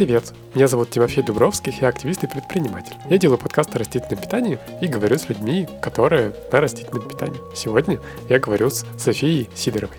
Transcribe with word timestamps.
Привет, 0.00 0.32
меня 0.54 0.66
зовут 0.66 0.88
Тимофей 0.88 1.22
Дубровских, 1.22 1.82
я 1.82 1.88
активист 1.88 2.24
и 2.24 2.26
предприниматель. 2.26 2.94
Я 3.10 3.18
делаю 3.18 3.36
подкасты 3.36 3.74
о 3.74 3.80
растительном 3.80 4.18
питании 4.18 4.58
и 4.80 4.86
говорю 4.86 5.18
с 5.18 5.28
людьми, 5.28 5.68
которые 5.82 6.32
на 6.50 6.60
растительном 6.62 7.06
питании. 7.06 7.38
Сегодня 7.54 8.00
я 8.30 8.38
говорю 8.38 8.70
с 8.70 8.86
Софией 8.96 9.50
Сидоровой. 9.54 9.98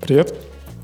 Привет. 0.00 0.34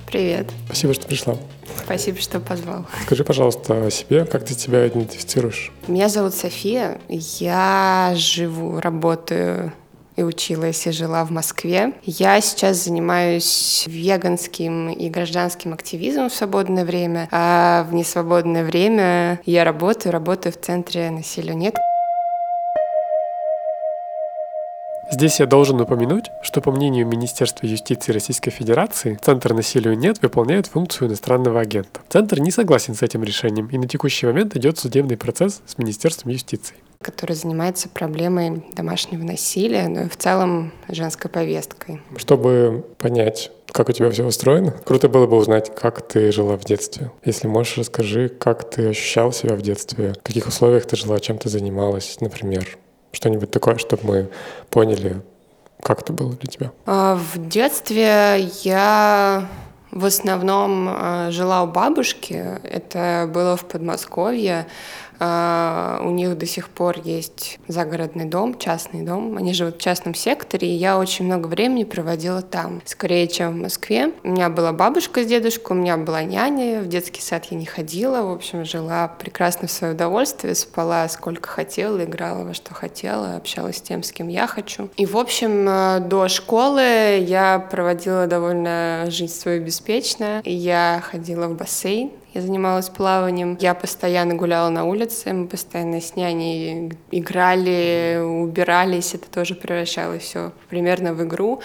Привет. 0.06 0.48
Спасибо, 0.66 0.95
что 0.95 1.09
пришла. 1.09 1.37
Спасибо, 1.84 2.20
что 2.20 2.38
позвал. 2.38 2.87
Скажи, 3.02 3.24
пожалуйста, 3.24 3.87
о 3.87 3.91
себе, 3.91 4.27
как 4.27 4.45
ты 4.45 4.55
себя 4.55 4.87
идентифицируешь? 4.87 5.73
Меня 5.88 6.09
зовут 6.09 6.34
София, 6.34 7.01
я 7.09 8.12
живу, 8.14 8.78
работаю 8.78 9.73
и 10.17 10.23
училась, 10.23 10.87
и 10.87 10.93
жила 10.93 11.25
в 11.25 11.30
Москве. 11.30 11.93
Я 12.02 12.41
сейчас 12.41 12.84
занимаюсь 12.84 13.84
веганским 13.87 14.91
и 14.91 15.09
гражданским 15.09 15.73
активизмом 15.73 16.30
в 16.30 16.34
свободное 16.34 16.84
время, 16.84 17.29
а 17.30 17.87
в 17.88 17.95
несвободное 17.95 18.65
время 18.65 19.41
я 19.45 19.65
работаю, 19.65 20.12
работаю 20.12 20.52
в 20.52 20.60
центре 20.60 21.10
«Насилию 21.10 21.57
нет». 21.57 21.77
Здесь 25.09 25.38
я 25.38 25.47
должен 25.47 25.80
упомянуть, 25.80 26.33
что 26.43 26.60
по 26.60 26.73
мнению 26.73 27.07
Министерства 27.07 27.65
юстиции 27.65 28.12
Российской 28.12 28.51
Федерации, 28.51 29.16
Центр 29.23 29.55
насилию 29.55 29.96
нет 29.96 30.21
выполняет 30.21 30.66
функцию 30.66 31.09
иностранного 31.09 31.60
агента. 31.60 32.01
Центр 32.09 32.41
не 32.41 32.51
согласен 32.51 32.95
с 32.95 33.02
этим 33.02 33.23
решением, 33.23 33.69
и 33.69 33.79
на 33.79 33.87
текущий 33.87 34.27
момент 34.27 34.57
идет 34.57 34.79
судебный 34.79 35.16
процесс 35.16 35.62
с 35.65 35.79
Министерством 35.79 36.33
юстиции 36.33 36.74
который 37.06 37.37
занимается 37.37 37.88
проблемой 37.88 38.65
домашнего 38.73 39.23
насилия, 39.23 39.87
но 39.87 40.02
и 40.02 40.09
в 40.09 40.16
целом 40.16 40.73
женской 40.88 41.30
повесткой. 41.30 42.02
Чтобы 42.16 42.84
понять, 42.98 43.52
как 43.71 43.88
у 43.88 43.93
тебя 43.93 44.10
все 44.10 44.24
устроено. 44.24 44.73
Круто 44.85 45.09
было 45.09 45.29
бы 45.29 45.37
узнать, 45.37 45.73
как 45.73 46.02
ты 46.02 46.32
жила 46.32 46.57
в 46.57 46.65
детстве. 46.65 47.12
Если 47.24 47.46
можешь, 47.46 47.79
расскажи, 47.79 48.29
как 48.29 48.68
ты 48.68 48.88
ощущал 48.88 49.32
себя 49.32 49.54
в 49.54 49.62
детстве, 49.62 50.15
в 50.15 50.23
каких 50.24 50.49
условиях 50.49 50.84
ты 50.84 50.96
жила, 50.96 51.21
чем 51.21 51.38
ты 51.38 51.49
занималась, 51.49 52.16
например. 52.21 52.77
Что-нибудь 53.12 53.52
такое, 53.52 53.77
чтобы 53.77 54.02
мы 54.04 54.29
поняли, 54.68 55.23
как 55.80 56.01
это 56.01 56.12
было 56.12 56.32
для 56.32 56.51
тебя. 56.51 56.73
А, 56.87 57.15
в 57.15 57.49
детстве 57.49 58.51
я 58.65 59.49
в 59.93 60.04
основном 60.04 60.88
а, 60.88 61.30
жила 61.30 61.62
у 61.62 61.68
бабушки. 61.68 62.45
Это 62.65 63.30
было 63.32 63.57
в 63.57 63.65
Подмосковье. 63.65 64.66
А, 65.19 66.00
у 66.04 66.10
них 66.10 66.36
до 66.36 66.47
сих 66.47 66.69
пор 66.69 66.98
есть 67.03 67.59
загородный 67.69 68.25
дом, 68.25 68.59
частный 68.59 69.03
дом. 69.03 69.36
Они 69.36 69.53
живут 69.53 69.76
в 69.76 69.81
частном 69.81 70.14
секторе, 70.14 70.69
и 70.69 70.72
я 70.72 70.98
очень 70.98 71.25
много 71.25 71.47
времени 71.47 71.84
проводила 71.84 72.42
там, 72.42 72.82
скорее, 72.84 73.26
чем 73.28 73.53
в 73.53 73.62
Москве. 73.62 74.12
У 74.25 74.28
меня 74.28 74.48
была 74.48 74.72
бабушка 74.72 75.22
с 75.22 75.26
дедушкой, 75.26 75.76
у 75.76 75.81
меня 75.81 75.97
была 75.97 76.22
няня, 76.22 76.81
в 76.81 76.88
детский 76.88 77.20
сад 77.20 77.47
я 77.50 77.56
не 77.56 77.66
ходила, 77.66 78.22
в 78.22 78.32
общем, 78.32 78.64
жила 78.64 79.09
прекрасно 79.09 79.69
в 79.69 79.70
свое 79.70 79.94
удовольствие, 79.94 80.54
спала 80.54 81.09
сколько 81.09 81.48
хотела, 81.48 82.04
играла 82.04 82.44
во 82.44 82.54
что 82.54 82.75
хотела, 82.75 83.37
общалась 83.37 83.78
с 83.78 83.82
тем, 83.82 84.03
с 84.03 84.12
кем 84.12 84.28
я 84.28 84.47
хочу. 84.47 84.88
И, 84.97 85.06
в 85.06 85.16
общем, 85.16 85.69
э, 85.69 86.00
до 86.00 86.28
школы 86.28 87.19
я 87.20 87.59
проводила 87.70 88.26
довольно 88.26 89.06
жизнь 89.09 89.34
свою 89.34 89.62
беспечно. 89.62 90.42
Я 90.44 91.03
ходила 91.10 91.48
в 91.48 91.56
бассейн, 91.56 92.10
я 92.34 92.43
занималась 92.43 92.88
плаванием. 92.88 93.56
Я 93.60 93.75
постоянно 93.75 94.34
гуляла 94.34 94.69
на 94.69 94.84
улице, 94.84 95.32
мы 95.32 95.47
постоянно 95.47 96.00
с 96.00 96.16
няней 96.16 96.93
играли, 97.10 98.21
убирались. 98.21 99.15
Это 99.15 99.31
тоже 99.31 99.55
превращалось 99.55 100.22
все 100.22 100.53
примерно 100.69 101.15
в 101.15 101.22
игру. 101.25 101.60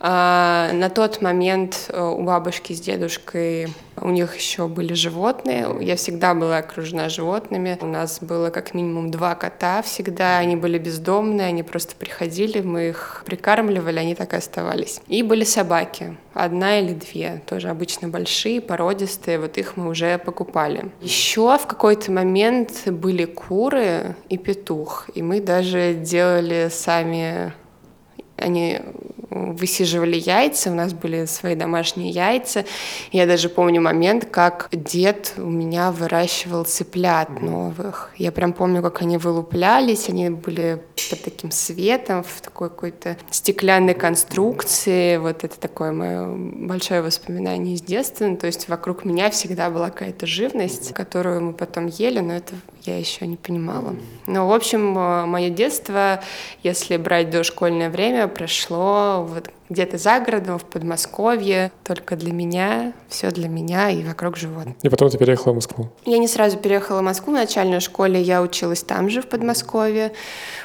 А, 0.00 0.70
на 0.72 0.90
тот 0.90 1.20
момент 1.22 1.86
э, 1.88 2.00
у 2.00 2.22
бабушки 2.22 2.72
с 2.72 2.80
дедушкой 2.80 3.68
у 4.00 4.10
них 4.10 4.36
еще 4.36 4.68
были 4.68 4.94
животные. 4.94 5.66
Я 5.80 5.96
всегда 5.96 6.34
была 6.34 6.58
окружена 6.58 7.08
животными. 7.08 7.76
У 7.80 7.86
нас 7.86 8.20
было 8.20 8.50
как 8.50 8.74
минимум 8.74 9.10
два 9.10 9.34
кота 9.34 9.82
всегда. 9.82 10.38
Они 10.38 10.54
были 10.54 10.78
бездомные, 10.78 11.48
они 11.48 11.64
просто 11.64 11.96
приходили, 11.96 12.60
мы 12.60 12.90
их 12.90 13.24
прикармливали, 13.26 13.98
они 13.98 14.14
так 14.14 14.34
и 14.34 14.36
оставались. 14.36 15.00
И 15.08 15.22
были 15.22 15.44
собаки. 15.44 16.16
Одна 16.32 16.78
или 16.78 16.92
две, 16.92 17.42
тоже 17.46 17.68
обычно 17.68 18.08
большие, 18.08 18.60
породистые. 18.60 19.40
Вот 19.40 19.58
их 19.58 19.76
мы 19.76 19.88
уже 19.88 20.18
покупали. 20.18 20.92
Еще 21.00 21.58
в 21.58 21.66
какой-то 21.66 22.12
момент 22.12 22.86
были 22.86 23.24
куры 23.24 24.14
и 24.28 24.38
петух. 24.38 25.08
И 25.14 25.22
мы 25.22 25.40
даже 25.40 25.94
делали 25.94 26.68
сами 26.70 27.52
они 28.38 28.80
высиживали 29.30 30.16
яйца, 30.16 30.70
у 30.70 30.74
нас 30.74 30.92
были 30.92 31.26
свои 31.26 31.54
домашние 31.54 32.10
яйца. 32.10 32.64
Я 33.12 33.26
даже 33.26 33.48
помню 33.48 33.80
момент, 33.80 34.26
как 34.30 34.68
дед 34.72 35.34
у 35.36 35.50
меня 35.50 35.92
выращивал 35.92 36.64
цыплят 36.64 37.40
новых. 37.40 38.10
Я 38.16 38.32
прям 38.32 38.52
помню, 38.52 38.82
как 38.82 39.02
они 39.02 39.18
вылуплялись, 39.18 40.08
они 40.08 40.30
были 40.30 40.82
под 41.10 41.22
таким 41.22 41.50
светом, 41.50 42.22
в 42.22 42.40
такой 42.40 42.70
какой-то 42.70 43.16
стеклянной 43.30 43.94
конструкции. 43.94 45.16
Вот 45.18 45.44
это 45.44 45.58
такое 45.58 45.92
мое 45.92 46.26
большое 46.28 47.02
воспоминание 47.02 47.74
из 47.74 47.82
детства. 47.82 48.26
Ну, 48.26 48.36
то 48.36 48.46
есть 48.46 48.68
вокруг 48.68 49.04
меня 49.04 49.30
всегда 49.30 49.70
была 49.70 49.90
какая-то 49.90 50.26
живность, 50.26 50.92
которую 50.94 51.42
мы 51.42 51.52
потом 51.52 51.86
ели, 51.86 52.20
но 52.20 52.34
это 52.34 52.54
я 52.84 52.98
еще 52.98 53.26
не 53.26 53.36
понимала. 53.36 53.94
Ну, 54.26 54.46
в 54.46 54.52
общем, 54.52 54.96
э, 54.96 55.26
мое 55.26 55.50
детство, 55.50 56.22
если 56.62 56.96
брать 56.96 57.30
дошкольное 57.30 57.90
время, 57.90 58.27
прошло 58.28 59.26
вот 59.28 59.50
где-то 59.68 59.98
за 59.98 60.20
городом, 60.20 60.58
в 60.58 60.64
Подмосковье, 60.64 61.70
только 61.84 62.16
для 62.16 62.32
меня, 62.32 62.92
все 63.08 63.30
для 63.30 63.48
меня 63.48 63.90
и 63.90 64.02
вокруг 64.02 64.36
животных. 64.36 64.74
И 64.82 64.88
потом 64.88 65.10
ты 65.10 65.18
переехала 65.18 65.52
в 65.52 65.56
Москву? 65.56 65.90
Я 66.06 66.18
не 66.18 66.28
сразу 66.28 66.56
переехала 66.56 67.00
в 67.00 67.02
Москву, 67.02 67.32
в 67.32 67.36
начальной 67.36 67.80
школе 67.80 68.20
я 68.20 68.42
училась 68.42 68.82
там 68.82 69.10
же, 69.10 69.20
в 69.20 69.26
Подмосковье. 69.26 70.12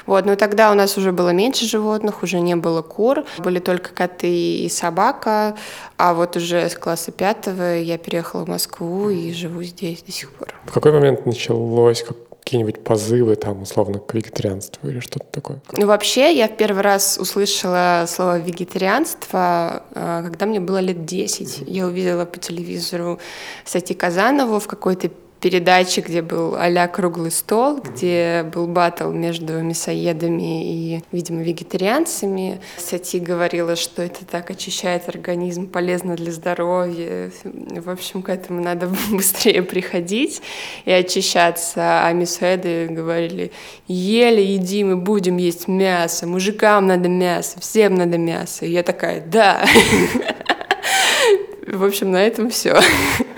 Вот, 0.06 0.24
но 0.24 0.36
тогда 0.36 0.70
у 0.70 0.74
нас 0.74 0.96
уже 0.96 1.12
было 1.12 1.30
меньше 1.30 1.66
животных, 1.66 2.22
уже 2.22 2.40
не 2.40 2.56
было 2.56 2.82
кур, 2.82 3.24
были 3.38 3.58
только 3.58 3.92
коты 3.92 4.56
и 4.64 4.68
собака, 4.68 5.56
а 5.96 6.14
вот 6.14 6.36
уже 6.36 6.68
с 6.68 6.74
класса 6.74 7.12
пятого 7.12 7.76
я 7.76 7.98
переехала 7.98 8.44
в 8.44 8.48
Москву 8.48 9.10
и 9.10 9.32
живу 9.32 9.62
здесь 9.62 10.02
до 10.02 10.12
сих 10.12 10.32
пор. 10.32 10.54
В 10.64 10.72
какой 10.72 10.92
момент 10.92 11.26
началось, 11.26 12.02
как 12.02 12.16
какие-нибудь 12.44 12.84
позывы 12.84 13.36
там 13.36 13.62
условно 13.62 13.98
к 13.98 14.12
вегетарианству 14.12 14.88
или 14.88 15.00
что-то 15.00 15.24
такое? 15.30 15.60
Ну 15.72 15.86
вообще 15.86 16.36
я 16.36 16.46
в 16.46 16.56
первый 16.56 16.82
раз 16.82 17.16
услышала 17.18 18.04
слово 18.06 18.38
вегетарианство, 18.38 19.82
э, 19.94 20.22
когда 20.24 20.44
мне 20.44 20.60
было 20.60 20.78
лет 20.78 21.06
10. 21.06 21.64
Я 21.66 21.86
увидела 21.86 22.26
по 22.26 22.38
телевизору 22.38 23.18
Сати 23.64 23.94
Казанову 23.94 24.60
в 24.60 24.66
какой-то 24.66 25.10
передаче, 25.44 26.00
где 26.00 26.22
был 26.22 26.56
а 26.58 26.88
круглый 26.88 27.30
стол, 27.30 27.78
где 27.78 28.46
был 28.50 28.66
батл 28.66 29.10
между 29.10 29.60
мясоедами 29.60 30.96
и, 30.96 31.02
видимо, 31.12 31.42
вегетарианцами. 31.42 32.62
Сати 32.78 33.20
говорила, 33.20 33.76
что 33.76 34.02
это 34.02 34.24
так 34.24 34.48
очищает 34.48 35.06
организм, 35.10 35.66
полезно 35.66 36.16
для 36.16 36.32
здоровья. 36.32 37.30
В 37.44 37.90
общем, 37.90 38.22
к 38.22 38.30
этому 38.30 38.62
надо 38.62 38.90
быстрее 39.10 39.62
приходить 39.62 40.40
и 40.86 40.90
очищаться. 40.90 42.06
А 42.06 42.12
мясоеды 42.12 42.86
говорили, 42.88 43.52
ели, 43.86 44.40
еди, 44.40 44.82
мы 44.82 44.96
будем 44.96 45.36
есть 45.36 45.68
мясо, 45.68 46.26
мужикам 46.26 46.86
надо 46.86 47.10
мясо, 47.10 47.60
всем 47.60 47.96
надо 47.96 48.16
мясо. 48.16 48.64
И 48.64 48.70
я 48.70 48.82
такая, 48.82 49.20
да. 49.20 49.66
В 51.66 51.84
общем, 51.84 52.12
на 52.12 52.26
этом 52.26 52.48
все. 52.48 52.80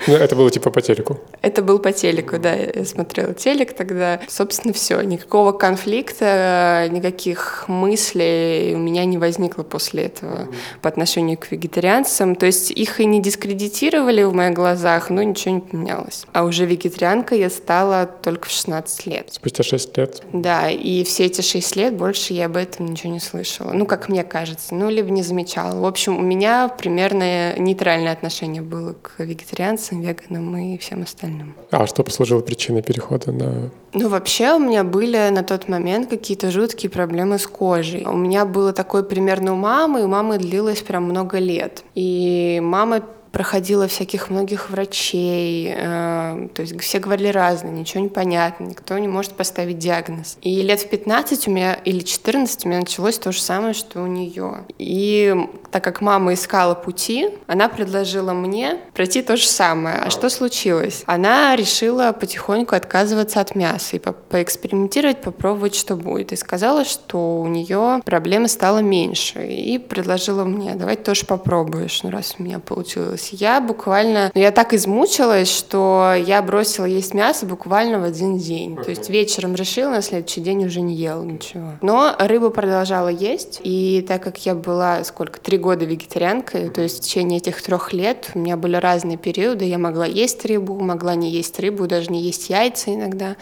Ну, 0.07 0.15
это 0.15 0.35
было 0.35 0.49
типа 0.49 0.71
по 0.71 0.81
телеку? 0.81 1.19
Это 1.41 1.61
был 1.61 1.79
по 1.79 1.91
телеку, 1.91 2.37
да. 2.39 2.55
Я 2.55 2.85
смотрела 2.85 3.33
телек 3.33 3.73
тогда. 3.73 4.21
Собственно, 4.27 4.73
все. 4.73 5.01
Никакого 5.01 5.51
конфликта, 5.51 6.87
никаких 6.89 7.65
мыслей 7.67 8.73
у 8.75 8.79
меня 8.79 9.05
не 9.05 9.17
возникло 9.17 9.63
после 9.63 10.03
этого 10.03 10.47
по 10.81 10.89
отношению 10.89 11.37
к 11.37 11.51
вегетарианцам. 11.51 12.35
То 12.35 12.45
есть 12.45 12.71
их 12.71 12.99
и 12.99 13.05
не 13.05 13.21
дискредитировали 13.21 14.23
в 14.23 14.33
моих 14.33 14.55
глазах, 14.55 15.09
но 15.09 15.23
ничего 15.23 15.55
не 15.55 15.61
поменялось. 15.61 16.25
А 16.33 16.43
уже 16.43 16.65
вегетарианкой 16.65 17.39
я 17.39 17.49
стала 17.49 18.05
только 18.05 18.47
в 18.47 18.51
16 18.51 19.05
лет. 19.07 19.29
Спустя 19.31 19.63
6 19.63 19.97
лет? 19.97 20.23
Да, 20.33 20.69
и 20.69 21.03
все 21.03 21.25
эти 21.25 21.41
6 21.41 21.75
лет 21.75 21.93
больше 21.95 22.33
я 22.33 22.45
об 22.45 22.57
этом 22.57 22.85
ничего 22.85 23.11
не 23.11 23.19
слышала. 23.19 23.71
Ну, 23.73 23.85
как 23.85 24.09
мне 24.09 24.23
кажется. 24.23 24.73
Ну, 24.73 24.89
либо 24.89 25.09
не 25.09 25.23
замечала. 25.23 25.79
В 25.79 25.85
общем, 25.85 26.17
у 26.17 26.21
меня 26.21 26.67
примерно 26.69 27.57
нейтральное 27.57 28.13
отношение 28.13 28.61
было 28.61 28.93
к 28.93 29.19
вегетарианцам, 29.19 29.96
веганам 30.01 30.55
и 30.57 30.77
всем 30.77 31.03
остальным. 31.03 31.55
А 31.71 31.87
что 31.87 32.03
послужило 32.03 32.41
причиной 32.41 32.81
перехода 32.81 33.31
на... 33.31 33.69
Ну, 33.93 34.09
вообще 34.09 34.53
у 34.53 34.59
меня 34.59 34.83
были 34.83 35.29
на 35.29 35.43
тот 35.43 35.67
момент 35.67 36.09
какие-то 36.09 36.51
жуткие 36.51 36.89
проблемы 36.89 37.39
с 37.39 37.47
кожей. 37.47 38.05
У 38.05 38.15
меня 38.15 38.45
было 38.45 38.73
такое 38.73 39.03
примерно 39.03 39.53
у 39.53 39.55
мамы, 39.55 40.01
и 40.01 40.03
у 40.03 40.07
мамы 40.07 40.37
длилось 40.37 40.81
прям 40.81 41.03
много 41.03 41.39
лет. 41.39 41.83
И 41.95 42.59
мама 42.63 43.01
проходила 43.37 43.87
всяких 43.87 44.31
многих 44.31 44.71
врачей, 44.71 45.71
э, 45.71 46.47
то 46.55 46.61
есть 46.63 46.81
все 46.81 46.97
говорили 46.97 47.27
разные, 47.27 47.71
ничего 47.71 48.01
не 48.01 48.09
понятно, 48.09 48.63
никто 48.63 48.97
не 48.97 49.07
может 49.07 49.33
поставить 49.33 49.77
диагноз. 49.77 50.39
И 50.41 50.63
лет 50.63 50.79
в 50.79 50.89
15 50.89 51.47
у 51.47 51.51
меня 51.51 51.75
или 51.75 51.99
14 51.99 52.65
у 52.65 52.69
меня 52.69 52.79
началось 52.79 53.19
то 53.19 53.31
же 53.31 53.39
самое, 53.39 53.75
что 53.75 54.01
у 54.01 54.07
нее. 54.07 54.65
И 54.79 55.35
так 55.69 55.83
как 55.83 56.01
мама 56.01 56.33
искала 56.33 56.73
пути, 56.73 57.29
она 57.45 57.69
предложила 57.69 58.33
мне 58.33 58.79
пройти 58.95 59.21
то 59.21 59.37
же 59.37 59.45
самое. 59.45 59.97
А 59.97 60.09
что 60.09 60.29
случилось? 60.29 61.03
Она 61.05 61.55
решила 61.55 62.13
потихоньку 62.13 62.73
отказываться 62.75 63.39
от 63.39 63.53
мяса 63.53 63.97
и 63.97 63.99
по 63.99 64.13
поэкспериментировать, 64.13 65.21
попробовать, 65.21 65.75
что 65.75 65.95
будет. 65.95 66.31
И 66.31 66.35
сказала, 66.35 66.85
что 66.85 67.39
у 67.39 67.47
нее 67.47 68.01
проблемы 68.03 68.47
стало 68.47 68.79
меньше. 68.79 69.45
И 69.45 69.77
предложила 69.77 70.43
мне, 70.43 70.73
давай 70.73 70.95
тоже 70.95 71.25
попробуешь, 71.27 72.01
ну 72.01 72.09
раз 72.09 72.35
у 72.39 72.43
меня 72.43 72.57
получилось. 72.57 73.26
Я 73.33 73.61
буквально, 73.61 74.31
ну 74.33 74.41
я 74.41 74.51
так 74.51 74.73
измучилась, 74.73 75.49
что 75.49 76.13
я 76.15 76.41
бросила 76.41 76.85
есть 76.85 77.13
мясо 77.13 77.45
буквально 77.45 77.99
в 77.99 78.03
один 78.03 78.37
день. 78.37 78.75
То 78.77 78.89
есть 78.89 79.09
вечером 79.09 79.55
решила, 79.55 79.89
на 79.91 80.01
следующий 80.01 80.41
день 80.41 80.65
уже 80.65 80.81
не 80.81 80.95
ела 80.95 81.23
ничего. 81.23 81.73
Но 81.81 82.15
рыбу 82.19 82.49
продолжала 82.49 83.09
есть, 83.09 83.59
и 83.63 84.05
так 84.07 84.23
как 84.23 84.45
я 84.45 84.55
была 84.55 85.03
сколько, 85.03 85.39
три 85.39 85.57
года 85.57 85.85
вегетарианкой, 85.85 86.69
то 86.69 86.81
есть 86.81 86.99
в 86.99 87.01
течение 87.01 87.39
этих 87.39 87.61
трех 87.61 87.93
лет 87.93 88.31
у 88.35 88.39
меня 88.39 88.57
были 88.57 88.75
разные 88.75 89.17
периоды, 89.17 89.65
я 89.65 89.77
могла 89.77 90.05
есть 90.05 90.45
рыбу, 90.45 90.79
могла 90.79 91.15
не 91.15 91.29
есть 91.29 91.59
рыбу, 91.59 91.87
даже 91.87 92.11
не 92.11 92.21
есть 92.21 92.49
яйца 92.49 92.93
иногда. 92.93 93.35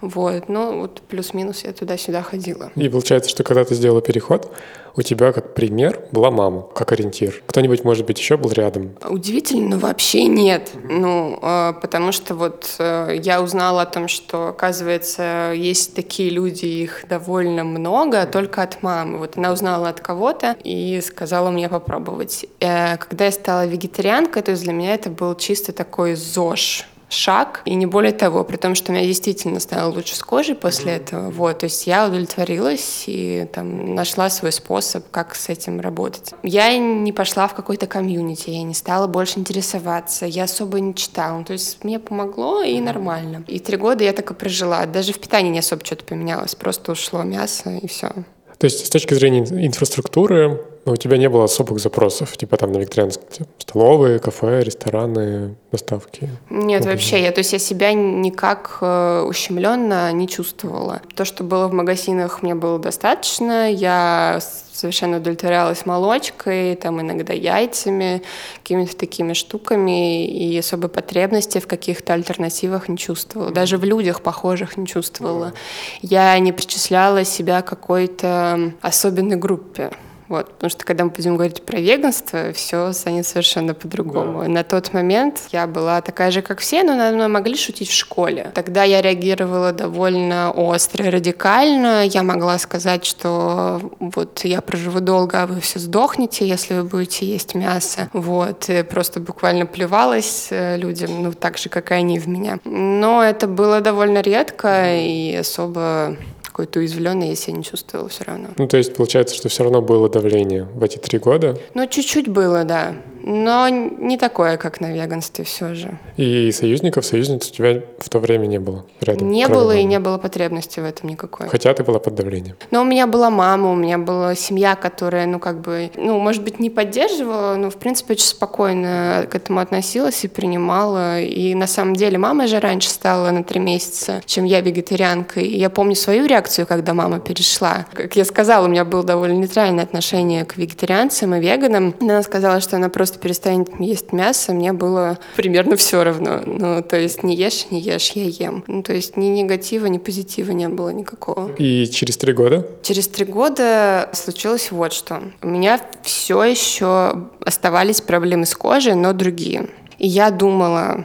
Вот, 0.00 0.48
ну 0.48 0.80
вот 0.80 1.02
плюс-минус 1.02 1.64
я 1.64 1.72
туда-сюда 1.72 2.22
ходила. 2.22 2.70
И 2.76 2.88
получается, 2.88 3.30
что 3.30 3.42
когда 3.42 3.64
ты 3.64 3.74
сделала 3.74 4.00
переход, 4.00 4.52
у 4.98 5.02
тебя 5.02 5.32
как 5.32 5.54
пример 5.54 6.00
была 6.10 6.30
мама, 6.32 6.62
как 6.74 6.90
ориентир. 6.90 7.42
Кто-нибудь, 7.46 7.84
может 7.84 8.04
быть, 8.04 8.18
еще 8.18 8.36
был 8.36 8.50
рядом? 8.50 8.96
Удивительно, 9.08 9.76
но 9.76 9.78
вообще 9.78 10.24
нет. 10.24 10.72
Ну, 10.88 11.38
э, 11.40 11.74
потому 11.80 12.10
что 12.10 12.34
вот 12.34 12.74
э, 12.80 13.16
я 13.22 13.40
узнала 13.40 13.82
о 13.82 13.86
том, 13.86 14.08
что, 14.08 14.48
оказывается, 14.48 15.52
есть 15.54 15.94
такие 15.94 16.30
люди, 16.30 16.66
их 16.66 17.04
довольно 17.08 17.62
много, 17.62 18.26
только 18.26 18.62
от 18.62 18.82
мамы. 18.82 19.18
Вот 19.18 19.38
она 19.38 19.52
узнала 19.52 19.88
от 19.88 20.00
кого-то 20.00 20.56
и 20.64 21.00
сказала 21.00 21.50
мне 21.50 21.68
попробовать. 21.68 22.46
Э, 22.58 22.96
когда 22.96 23.26
я 23.26 23.32
стала 23.32 23.66
вегетарианкой, 23.66 24.42
то 24.42 24.50
есть 24.50 24.64
для 24.64 24.72
меня 24.72 24.94
это 24.94 25.10
был 25.10 25.36
чисто 25.36 25.72
такой 25.72 26.16
ЗОЖ 26.16 26.86
шаг, 27.08 27.62
и 27.64 27.74
не 27.74 27.86
более 27.86 28.12
того, 28.12 28.44
при 28.44 28.56
том, 28.56 28.74
что 28.74 28.92
у 28.92 28.94
меня 28.94 29.06
действительно 29.06 29.60
стало 29.60 29.92
лучше 29.92 30.16
с 30.16 30.22
кожей 30.22 30.54
после 30.54 30.92
этого, 30.92 31.30
вот, 31.30 31.60
то 31.60 31.64
есть 31.64 31.86
я 31.86 32.06
удовлетворилась 32.06 33.04
и 33.06 33.46
там 33.52 33.94
нашла 33.94 34.30
свой 34.30 34.52
способ, 34.52 35.04
как 35.10 35.34
с 35.34 35.48
этим 35.48 35.80
работать. 35.80 36.32
Я 36.42 36.76
не 36.76 37.12
пошла 37.12 37.48
в 37.48 37.54
какой-то 37.54 37.86
комьюнити, 37.86 38.50
я 38.50 38.62
не 38.62 38.74
стала 38.74 39.06
больше 39.06 39.38
интересоваться, 39.38 40.26
я 40.26 40.44
особо 40.44 40.80
не 40.80 40.94
читала, 40.94 41.44
то 41.44 41.52
есть 41.52 41.82
мне 41.84 41.98
помогло 41.98 42.62
и 42.62 42.78
нормально. 42.80 43.44
И 43.46 43.58
три 43.58 43.76
года 43.76 44.04
я 44.04 44.12
так 44.12 44.30
и 44.30 44.34
прожила, 44.34 44.84
даже 44.86 45.12
в 45.12 45.18
питании 45.18 45.50
не 45.50 45.60
особо 45.60 45.84
что-то 45.84 46.04
поменялось, 46.04 46.54
просто 46.54 46.92
ушло 46.92 47.22
мясо 47.22 47.70
и 47.70 47.86
все. 47.86 48.12
То 48.58 48.64
есть 48.64 48.86
с 48.86 48.90
точки 48.90 49.14
зрения 49.14 49.44
инфраструктуры 49.64 50.60
у 50.92 50.96
тебя 50.96 51.16
не 51.16 51.28
было 51.28 51.44
особых 51.44 51.78
запросов, 51.78 52.36
типа 52.36 52.56
там 52.56 52.72
на 52.72 52.78
викторианские 52.78 53.46
столовые, 53.58 54.18
кафе, 54.18 54.62
рестораны, 54.62 55.56
доставки? 55.70 56.30
Нет, 56.50 56.80
магазин. 56.80 56.90
вообще, 56.90 57.22
я, 57.22 57.32
то 57.32 57.38
есть 57.40 57.52
я 57.52 57.58
себя 57.58 57.92
никак 57.92 58.78
э, 58.80 59.24
ущемленно 59.28 60.12
не 60.12 60.28
чувствовала. 60.28 61.00
То, 61.14 61.24
что 61.24 61.44
было 61.44 61.68
в 61.68 61.72
магазинах, 61.72 62.42
мне 62.42 62.54
было 62.54 62.78
достаточно. 62.78 63.70
Я 63.70 64.40
совершенно 64.72 65.18
удовлетворялась 65.18 65.84
молочкой, 65.86 66.76
там 66.76 67.00
иногда 67.00 67.32
яйцами, 67.32 68.22
какими-то 68.62 68.96
такими 68.96 69.32
штуками, 69.32 70.26
и 70.26 70.56
особой 70.56 70.88
потребности 70.88 71.58
в 71.58 71.66
каких-то 71.66 72.14
альтернативах 72.14 72.88
не 72.88 72.96
чувствовала. 72.96 73.50
Даже 73.50 73.76
в 73.76 73.84
людях 73.84 74.22
похожих 74.22 74.76
не 74.76 74.86
чувствовала. 74.86 75.52
Я 76.00 76.38
не 76.38 76.52
причисляла 76.52 77.24
себя 77.24 77.62
к 77.62 77.66
какой-то 77.66 78.72
особенной 78.80 79.36
группе. 79.36 79.90
Вот, 80.28 80.50
потому 80.52 80.70
что 80.70 80.84
когда 80.84 81.04
мы 81.04 81.10
будем 81.10 81.36
говорить 81.36 81.62
про 81.62 81.78
веганство, 81.78 82.52
все 82.52 82.92
станет 82.92 83.26
совершенно 83.26 83.74
по-другому. 83.74 84.42
Да. 84.42 84.48
На 84.48 84.62
тот 84.62 84.92
момент 84.92 85.40
я 85.52 85.66
была 85.66 86.00
такая 86.02 86.30
же, 86.30 86.42
как 86.42 86.60
все, 86.60 86.82
но 86.82 86.94
над 86.94 87.14
мной 87.14 87.28
могли 87.28 87.56
шутить 87.56 87.88
в 87.88 87.94
школе. 87.94 88.50
Тогда 88.54 88.84
я 88.84 89.00
реагировала 89.00 89.72
довольно 89.72 90.50
остро 90.50 91.06
и 91.06 91.10
радикально. 91.10 92.04
Я 92.04 92.22
могла 92.22 92.58
сказать, 92.58 93.04
что 93.06 93.80
вот 94.00 94.44
я 94.44 94.60
проживу 94.60 95.00
долго, 95.00 95.42
а 95.42 95.46
вы 95.46 95.60
все 95.60 95.78
сдохнете, 95.78 96.46
если 96.46 96.74
вы 96.74 96.84
будете 96.84 97.24
есть 97.24 97.54
мясо. 97.54 98.10
Вот, 98.12 98.68
и 98.68 98.82
просто 98.82 99.20
буквально 99.20 99.64
плевалась 99.64 100.48
э, 100.50 100.76
людям, 100.76 101.22
ну, 101.22 101.32
так 101.32 101.56
же, 101.56 101.68
как 101.68 101.90
и 101.90 101.94
они 101.94 102.18
в 102.18 102.28
меня. 102.28 102.58
Но 102.64 103.22
это 103.22 103.46
было 103.46 103.80
довольно 103.80 104.20
редко 104.20 104.94
и 104.94 105.34
особо 105.36 106.16
какой-то 106.58 106.80
уязвленной 106.80 107.28
я 107.28 107.36
себя 107.36 107.56
не 107.56 107.62
чувствовала 107.62 108.08
все 108.08 108.24
равно. 108.24 108.48
Ну, 108.56 108.66
то 108.66 108.78
есть 108.78 108.96
получается, 108.96 109.36
что 109.36 109.48
все 109.48 109.62
равно 109.62 109.80
было 109.80 110.08
давление 110.08 110.64
в 110.74 110.82
эти 110.82 110.98
три 110.98 111.20
года? 111.20 111.56
Ну, 111.74 111.86
чуть-чуть 111.86 112.26
было, 112.26 112.64
да 112.64 112.96
но 113.28 113.68
не 113.68 114.16
такое, 114.16 114.56
как 114.56 114.80
на 114.80 114.90
веганстве 114.90 115.44
все 115.44 115.74
же. 115.74 115.98
И 116.16 116.50
союзников, 116.50 117.04
союзниц 117.04 117.48
у 117.48 117.52
тебя 117.52 117.82
в 117.98 118.08
то 118.08 118.20
время 118.20 118.46
не 118.46 118.58
было 118.58 118.86
рядом? 119.02 119.30
Не 119.30 119.48
было 119.48 119.68
мамы. 119.68 119.80
и 119.80 119.84
не 119.84 119.98
было 119.98 120.16
потребности 120.16 120.80
в 120.80 120.84
этом 120.84 121.10
никакой. 121.10 121.46
Хотя 121.48 121.74
ты 121.74 121.84
была 121.84 121.98
под 121.98 122.14
давлением? 122.14 122.56
Но 122.70 122.80
у 122.80 122.84
меня 122.84 123.06
была 123.06 123.28
мама, 123.28 123.70
у 123.70 123.74
меня 123.74 123.98
была 123.98 124.34
семья, 124.34 124.76
которая, 124.76 125.26
ну, 125.26 125.38
как 125.38 125.60
бы, 125.60 125.90
ну, 125.96 126.18
может 126.18 126.42
быть, 126.42 126.58
не 126.58 126.70
поддерживала, 126.70 127.56
но, 127.56 127.68
в 127.68 127.76
принципе, 127.76 128.14
очень 128.14 128.24
спокойно 128.24 129.26
к 129.30 129.34
этому 129.34 129.60
относилась 129.60 130.24
и 130.24 130.28
принимала. 130.28 131.20
И 131.20 131.54
на 131.54 131.66
самом 131.66 131.96
деле 131.96 132.16
мама 132.16 132.46
же 132.46 132.60
раньше 132.60 132.88
стала 132.88 133.30
на 133.30 133.44
три 133.44 133.60
месяца, 133.60 134.22
чем 134.24 134.46
я 134.46 134.62
вегетарианкой. 134.62 135.44
И 135.44 135.58
я 135.58 135.68
помню 135.68 135.96
свою 135.96 136.24
реакцию, 136.24 136.47
когда 136.66 136.94
мама 136.94 137.20
перешла. 137.20 137.86
Как 137.92 138.16
я 138.16 138.24
сказала, 138.24 138.66
у 138.66 138.68
меня 138.68 138.84
было 138.84 139.02
довольно 139.02 139.38
нейтральное 139.38 139.84
отношение 139.84 140.44
к 140.44 140.56
вегетарианцам 140.56 141.34
и 141.34 141.40
веганам. 141.40 141.94
Она 142.00 142.22
сказала, 142.22 142.60
что 142.60 142.76
она 142.76 142.88
просто 142.88 143.18
перестанет 143.18 143.68
есть 143.78 144.12
мясо, 144.12 144.52
мне 144.52 144.72
было 144.72 145.18
примерно 145.36 145.76
все 145.76 146.02
равно. 146.02 146.40
Ну, 146.44 146.82
то 146.82 146.96
есть 146.96 147.22
не 147.22 147.36
ешь, 147.36 147.66
не 147.70 147.80
ешь, 147.80 148.12
я 148.12 148.24
ем. 148.24 148.64
Ну, 148.66 148.82
то 148.82 148.92
есть 148.92 149.16
ни 149.16 149.26
негатива, 149.26 149.86
ни 149.86 149.98
позитива 149.98 150.52
не 150.52 150.68
было 150.68 150.90
никакого. 150.90 151.52
И 151.58 151.86
через 151.86 152.16
три 152.16 152.32
года? 152.32 152.66
Через 152.82 153.08
три 153.08 153.24
года 153.24 154.08
случилось 154.12 154.70
вот 154.70 154.92
что. 154.92 155.22
У 155.42 155.48
меня 155.48 155.80
все 156.02 156.42
еще 156.44 157.28
оставались 157.44 158.00
проблемы 158.00 158.46
с 158.46 158.54
кожей, 158.54 158.94
но 158.94 159.12
другие. 159.12 159.68
И 159.98 160.06
я 160.06 160.30
думала, 160.30 161.04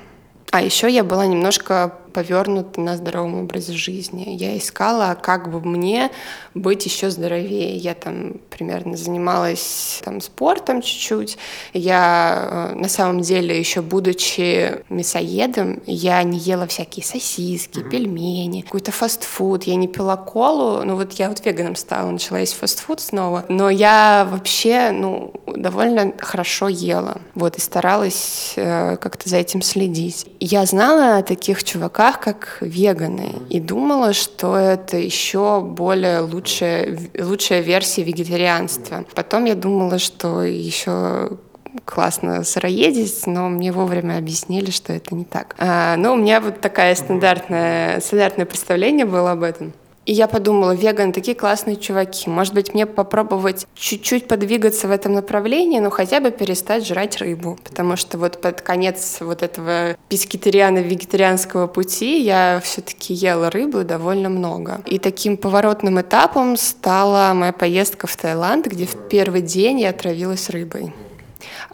а 0.51 0.61
еще 0.61 0.89
я 0.89 1.03
была 1.03 1.25
немножко 1.25 1.95
повернута 2.13 2.79
на 2.79 2.95
здоровом 2.95 3.41
образе 3.41 3.73
жизни. 3.73 4.35
Я 4.37 4.57
искала, 4.57 5.17
как 5.21 5.49
бы 5.51 5.59
мне 5.61 6.11
быть 6.53 6.85
еще 6.85 7.09
здоровее. 7.09 7.75
Я 7.77 7.93
там 7.95 8.35
примерно 8.49 8.95
занималась 8.95 10.01
там 10.03 10.21
спортом 10.21 10.81
чуть-чуть. 10.81 11.37
Я 11.73 12.69
э, 12.71 12.75
на 12.75 12.87
самом 12.87 13.21
деле 13.21 13.57
еще 13.57 13.81
будучи 13.81 14.83
мясоедом, 14.89 15.81
я 15.85 16.21
не 16.23 16.37
ела 16.37 16.67
всякие 16.67 17.03
сосиски, 17.03 17.79
mm-hmm. 17.79 17.89
пельмени, 17.89 18.61
какой-то 18.61 18.91
фастфуд. 18.91 19.63
Я 19.63 19.75
не 19.75 19.87
пила 19.87 20.15
колу. 20.17 20.83
Ну 20.83 20.95
вот 20.95 21.13
я 21.13 21.29
вот 21.29 21.43
веганом 21.45 21.75
стала, 21.75 22.09
начала 22.11 22.39
есть 22.39 22.53
фастфуд 22.53 22.99
снова. 22.99 23.45
Но 23.49 23.69
я 23.69 24.27
вообще, 24.29 24.91
ну, 24.91 25.33
довольно 25.47 26.13
хорошо 26.19 26.67
ела. 26.67 27.17
Вот 27.35 27.57
и 27.57 27.61
старалась 27.61 28.53
э, 28.55 28.97
как-то 28.97 29.29
за 29.29 29.37
этим 29.37 29.61
следить. 29.61 30.27
Я 30.39 30.65
знала 30.65 31.23
таких 31.23 31.63
чуваках, 32.03 32.19
как 32.19 32.57
веганы, 32.61 33.33
и 33.49 33.59
думала, 33.59 34.13
что 34.13 34.55
это 34.55 34.97
еще 34.97 35.61
более 35.61 36.19
лучшая, 36.19 36.97
лучшая 37.19 37.61
версия 37.61 38.03
вегетарианства. 38.03 39.05
Потом 39.15 39.45
я 39.45 39.55
думала, 39.55 39.99
что 39.99 40.43
еще 40.43 41.37
классно 41.85 42.43
сыроедить, 42.43 43.25
но 43.25 43.49
мне 43.49 43.71
вовремя 43.71 44.17
объяснили, 44.17 44.71
что 44.71 44.93
это 44.93 45.15
не 45.15 45.25
так. 45.25 45.55
А, 45.57 45.95
но 45.97 46.13
у 46.13 46.15
меня 46.15 46.39
вот 46.39 46.61
такая 46.61 46.95
стандартная, 46.95 47.99
стандартное 47.99 48.45
представление 48.45 49.05
было 49.05 49.31
об 49.31 49.43
этом. 49.43 49.73
И 50.05 50.13
я 50.13 50.27
подумала, 50.27 50.73
веганы 50.73 51.13
такие 51.13 51.35
классные 51.35 51.77
чуваки. 51.77 52.29
Может 52.29 52.53
быть, 52.53 52.73
мне 52.73 52.85
попробовать 52.85 53.67
чуть-чуть 53.75 54.27
подвигаться 54.27 54.87
в 54.87 54.91
этом 54.91 55.13
направлении, 55.13 55.79
но 55.79 55.89
хотя 55.89 56.19
бы 56.19 56.31
перестать 56.31 56.85
жрать 56.85 57.17
рыбу. 57.17 57.57
Потому 57.63 57.95
что 57.95 58.17
вот 58.17 58.41
под 58.41 58.61
конец 58.61 59.17
вот 59.21 59.43
этого 59.43 59.95
пескетариано-вегетарианского 60.09 61.67
пути 61.67 62.21
я 62.21 62.61
все-таки 62.63 63.13
ела 63.13 63.49
рыбу 63.49 63.83
довольно 63.83 64.29
много. 64.29 64.81
И 64.85 64.99
таким 64.99 65.37
поворотным 65.37 66.01
этапом 66.01 66.57
стала 66.57 67.33
моя 67.33 67.53
поездка 67.53 68.07
в 68.07 68.15
Таиланд, 68.15 68.67
где 68.67 68.85
в 68.85 69.07
первый 69.09 69.41
день 69.41 69.81
я 69.81 69.89
отравилась 69.89 70.49
рыбой. 70.49 70.93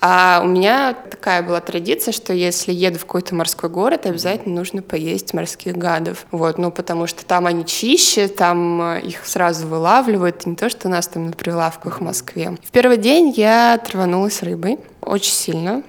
А 0.01 0.41
у 0.43 0.47
меня 0.47 0.93
такая 0.93 1.43
была 1.43 1.59
традиция, 1.61 2.11
что 2.11 2.33
если 2.33 2.71
еду 2.71 2.97
в 2.99 3.05
какой-то 3.05 3.35
морской 3.35 3.69
город, 3.69 4.05
обязательно 4.05 4.55
нужно 4.55 4.81
поесть 4.81 5.33
морских 5.33 5.75
гадов. 5.75 6.25
Вот, 6.31 6.57
ну, 6.57 6.71
потому 6.71 7.07
что 7.07 7.25
там 7.25 7.45
они 7.45 7.65
чище, 7.65 8.27
там 8.27 8.81
э, 8.81 9.01
их 9.01 9.25
сразу 9.25 9.67
вылавливают, 9.67 10.45
не 10.45 10.55
то, 10.55 10.69
что 10.69 10.87
у 10.87 10.91
нас 10.91 11.07
там 11.07 11.27
на 11.27 11.31
прилавках 11.33 11.99
в 11.99 12.03
Москве. 12.03 12.57
В 12.63 12.71
первый 12.71 12.97
день 12.97 13.33
я 13.35 13.77
траванулась 13.77 14.41
рыбой 14.41 14.79
очень 15.01 15.33
сильно. 15.33 15.83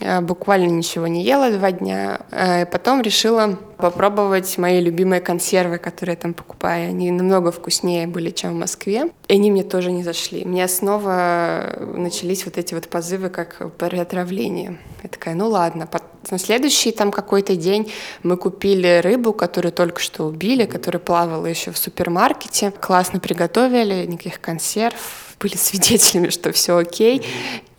Я 0.00 0.20
буквально 0.22 0.70
ничего 0.70 1.06
не 1.06 1.22
ела 1.22 1.50
два 1.50 1.72
дня. 1.72 2.20
А 2.32 2.64
потом 2.64 3.02
решила 3.02 3.58
попробовать 3.76 4.58
мои 4.58 4.80
любимые 4.80 5.20
консервы, 5.20 5.78
которые 5.78 6.14
я 6.14 6.20
там 6.20 6.34
покупаю. 6.34 6.88
Они 6.88 7.10
намного 7.10 7.52
вкуснее 7.52 8.06
были, 8.06 8.30
чем 8.30 8.52
в 8.52 8.58
Москве. 8.58 9.10
И 9.28 9.34
они 9.34 9.50
мне 9.50 9.62
тоже 9.62 9.92
не 9.92 10.02
зашли. 10.02 10.44
Меня 10.44 10.68
снова 10.68 11.78
начались 11.94 12.44
вот 12.44 12.58
эти 12.58 12.74
вот 12.74 12.88
позывы, 12.88 13.28
как 13.28 13.74
при. 13.76 13.96
Я 13.96 15.08
такая, 15.08 15.34
ну 15.34 15.48
ладно. 15.48 15.88
На 16.30 16.38
следующий 16.38 16.92
там 16.92 17.10
какой-то 17.10 17.56
день 17.56 17.92
мы 18.22 18.36
купили 18.36 19.00
рыбу, 19.02 19.32
которую 19.32 19.72
только 19.72 20.00
что 20.00 20.24
убили, 20.24 20.64
которая 20.64 21.00
плавала 21.00 21.46
еще 21.46 21.70
в 21.72 21.78
супермаркете. 21.78 22.70
Классно 22.70 23.20
приготовили, 23.20 24.06
никаких 24.06 24.40
консерв, 24.40 25.29
были 25.40 25.56
свидетелями, 25.56 26.28
что 26.28 26.52
все 26.52 26.76
окей. 26.76 27.22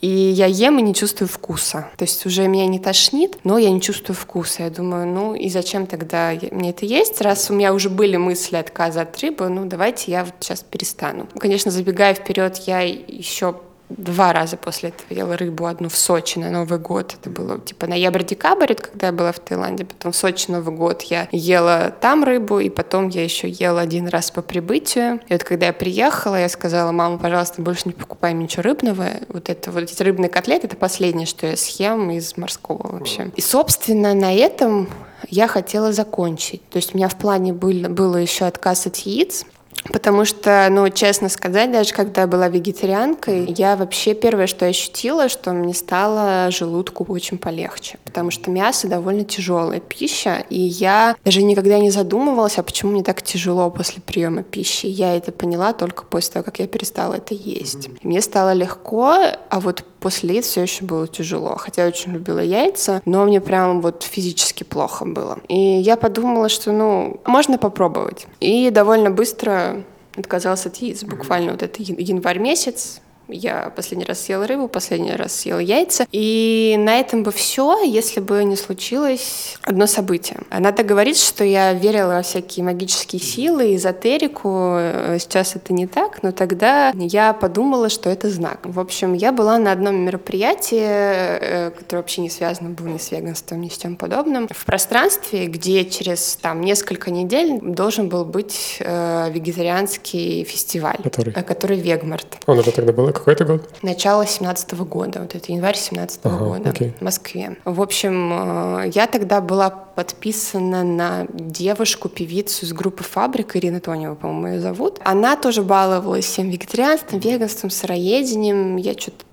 И 0.02 0.08
я 0.08 0.48
ем 0.48 0.80
и 0.80 0.82
не 0.82 0.96
чувствую 0.96 1.30
вкуса. 1.30 1.88
То 1.96 2.06
есть 2.06 2.26
уже 2.26 2.48
меня 2.48 2.66
не 2.66 2.80
тошнит, 2.80 3.38
но 3.44 3.60
я 3.60 3.70
не 3.70 3.80
чувствую 3.80 4.16
вкуса. 4.16 4.64
Я 4.64 4.72
думаю, 4.72 5.06
ну 5.08 5.36
и 5.36 5.48
зачем 5.48 5.86
тогда 5.86 6.34
мне 6.52 6.72
это 6.72 6.88
есть? 6.88 7.22
Раз 7.22 7.52
у 7.52 7.54
меня 7.54 7.72
уже 7.72 7.90
были 7.90 8.18
мысли 8.18 8.56
отказа 8.56 9.02
от 9.02 9.18
рыбы, 9.20 9.48
ну 9.50 9.66
давайте 9.66 10.12
я 10.12 10.26
вот 10.26 10.34
сейчас 10.40 10.64
перестану. 10.64 11.28
Конечно, 11.38 11.70
забегая 11.70 12.16
вперед, 12.16 12.58
я 12.66 12.82
еще 12.82 13.62
два 13.98 14.34
раза 14.34 14.58
после 14.58 14.90
этого 14.90 15.18
ела 15.18 15.38
рыбу, 15.38 15.66
одну 15.66 15.90
в 15.90 15.98
Сочи 15.98 16.40
на 16.40 16.50
Новый 16.50 16.80
год. 16.80 17.16
Это 17.20 17.30
было 17.30 17.60
типа 17.60 17.88
ноябрь-декабрь, 17.88 18.74
когда 18.76 19.08
я 19.08 19.14
была 19.14 19.32
в 19.32 19.40
Таиланде. 19.40 19.86
Потом 19.86 20.12
в 20.12 20.16
Сочи 20.16 20.52
Новый 20.52 20.76
год 20.76 21.04
я 21.04 21.28
ела 21.32 21.92
там 22.02 22.24
рыбу, 22.24 22.60
и 22.60 22.70
потом 22.70 23.10
я 23.10 23.24
еще 23.24 23.50
ела 23.50 23.82
один 23.82 24.08
раз 24.08 24.32
по 24.32 24.42
прибытию. 24.42 25.20
И 25.28 25.34
вот 25.34 25.44
когда 25.44 25.68
я 25.68 25.74
приехала, 25.74 26.36
я 26.36 26.50
сказала, 26.50 26.92
мама, 26.92 27.18
пожалуйста, 27.18 27.62
больше 27.62 27.84
не 27.86 27.94
покупай 27.94 28.34
ничего 28.34 28.64
рыбного. 28.64 29.08
Вот 29.30 29.50
это 29.50 29.72
вот 29.72 29.84
эти 29.84 30.04
рыбные 30.04 30.30
котлеты, 30.30 30.68
это 30.68 30.76
последнее, 30.76 31.26
что 31.28 31.48
я 31.48 31.58
съем 31.58 32.12
из 32.12 32.38
морского 32.38 32.94
вообще. 32.94 33.32
И, 33.36 33.42
собственно, 33.42 34.14
на 34.14 34.34
этом 34.34 34.90
я 35.30 35.48
хотела 35.48 35.94
закончить. 35.94 36.68
То 36.70 36.78
есть 36.78 36.94
у 36.94 36.98
меня 36.98 37.08
в 37.08 37.18
плане 37.18 37.54
был, 37.54 37.90
было 37.90 38.18
еще 38.18 38.46
отказ 38.46 38.88
от 38.88 38.98
яиц, 38.98 39.46
Потому 39.86 40.26
что, 40.26 40.68
ну, 40.70 40.90
честно 40.90 41.30
сказать, 41.30 41.72
даже 41.72 41.94
когда 41.94 42.22
я 42.22 42.28
была 42.28 42.48
вегетарианкой, 42.48 43.54
я 43.58 43.76
вообще 43.76 44.14
первое, 44.14 44.48
что 44.48 44.66
ощутила, 44.66 45.30
что 45.30 45.52
мне 45.52 45.74
стало 45.74 46.52
желудку 46.52 47.06
очень 47.08 47.38
полегче. 47.38 47.98
Потому 48.06 48.32
что 48.32 48.52
мясо 48.52 48.88
довольно 48.88 49.24
тяжелая 49.24 49.80
пища, 49.80 50.44
и 50.50 50.60
я 50.60 51.16
даже 51.26 51.42
никогда 51.42 51.80
не 51.80 51.90
задумывалась, 51.90 52.58
а 52.58 52.64
почему 52.64 52.92
мне 52.92 53.04
так 53.04 53.22
тяжело 53.22 53.70
после 53.70 54.02
приема 54.02 54.44
пищи. 54.44 54.86
Я 54.86 55.16
это 55.16 55.32
поняла 55.32 55.74
только 55.74 56.04
после 56.04 56.34
того, 56.34 56.44
как 56.44 56.60
я 56.60 56.68
перестала 56.68 57.16
это 57.16 57.34
есть. 57.34 57.90
Мне 58.04 58.22
стало 58.22 58.54
легко, 58.54 59.16
а 59.50 59.60
вот 59.60 59.84
после 60.02 60.34
яиц 60.34 60.48
все 60.48 60.62
еще 60.64 60.84
было 60.84 61.08
тяжело. 61.08 61.56
Хотя 61.56 61.84
я 61.84 61.88
очень 61.88 62.12
любила 62.12 62.40
яйца, 62.40 63.02
но 63.06 63.24
мне 63.24 63.40
прям 63.40 63.82
вот 63.82 64.04
физически 64.04 64.64
плохо 64.64 65.06
было. 65.06 65.40
И 65.48 65.58
я 65.58 65.96
подумала, 65.96 66.50
что, 66.50 66.72
ну, 66.72 67.22
можно 67.26 67.58
попробовать. 67.58 68.28
И 68.42 68.70
довольно 68.72 69.12
быстро 69.12 69.84
отказался 70.18 70.70
от 70.70 70.78
яиц. 70.78 71.04
Буквально 71.04 71.52
вот 71.52 71.64
это 71.64 71.82
январь 71.82 72.40
месяц, 72.40 73.00
я 73.32 73.72
последний 73.76 74.06
раз 74.06 74.22
съела 74.22 74.48
рыбу, 74.48 74.68
последний 74.68 75.14
раз 75.14 75.34
съела 75.34 75.60
яйца. 75.60 76.06
И 76.12 76.76
на 76.78 77.00
этом 77.00 77.24
бы 77.24 77.32
все, 77.32 77.82
если 77.84 78.20
бы 78.20 78.44
не 78.44 78.56
случилось 78.56 79.58
одно 79.64 79.88
событие. 79.88 80.40
Надо 80.50 80.84
говорить, 80.84 81.18
что 81.18 81.44
я 81.44 81.74
верила 81.74 82.14
во 82.14 82.22
всякие 82.22 82.64
магические 82.66 83.22
силы, 83.22 83.76
эзотерику. 83.76 84.78
Сейчас 85.20 85.56
это 85.56 85.74
не 85.74 85.88
так, 85.88 86.24
но 86.24 86.32
тогда 86.32 86.92
я 86.96 87.34
подумала, 87.34 87.90
что 87.90 88.10
это 88.10 88.30
знак. 88.30 88.60
В 88.64 88.80
общем, 88.80 89.14
я 89.14 89.32
была 89.32 89.58
на 89.58 89.72
одном 89.72 89.96
мероприятии, 89.96 90.82
э, 90.82 91.72
которое 91.72 92.02
вообще 92.02 92.22
не 92.22 92.30
связано 92.30 92.70
было 92.70 92.88
ни 92.88 92.98
с 92.98 93.12
веганством, 93.12 93.62
ни 93.62 93.70
с 93.70 93.78
чем 93.78 93.96
подобным, 93.96 94.48
в 94.50 94.66
пространстве, 94.66 95.48
где 95.48 95.86
через 95.86 96.38
там 96.42 96.62
несколько 96.62 97.12
недель 97.12 97.60
должен 97.62 98.10
был 98.10 98.26
быть 98.26 98.78
э, 98.80 99.30
вегетарианский 99.32 100.44
фестиваль, 100.44 100.98
который, 101.04 101.34
э, 101.34 101.44
который 101.44 101.78
Вегмарт. 101.78 102.38
Он 102.46 102.60
уже 102.60 102.72
тогда 102.72 102.92
был 102.94 103.10
какой 103.22 103.34
это 103.34 103.46
год? 103.46 103.70
Начало 103.82 104.26
17 104.26 104.74
года, 104.80 105.20
вот 105.22 105.36
это 105.36 105.52
январь 105.52 105.78
17 105.78 106.20
ага, 106.24 106.38
года 106.38 106.70
окей. 106.70 106.94
в 107.00 107.04
Москве. 107.04 107.58
В 107.66 107.82
общем, 107.82 108.80
э, 108.84 108.92
я 108.94 109.08
тогда 109.08 109.42
была 109.42 109.70
подписана 109.70 110.84
на 110.84 111.28
девушку-певицу 111.34 112.66
из 112.66 112.74
группы 112.74 113.04
«Фабрика», 113.04 113.60
Ирина 113.60 113.80
Тонева, 113.80 114.16
по-моему, 114.16 114.56
ее 114.56 114.60
зовут. 114.60 115.00
Она 115.04 115.36
тоже 115.36 115.62
баловалась 115.62 116.26
всем 116.26 116.50
вегетарианством, 116.50 117.20
веганством, 117.20 117.70
сыроедением. 117.70 118.78
Я 118.78 118.94
что-то 118.94 119.24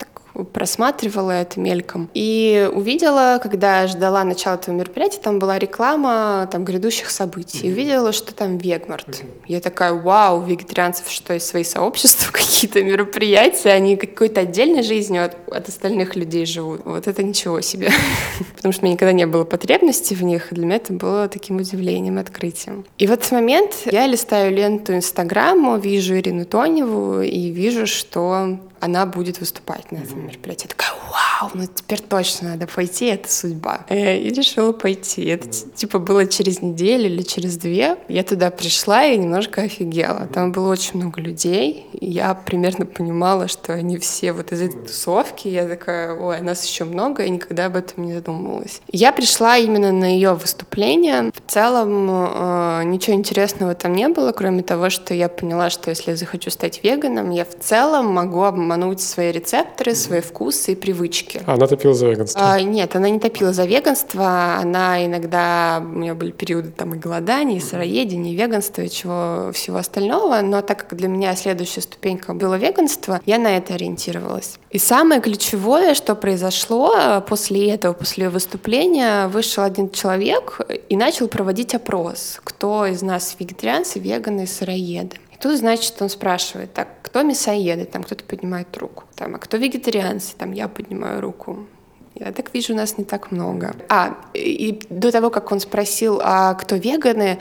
просматривала 0.44 1.32
это 1.32 1.60
мельком. 1.60 2.10
И 2.14 2.70
увидела, 2.72 3.40
когда 3.42 3.86
ждала 3.86 4.24
начала 4.24 4.54
этого 4.54 4.74
мероприятия, 4.74 5.20
там 5.20 5.38
была 5.38 5.58
реклама 5.58 6.48
там, 6.50 6.64
грядущих 6.64 7.10
событий. 7.10 7.66
И 7.66 7.70
увидела, 7.70 8.12
что 8.12 8.34
там 8.34 8.58
Вегмарт. 8.58 9.22
Я 9.46 9.60
такая, 9.60 9.92
вау, 9.92 10.42
вегетарианцев 10.42 11.08
что, 11.10 11.34
есть 11.34 11.46
свои 11.46 11.64
сообщества, 11.64 12.32
какие-то 12.32 12.82
мероприятия, 12.82 13.70
они 13.70 13.96
какой-то 13.96 14.40
отдельной 14.40 14.82
жизнью 14.82 15.24
от, 15.24 15.36
от 15.50 15.68
остальных 15.68 16.16
людей 16.16 16.46
живут. 16.46 16.82
Вот 16.84 17.06
это 17.06 17.22
ничего 17.22 17.60
себе. 17.60 17.90
Потому 18.56 18.72
что 18.72 18.82
у 18.82 18.84
меня 18.84 18.94
никогда 18.94 19.12
не 19.12 19.26
было 19.26 19.44
потребности 19.44 20.14
в 20.14 20.22
них, 20.22 20.52
и 20.52 20.54
для 20.54 20.66
меня 20.66 20.76
это 20.76 20.92
было 20.92 21.28
таким 21.28 21.56
удивлением, 21.56 22.18
открытием. 22.18 22.84
И 22.98 23.06
в 23.06 23.12
этот 23.12 23.30
момент 23.32 23.74
я 23.86 24.06
листаю 24.06 24.54
ленту 24.54 24.94
Инстаграма, 24.94 25.78
вижу 25.78 26.16
Ирину 26.16 26.44
Тоневу 26.44 27.20
и 27.20 27.50
вижу, 27.50 27.86
что 27.86 28.58
она 28.80 29.06
будет 29.06 29.40
выступать 29.40 29.90
на 29.92 29.98
этом 29.98 30.26
мероприятии. 30.26 30.64
Я 30.64 30.68
такая, 30.68 30.92
вау, 31.10 31.50
ну 31.54 31.66
теперь 31.66 32.00
точно 32.00 32.50
надо 32.50 32.66
пойти, 32.66 33.06
это 33.06 33.30
судьба. 33.30 33.86
Э, 33.88 34.18
и 34.18 34.30
решила 34.30 34.72
пойти. 34.72 35.24
Это 35.26 35.48
типа 35.48 35.98
было 35.98 36.26
через 36.26 36.62
неделю 36.62 37.06
или 37.06 37.22
через 37.22 37.56
две. 37.56 37.96
Я 38.08 38.22
туда 38.22 38.50
пришла 38.50 39.04
и 39.04 39.16
немножко 39.16 39.62
офигела. 39.62 40.26
Там 40.32 40.52
было 40.52 40.70
очень 40.70 40.98
много 40.98 41.20
людей. 41.20 41.86
Я 41.92 42.34
примерно 42.34 42.86
понимала, 42.86 43.48
что 43.48 43.72
они 43.72 43.98
все 43.98 44.32
вот 44.32 44.52
из 44.52 44.62
этой 44.62 44.80
тусовки. 44.82 45.48
Я 45.48 45.68
такая, 45.68 46.14
ой, 46.14 46.40
нас 46.40 46.64
еще 46.64 46.84
много, 46.84 47.24
и 47.24 47.30
никогда 47.30 47.66
об 47.66 47.76
этом 47.76 48.06
не 48.06 48.14
задумывалась. 48.14 48.80
Я 48.90 49.12
пришла 49.12 49.56
именно 49.56 49.92
на 49.92 50.04
ее 50.04 50.34
выступление. 50.34 51.30
В 51.32 51.50
целом 51.50 52.08
э, 52.10 52.82
ничего 52.84 53.16
интересного 53.16 53.74
там 53.74 53.94
не 53.94 54.08
было, 54.08 54.32
кроме 54.32 54.62
того, 54.62 54.90
что 54.90 55.14
я 55.14 55.28
поняла, 55.28 55.70
что 55.70 55.90
если 55.90 56.10
я 56.10 56.16
захочу 56.16 56.50
стать 56.50 56.82
веганом, 56.82 57.30
я 57.30 57.44
в 57.44 57.58
целом 57.58 58.06
могу 58.06 58.42
обмануть 58.68 59.00
свои 59.00 59.32
рецепторы, 59.32 59.94
свои 59.94 60.20
вкусы 60.20 60.72
и 60.72 60.74
привычки. 60.74 61.40
А 61.46 61.54
она 61.54 61.66
топила 61.66 61.94
за 61.94 62.08
веганство? 62.08 62.40
А, 62.44 62.60
нет, 62.60 62.94
она 62.94 63.08
не 63.08 63.18
топила 63.18 63.52
за 63.52 63.64
веганство. 63.64 64.56
Она 64.56 65.04
иногда... 65.06 65.82
У 65.82 65.98
меня 65.98 66.14
были 66.14 66.32
периоды 66.32 66.70
там 66.70 66.94
и 66.94 66.98
голодания, 66.98 67.56
и 67.56 67.60
сыроедения, 67.60 68.32
и 68.32 68.36
веганства, 68.36 68.82
и 68.82 68.90
чего 68.90 69.50
всего 69.52 69.78
остального. 69.78 70.40
Но 70.42 70.60
так 70.60 70.86
как 70.86 70.98
для 70.98 71.08
меня 71.08 71.34
следующая 71.34 71.80
ступенька 71.80 72.34
было 72.34 72.56
веганство, 72.56 73.20
я 73.24 73.38
на 73.38 73.56
это 73.56 73.74
ориентировалась. 73.74 74.58
И 74.70 74.78
самое 74.78 75.22
ключевое, 75.22 75.94
что 75.94 76.14
произошло 76.14 76.94
э, 76.94 77.22
после 77.26 77.70
этого, 77.70 77.94
после 77.94 78.28
выступления, 78.28 79.28
вышел 79.28 79.64
один 79.64 79.88
человек 79.90 80.60
и 80.90 80.96
начал 80.96 81.28
проводить 81.28 81.74
опрос, 81.74 82.38
кто 82.44 82.84
из 82.84 83.00
нас 83.00 83.34
вегетарианцы, 83.38 83.98
веганы, 83.98 84.46
сыроеды. 84.46 85.16
Тут, 85.40 85.56
значит, 85.58 86.00
он 86.00 86.08
спрашивает, 86.08 86.72
так, 86.74 86.88
кто 87.02 87.22
мясоеды? 87.22 87.84
Там 87.84 88.02
кто-то 88.02 88.24
поднимает 88.24 88.76
руку. 88.76 89.04
Там, 89.14 89.34
а 89.36 89.38
кто 89.38 89.56
вегетарианцы? 89.56 90.34
Там 90.36 90.52
я 90.52 90.68
поднимаю 90.68 91.20
руку. 91.20 91.66
Я 92.14 92.32
так 92.32 92.52
вижу, 92.52 92.74
нас 92.74 92.98
не 92.98 93.04
так 93.04 93.30
много. 93.30 93.76
А, 93.88 94.18
и 94.34 94.80
до 94.90 95.12
того, 95.12 95.30
как 95.30 95.52
он 95.52 95.60
спросил, 95.60 96.20
а 96.22 96.54
кто 96.54 96.74
веганы, 96.74 97.38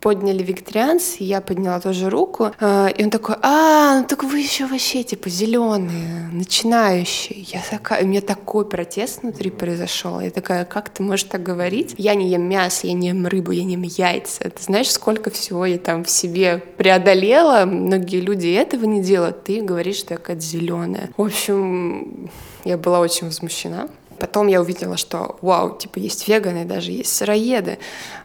подняли 0.00 0.42
вегетарианцы, 0.42 1.16
я 1.20 1.40
подняла 1.40 1.80
тоже 1.80 2.08
руку, 2.10 2.52
э, 2.60 2.88
и 2.96 3.04
он 3.04 3.10
такой, 3.10 3.36
а, 3.42 4.00
ну 4.00 4.06
так 4.06 4.24
вы 4.24 4.38
еще 4.38 4.66
вообще 4.66 5.02
типа 5.02 5.28
зеленые, 5.28 6.28
начинающие. 6.32 7.40
Я 7.40 7.62
такая, 7.68 8.04
у 8.04 8.06
меня 8.06 8.20
такой 8.20 8.64
протест 8.64 9.22
внутри 9.22 9.50
произошел. 9.50 10.20
Я 10.20 10.30
такая, 10.30 10.64
как 10.64 10.88
ты 10.90 11.02
можешь 11.02 11.24
так 11.24 11.42
говорить? 11.42 11.94
Я 11.98 12.14
не 12.14 12.28
ем 12.28 12.42
мясо, 12.42 12.86
я 12.86 12.92
не 12.92 13.08
ем 13.08 13.26
рыбу, 13.26 13.50
я 13.50 13.64
не 13.64 13.74
ем 13.74 13.82
яйца. 13.82 14.44
Ты 14.44 14.62
знаешь, 14.62 14.90
сколько 14.90 15.30
всего 15.30 15.66
я 15.66 15.78
там 15.78 16.04
в 16.04 16.10
себе 16.10 16.62
преодолела? 16.76 17.64
Многие 17.64 18.20
люди 18.20 18.48
этого 18.48 18.84
не 18.84 19.02
делают. 19.02 19.44
Ты 19.44 19.62
говоришь, 19.62 19.96
что 19.96 20.14
я 20.14 20.18
какая-то 20.18 20.42
зеленая. 20.42 21.10
В 21.16 21.22
общем, 21.22 22.30
я 22.64 22.76
была 22.76 23.00
очень 23.00 23.26
возмущена. 23.26 23.88
Потом 24.18 24.46
я 24.46 24.60
увидела, 24.60 24.96
что 24.96 25.38
вау, 25.40 25.76
типа 25.76 25.98
есть 25.98 26.28
веганы, 26.28 26.64
даже 26.64 26.92
есть 26.92 27.14
сыроеды. 27.14 27.78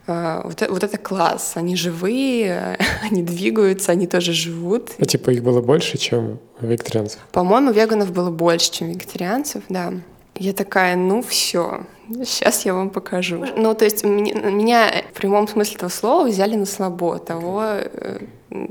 А, 0.08 0.42
вот, 0.44 0.62
вот 0.68 0.84
это 0.84 0.98
класс. 0.98 1.54
Они 1.56 1.76
живые, 1.76 2.78
они 3.04 3.24
двигаются, 3.24 3.92
они 3.92 4.08
тоже 4.08 4.34
живут. 4.34 4.92
А 5.00 5.06
типа 5.06 5.32
их 5.32 5.44
было 5.44 5.62
больше, 5.62 5.98
чем 5.98 6.40
вегетарианцев? 6.62 7.20
По-моему, 7.32 7.72
веганов 7.72 8.12
было 8.12 8.30
больше, 8.30 8.72
чем 8.72 8.90
вегетарианцев, 8.90 9.64
да. 9.70 9.94
Я 10.36 10.54
такая, 10.54 10.96
ну 10.96 11.22
все, 11.22 11.86
сейчас 12.10 12.66
я 12.66 12.74
вам 12.74 12.90
покажу. 12.90 13.46
Ну, 13.56 13.76
то 13.76 13.86
есть 13.86 14.04
меня 14.04 15.04
в 15.12 15.14
прямом 15.14 15.48
смысле 15.48 15.76
этого 15.76 15.90
слова 15.90 16.28
взяли 16.28 16.56
на 16.56 16.66
слабо 16.66 17.20
того, 17.20 17.64
э, 17.66 18.20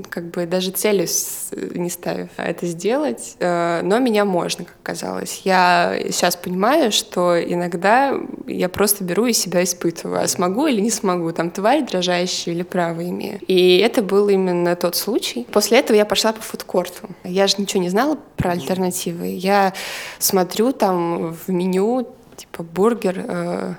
как 0.09 0.31
бы 0.31 0.45
даже 0.45 0.71
целью 0.71 1.07
не 1.51 1.89
ставив 1.89 2.29
это 2.37 2.65
сделать, 2.65 3.35
э, 3.39 3.81
но 3.83 3.99
меня 3.99 4.25
можно, 4.25 4.65
как 4.65 4.75
казалось. 4.83 5.41
Я 5.43 5.97
сейчас 6.09 6.35
понимаю, 6.35 6.91
что 6.91 7.41
иногда 7.41 8.13
я 8.47 8.69
просто 8.69 9.03
беру 9.03 9.25
и 9.25 9.33
себя 9.33 9.63
испытываю, 9.63 10.21
а 10.21 10.27
смогу 10.27 10.67
или 10.67 10.81
не 10.81 10.91
смогу, 10.91 11.31
там 11.31 11.51
тварь 11.51 11.85
дрожащая 11.85 12.53
или 12.53 12.63
право 12.63 13.03
имею. 13.03 13.39
И 13.47 13.77
это 13.77 14.01
был 14.01 14.29
именно 14.29 14.75
тот 14.75 14.95
случай. 14.95 15.45
После 15.51 15.79
этого 15.79 15.97
я 15.97 16.05
пошла 16.05 16.33
по 16.33 16.41
фудкорту. 16.41 17.09
Я 17.23 17.47
же 17.47 17.55
ничего 17.57 17.81
не 17.81 17.89
знала 17.89 18.17
про 18.37 18.51
альтернативы. 18.51 19.27
Я 19.27 19.73
смотрю 20.19 20.71
там 20.71 21.33
в 21.33 21.51
меню 21.51 22.07
типа 22.35 22.63
бургер, 22.63 23.25
э, 23.27 23.73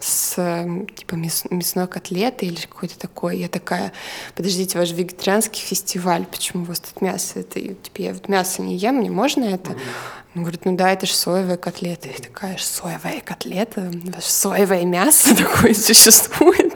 с 0.00 0.34
типа 0.96 1.14
мяс, 1.14 1.44
мясной 1.50 1.86
котлетой 1.88 2.48
или 2.48 2.60
какой-то 2.60 2.98
такой. 2.98 3.38
Я 3.38 3.48
такая, 3.48 3.92
подождите, 4.34 4.78
ваш 4.78 4.92
вегетарианский 4.92 5.60
фестиваль, 5.60 6.24
почему 6.26 6.62
у 6.62 6.66
вас 6.66 6.80
тут 6.80 7.00
мясо? 7.00 7.40
Это, 7.40 7.60
типа, 7.60 8.02
я 8.02 8.12
вот 8.12 8.28
мясо 8.28 8.62
не 8.62 8.76
ем, 8.76 8.96
мне 8.96 9.10
можно 9.10 9.44
это? 9.44 9.76
Он 10.34 10.42
говорит, 10.42 10.64
ну 10.64 10.76
да, 10.76 10.92
это 10.92 11.06
же 11.06 11.14
соевая 11.14 11.56
котлета. 11.56 12.08
Я 12.08 12.14
такая, 12.14 12.56
соевая 12.58 13.20
котлета? 13.20 13.90
Соевое 14.20 14.84
мясо 14.84 15.34
такое 15.34 15.74
существует? 15.74 16.74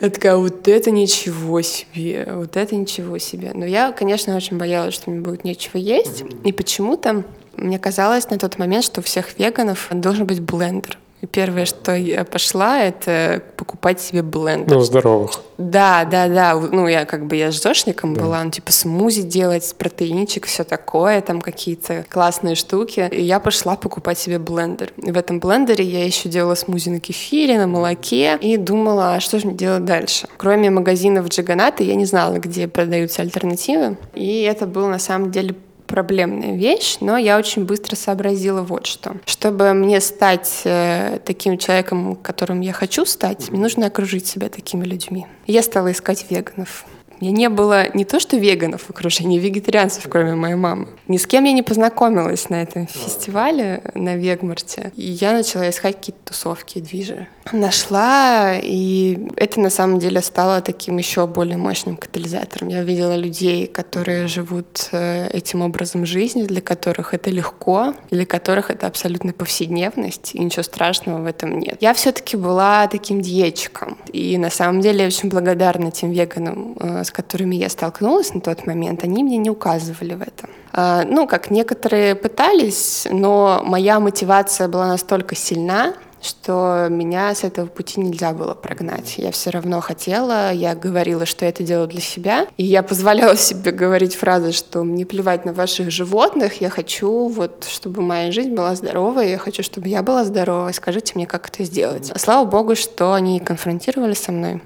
Я 0.00 0.08
такая, 0.08 0.36
вот 0.36 0.68
это 0.68 0.90
ничего 0.90 1.60
себе, 1.62 2.26
вот 2.32 2.56
это 2.56 2.74
ничего 2.74 3.18
себе. 3.18 3.50
Но 3.54 3.66
я, 3.66 3.92
конечно, 3.92 4.36
очень 4.36 4.56
боялась, 4.56 4.94
что 4.94 5.10
мне 5.10 5.20
будет 5.20 5.44
нечего 5.44 5.78
есть. 5.78 6.22
И 6.44 6.52
почему-то 6.52 7.24
мне 7.56 7.78
казалось 7.78 8.30
на 8.30 8.38
тот 8.38 8.58
момент, 8.58 8.84
что 8.84 9.00
у 9.00 9.02
всех 9.02 9.38
веганов 9.38 9.88
должен 9.90 10.26
быть 10.26 10.40
блендер. 10.40 10.98
И 11.20 11.26
первое, 11.26 11.66
что 11.66 11.94
я 11.94 12.24
пошла, 12.24 12.80
это 12.80 13.42
покупать 13.56 14.00
себе 14.00 14.22
блендер. 14.22 14.74
Ну, 14.74 14.80
здоровых. 14.80 15.32
Да, 15.58 16.04
да, 16.04 16.28
да. 16.28 16.54
Ну, 16.54 16.88
я 16.88 17.04
как 17.04 17.26
бы, 17.26 17.36
я 17.36 17.52
с 17.52 17.60
зошником 17.60 18.14
да. 18.14 18.22
была, 18.22 18.42
ну, 18.42 18.50
типа 18.50 18.72
смузи 18.72 19.22
делать, 19.22 19.74
протеинчик, 19.76 20.46
все 20.46 20.64
такое, 20.64 21.20
там 21.20 21.42
какие-то 21.42 22.06
классные 22.08 22.54
штуки. 22.54 23.08
И 23.12 23.22
я 23.22 23.38
пошла 23.38 23.76
покупать 23.76 24.18
себе 24.18 24.38
блендер. 24.38 24.92
И 24.96 25.12
в 25.12 25.16
этом 25.18 25.40
блендере 25.40 25.84
я 25.84 26.04
еще 26.04 26.30
делала 26.30 26.54
смузи 26.54 26.88
на 26.88 27.00
кефире, 27.00 27.58
на 27.58 27.66
молоке, 27.66 28.38
и 28.40 28.56
думала, 28.56 29.14
а 29.14 29.20
что 29.20 29.38
же 29.38 29.46
мне 29.46 29.56
делать 29.56 29.84
дальше? 29.84 30.26
Кроме 30.38 30.70
магазинов 30.70 31.28
Джиганата, 31.28 31.82
я 31.82 31.96
не 31.96 32.06
знала, 32.06 32.38
где 32.38 32.66
продаются 32.66 33.20
альтернативы. 33.20 33.98
И 34.14 34.42
это 34.42 34.66
был, 34.66 34.88
на 34.88 34.98
самом 34.98 35.30
деле, 35.30 35.54
проблемная 35.90 36.56
вещь, 36.56 36.98
но 37.00 37.18
я 37.18 37.36
очень 37.36 37.64
быстро 37.64 37.96
сообразила 37.96 38.62
вот 38.62 38.86
что. 38.86 39.16
Чтобы 39.26 39.74
мне 39.74 40.00
стать 40.00 40.62
э, 40.64 41.18
таким 41.24 41.58
человеком, 41.58 42.14
которым 42.16 42.60
я 42.60 42.72
хочу 42.72 43.04
стать, 43.04 43.50
мне 43.50 43.60
нужно 43.60 43.86
окружить 43.86 44.26
себя 44.26 44.48
такими 44.48 44.84
людьми. 44.84 45.26
Я 45.46 45.62
стала 45.62 45.90
искать 45.90 46.26
веганов. 46.30 46.84
Мне 47.20 47.32
не 47.32 47.48
было 47.48 47.94
не 47.94 48.04
то 48.04 48.18
что 48.18 48.36
веганов 48.36 48.82
в 48.82 48.90
окружении, 48.90 49.38
вегетарианцев, 49.38 50.06
кроме 50.08 50.34
моей 50.34 50.54
мамы. 50.54 50.88
Ни 51.06 51.18
с 51.18 51.26
кем 51.26 51.44
я 51.44 51.52
не 51.52 51.62
познакомилась 51.62 52.48
на 52.48 52.62
этом 52.62 52.86
фестивале 52.86 53.82
на 53.94 54.16
Вегмарте. 54.16 54.92
И 54.96 55.10
я 55.10 55.32
начала 55.32 55.68
искать 55.68 55.96
какие-то 55.96 56.20
тусовки, 56.26 56.78
движи. 56.78 57.26
Нашла, 57.52 58.54
и 58.56 59.18
это 59.36 59.60
на 59.60 59.70
самом 59.70 59.98
деле 59.98 60.22
стало 60.22 60.60
таким 60.60 60.98
еще 60.98 61.26
более 61.26 61.56
мощным 61.56 61.96
катализатором. 61.96 62.68
Я 62.68 62.82
видела 62.84 63.16
людей, 63.16 63.66
которые 63.66 64.26
живут 64.28 64.88
э, 64.92 65.28
этим 65.32 65.62
образом 65.62 66.06
жизни, 66.06 66.44
для 66.44 66.60
которых 66.60 67.12
это 67.12 67.30
легко, 67.30 67.94
для 68.10 68.24
которых 68.24 68.70
это 68.70 68.86
абсолютно 68.86 69.32
повседневность, 69.32 70.34
и 70.34 70.38
ничего 70.38 70.62
страшного 70.62 71.22
в 71.22 71.26
этом 71.26 71.58
нет. 71.58 71.76
Я 71.80 71.92
все-таки 71.94 72.36
была 72.36 72.86
таким 72.86 73.20
диетчиком, 73.20 73.98
и 74.12 74.38
на 74.38 74.50
самом 74.50 74.80
деле 74.80 75.00
я 75.00 75.06
очень 75.06 75.28
благодарна 75.28 75.90
тем 75.90 76.12
веганам, 76.12 76.76
э, 76.78 77.04
с 77.10 77.12
которыми 77.12 77.56
я 77.56 77.68
столкнулась 77.68 78.32
на 78.32 78.40
тот 78.40 78.66
момент, 78.66 79.02
они 79.02 79.24
мне 79.24 79.36
не 79.36 79.50
указывали 79.50 80.14
в 80.14 80.22
этом. 80.22 80.48
А, 80.72 81.02
ну, 81.04 81.26
как 81.26 81.50
некоторые 81.50 82.14
пытались, 82.14 83.08
но 83.10 83.62
моя 83.64 83.98
мотивация 83.98 84.68
была 84.68 84.86
настолько 84.86 85.34
сильна, 85.34 85.94
что 86.22 86.86
меня 86.88 87.34
с 87.34 87.42
этого 87.42 87.66
пути 87.66 87.98
нельзя 87.98 88.32
было 88.32 88.54
прогнать. 88.54 89.14
Я 89.16 89.32
все 89.32 89.50
равно 89.50 89.80
хотела, 89.80 90.52
я 90.52 90.76
говорила, 90.76 91.26
что 91.26 91.46
я 91.46 91.48
это 91.48 91.64
делаю 91.64 91.88
для 91.88 92.00
себя, 92.00 92.46
и 92.56 92.64
я 92.64 92.84
позволяла 92.84 93.36
себе 93.36 93.72
говорить 93.72 94.14
фразы, 94.14 94.52
что 94.52 94.84
мне 94.84 95.04
плевать 95.04 95.44
на 95.44 95.52
ваших 95.52 95.90
животных, 95.90 96.60
я 96.60 96.70
хочу, 96.70 97.26
вот, 97.26 97.66
чтобы 97.68 98.02
моя 98.02 98.30
жизнь 98.30 98.54
была 98.54 98.76
здоровой, 98.76 99.30
я 99.30 99.38
хочу, 99.38 99.64
чтобы 99.64 99.88
я 99.88 100.04
была 100.04 100.24
здоровой, 100.24 100.72
скажите 100.74 101.14
мне, 101.16 101.26
как 101.26 101.48
это 101.48 101.64
сделать. 101.64 102.12
Слава 102.14 102.44
богу, 102.48 102.76
что 102.76 103.14
они 103.14 103.40
конфронтировали 103.40 104.14
со 104.14 104.30
мной 104.30 104.60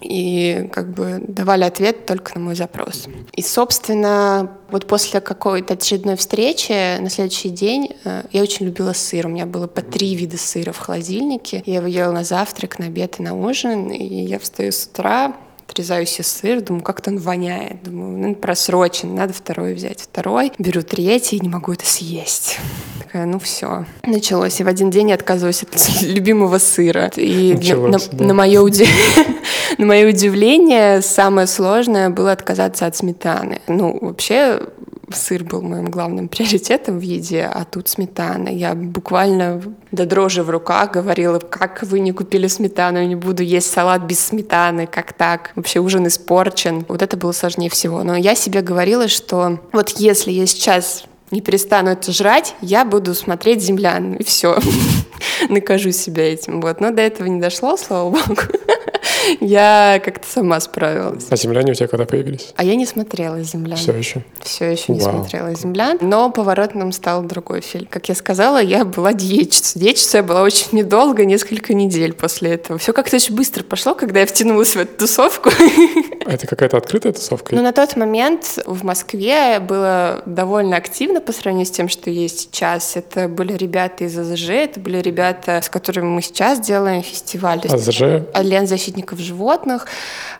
и 0.00 0.68
как 0.72 0.92
бы 0.92 1.22
давали 1.26 1.64
ответ 1.64 2.06
только 2.06 2.38
на 2.38 2.44
мой 2.44 2.54
запрос. 2.54 3.06
И, 3.34 3.42
собственно, 3.42 4.50
вот 4.70 4.86
после 4.86 5.20
какой-то 5.20 5.74
очередной 5.74 6.16
встречи 6.16 6.98
на 6.98 7.10
следующий 7.10 7.50
день 7.50 7.96
э, 8.04 8.24
я 8.32 8.42
очень 8.42 8.66
любила 8.66 8.92
сыр. 8.92 9.26
У 9.26 9.30
меня 9.30 9.46
было 9.46 9.66
по 9.66 9.82
три 9.82 10.14
вида 10.14 10.38
сыра 10.38 10.72
в 10.72 10.78
холодильнике. 10.78 11.62
Я 11.66 11.76
его 11.76 11.86
ела 11.86 12.12
на 12.12 12.24
завтрак, 12.24 12.78
на 12.78 12.86
обед 12.86 13.16
и 13.18 13.22
на 13.22 13.34
ужин. 13.34 13.90
И 13.90 14.24
я 14.24 14.38
встаю 14.38 14.72
с 14.72 14.86
утра, 14.86 15.36
отрезаю 15.70 16.06
себе 16.06 16.24
сыр, 16.24 16.60
думаю, 16.60 16.82
как-то 16.82 17.10
он 17.10 17.18
воняет. 17.18 17.82
Думаю, 17.82 18.18
ну, 18.18 18.34
просрочен, 18.34 19.14
надо 19.14 19.32
второй 19.32 19.74
взять. 19.74 20.00
Второй, 20.00 20.52
беру 20.58 20.82
третий, 20.82 21.38
не 21.40 21.48
могу 21.48 21.72
это 21.72 21.86
съесть. 21.86 22.58
Такая, 22.98 23.26
ну 23.26 23.38
все. 23.38 23.86
Началось. 24.04 24.60
И 24.60 24.64
в 24.64 24.68
один 24.68 24.90
день 24.90 25.10
я 25.10 25.14
отказываюсь 25.14 25.62
от 25.62 25.70
любимого 26.02 26.58
сыра. 26.58 27.10
И 27.16 27.54
Началось, 27.54 28.10
на, 28.10 28.18
да. 28.18 28.24
на, 28.24 28.34
мое 28.34 28.60
уди... 28.60 28.86
на 29.78 29.86
мое 29.86 30.08
удивление, 30.08 31.02
самое 31.02 31.46
сложное 31.46 32.10
было 32.10 32.32
отказаться 32.32 32.86
от 32.86 32.96
сметаны. 32.96 33.60
Ну, 33.68 33.98
вообще, 34.00 34.60
сыр 35.16 35.44
был 35.44 35.62
моим 35.62 35.86
главным 35.86 36.28
приоритетом 36.28 36.98
в 36.98 37.02
еде, 37.02 37.50
а 37.52 37.64
тут 37.64 37.88
сметана. 37.88 38.48
Я 38.48 38.74
буквально 38.74 39.62
до 39.92 40.06
дрожи 40.06 40.42
в 40.42 40.50
руках 40.50 40.92
говорила, 40.92 41.38
как 41.38 41.82
вы 41.82 42.00
не 42.00 42.12
купили 42.12 42.46
сметану, 42.46 43.04
не 43.04 43.16
буду 43.16 43.42
есть 43.42 43.70
салат 43.70 44.02
без 44.02 44.20
сметаны, 44.20 44.86
как 44.86 45.12
так? 45.12 45.52
Вообще 45.56 45.80
ужин 45.80 46.06
испорчен. 46.06 46.84
Вот 46.88 47.02
это 47.02 47.16
было 47.16 47.32
сложнее 47.32 47.70
всего. 47.70 48.02
Но 48.02 48.16
я 48.16 48.34
себе 48.34 48.62
говорила, 48.62 49.08
что 49.08 49.60
вот 49.72 49.90
если 49.90 50.30
я 50.30 50.46
сейчас 50.46 51.04
не 51.30 51.40
перестану 51.40 51.90
это 51.90 52.12
жрать, 52.12 52.54
я 52.60 52.84
буду 52.84 53.14
смотреть 53.14 53.62
«Землян», 53.62 54.14
и 54.14 54.24
все. 54.24 54.58
Накажу 55.48 55.92
себя 55.92 56.32
этим. 56.32 56.60
Вот. 56.60 56.80
Но 56.80 56.90
до 56.90 57.02
этого 57.02 57.26
не 57.26 57.40
дошло, 57.40 57.76
слава 57.76 58.10
богу. 58.10 58.42
Я 59.40 60.00
как-то 60.04 60.26
сама 60.28 60.60
справилась. 60.60 61.26
А 61.30 61.36
«Земляне» 61.36 61.72
у 61.72 61.74
тебя 61.74 61.88
когда 61.88 62.04
появились? 62.04 62.52
А 62.56 62.64
я 62.64 62.74
не 62.74 62.86
смотрела 62.86 63.42
«Землян». 63.42 63.76
Все 63.76 63.92
еще? 63.92 64.22
Все 64.40 64.72
еще 64.72 64.92
не 64.92 65.00
смотрела 65.00 65.54
«Землян». 65.54 65.98
Но 66.00 66.30
поворотным 66.30 66.92
стал 66.92 67.22
другой 67.22 67.60
фильм. 67.60 67.86
Как 67.90 68.08
я 68.08 68.14
сказала, 68.14 68.60
я 68.62 68.84
была 68.84 69.12
диетчицей. 69.12 69.80
Диетчицей 69.80 70.18
я 70.18 70.22
была 70.22 70.42
очень 70.42 70.68
недолго, 70.72 71.24
несколько 71.24 71.74
недель 71.74 72.12
после 72.12 72.52
этого. 72.52 72.78
Все 72.78 72.92
как-то 72.92 73.16
очень 73.16 73.34
быстро 73.34 73.62
пошло, 73.64 73.94
когда 73.94 74.20
я 74.20 74.26
втянулась 74.26 74.74
в 74.74 74.78
эту 74.78 74.98
тусовку. 74.98 75.50
А 76.26 76.34
это 76.34 76.46
какая-то 76.46 76.76
открытая 76.76 77.12
тусовка? 77.12 77.56
Ну, 77.56 77.62
на 77.62 77.72
тот 77.72 77.96
момент 77.96 78.58
в 78.64 78.84
Москве 78.84 79.58
было 79.58 80.22
довольно 80.26 80.76
активно 80.76 81.20
по 81.20 81.32
сравнению 81.32 81.66
с 81.66 81.70
тем, 81.70 81.88
что 81.88 82.08
есть 82.10 82.40
сейчас. 82.40 82.94
Это 82.94 83.26
были 83.26 83.54
ребята 83.54 84.04
из 84.04 84.16
АЗЖ, 84.16 84.50
это 84.50 84.80
были 84.80 84.98
ребята, 84.98 85.60
с 85.60 85.68
которыми 85.68 86.06
мы 86.06 86.22
сейчас 86.22 86.60
делаем 86.60 87.02
фестиваль. 87.02 87.62
АЗЖ? 87.68 88.28
Альянс 88.34 88.70
защитников 88.90 89.20
животных. 89.20 89.86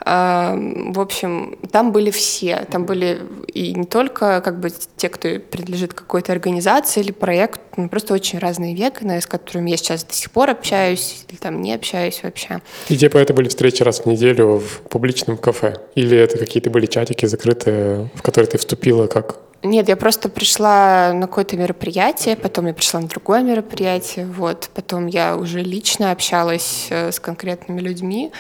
А, 0.01 0.57
в 0.57 1.01
общем, 1.01 1.59
там 1.71 1.93
были 1.93 2.11
все. 2.11 2.67
Там 2.71 2.85
были 2.85 3.21
и 3.47 3.75
не 3.75 3.85
только 3.85 4.41
как 4.41 4.61
бы 4.61 4.71
те, 4.97 5.09
кто 5.09 5.29
принадлежит 5.39 5.95
какой-то 5.95 6.33
организации 6.33 7.01
или 7.01 7.13
проекту, 7.13 7.61
ну, 7.77 7.89
просто 7.89 8.15
очень 8.15 8.39
разные 8.39 8.75
веганы, 8.75 9.21
с 9.21 9.27
которыми 9.27 9.71
я 9.71 9.77
сейчас 9.77 10.05
до 10.05 10.15
сих 10.15 10.31
пор 10.31 10.51
общаюсь, 10.51 11.25
или 11.29 11.37
там 11.37 11.63
не 11.63 11.75
общаюсь 11.75 12.21
вообще. 12.23 12.61
И 12.89 12.97
типа 12.97 13.19
это 13.19 13.33
были 13.35 13.49
встречи 13.49 13.83
раз 13.83 14.01
в 14.01 14.07
неделю 14.07 14.59
в 14.59 14.81
публичном 14.89 15.37
кафе? 15.37 15.77
Или 15.95 16.17
это 16.17 16.39
какие-то 16.39 16.71
были 16.71 16.87
чатики 16.87 17.27
закрытые, 17.27 18.11
в 18.15 18.23
которые 18.23 18.51
ты 18.51 18.59
вступила 18.59 19.07
как 19.07 19.50
нет, 19.63 19.89
я 19.89 19.97
просто 19.97 20.29
пришла 20.29 21.13
на 21.13 21.27
какое-то 21.27 21.57
мероприятие, 21.57 22.37
потом 22.37 22.67
я 22.67 22.75
пришла 22.75 23.01
на 23.01 23.09
другое 23.09 23.43
мероприятие, 23.43 24.27
вот, 24.27 24.71
потом 24.75 25.07
я 25.07 25.37
уже 25.37 25.61
лично 25.61 26.13
общалась 26.13 26.87
э, 26.91 27.13
с 27.13 27.21
конкретными 27.21 27.81
людьми, 27.81 28.33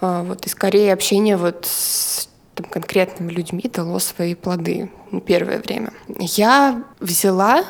э, 0.00 0.22
вот, 0.26 0.46
и 0.46 0.48
скорее 0.48 0.92
общение 0.92 1.36
вот 1.36 1.66
с 1.66 2.28
там, 2.54 2.66
конкретными 2.66 3.32
людьми 3.32 3.70
дало 3.72 3.98
свои 3.98 4.34
плоды 4.34 4.90
первое 5.26 5.58
время. 5.58 5.92
Я 6.18 6.82
взяла 7.00 7.64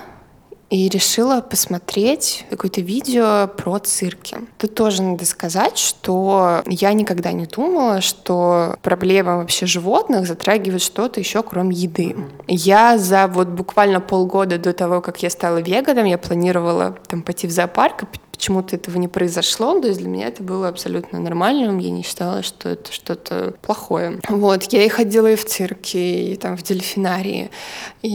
и 0.70 0.88
решила 0.88 1.40
посмотреть 1.40 2.46
какое-то 2.48 2.80
видео 2.80 3.48
про 3.48 3.78
цирки. 3.80 4.38
Тут 4.56 4.74
тоже 4.76 5.02
надо 5.02 5.26
сказать, 5.26 5.76
что 5.76 6.62
я 6.66 6.92
никогда 6.92 7.32
не 7.32 7.46
думала, 7.46 8.00
что 8.00 8.76
проблема 8.80 9.36
вообще 9.38 9.66
животных 9.66 10.26
затрагивает 10.26 10.82
что-то 10.82 11.18
еще, 11.18 11.42
кроме 11.42 11.76
еды. 11.76 12.16
Я 12.46 12.98
за 12.98 13.26
вот 13.26 13.48
буквально 13.48 14.00
полгода 14.00 14.58
до 14.58 14.72
того, 14.72 15.00
как 15.00 15.22
я 15.22 15.30
стала 15.30 15.58
веганом, 15.58 16.06
я 16.06 16.18
планировала 16.18 16.96
там 17.08 17.22
пойти 17.22 17.48
в 17.48 17.50
зоопарк 17.50 18.04
и 18.04 18.06
почему-то 18.40 18.74
этого 18.74 18.96
не 18.96 19.06
произошло, 19.06 19.78
то 19.80 19.88
есть 19.88 20.00
для 20.00 20.08
меня 20.08 20.28
это 20.28 20.42
было 20.42 20.68
абсолютно 20.68 21.20
нормальным, 21.20 21.76
я 21.76 21.90
не 21.90 22.02
считала, 22.02 22.42
что 22.42 22.70
это 22.70 22.90
что-то 22.90 23.52
плохое. 23.60 24.18
Вот, 24.30 24.72
я 24.72 24.82
и 24.82 24.88
ходила 24.88 25.30
и 25.30 25.36
в 25.36 25.44
цирке, 25.44 26.32
и 26.32 26.36
там 26.36 26.56
в 26.56 26.62
дельфинарии, 26.62 27.50
и 28.00 28.08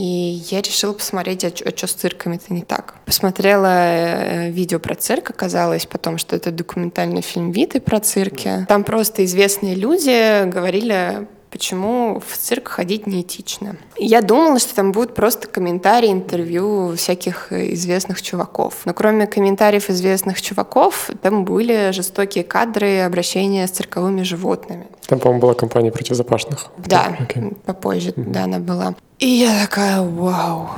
я 0.50 0.62
решила 0.62 0.94
посмотреть, 0.94 1.44
а 1.44 1.50
что 1.50 1.86
а 1.86 1.88
с 1.88 1.92
цирками-то 1.92 2.52
не 2.52 2.64
так. 2.64 2.96
Посмотрела 3.06 3.68
э, 3.68 4.50
видео 4.50 4.80
про 4.80 4.96
цирк, 4.96 5.30
оказалось 5.30 5.86
потом, 5.86 6.18
что 6.18 6.36
это 6.36 6.50
документальный 6.50 7.22
фильм 7.22 7.52
«Виты» 7.52 7.80
про 7.80 8.00
цирки. 8.00 8.66
Там 8.68 8.84
просто 8.84 9.24
известные 9.26 9.76
люди 9.76 10.50
говорили 10.50 11.28
почему 11.56 12.20
в 12.20 12.38
цирк 12.38 12.68
ходить 12.68 13.08
неэтично. 13.08 13.78
Я 13.98 14.22
думала, 14.22 14.60
что 14.60 14.76
там 14.76 14.92
будут 14.92 15.16
просто 15.16 15.48
комментарии, 15.48 16.12
интервью 16.12 16.98
всяких 16.98 17.54
известных 17.54 18.22
чуваков. 18.22 18.82
Но 18.84 18.94
кроме 18.94 19.26
комментариев 19.26 19.90
известных 19.90 20.42
чуваков, 20.42 21.10
там 21.22 21.46
были 21.46 21.92
жестокие 21.94 22.44
кадры 22.44 23.00
обращения 23.00 23.66
с 23.66 23.72
цирковыми 23.72 24.24
животными. 24.24 24.88
Там, 25.08 25.20
по-моему, 25.20 25.42
была 25.44 25.54
компания 25.54 25.94
против 25.94 26.18
запашных. 26.18 26.72
Да, 26.78 27.16
okay. 27.22 27.56
попозже, 27.66 28.10
mm-hmm. 28.10 28.32
да, 28.32 28.44
она 28.44 28.60
была. 28.60 28.96
И 29.20 29.28
я 29.28 29.62
такая, 29.62 30.02
вау. 30.02 30.70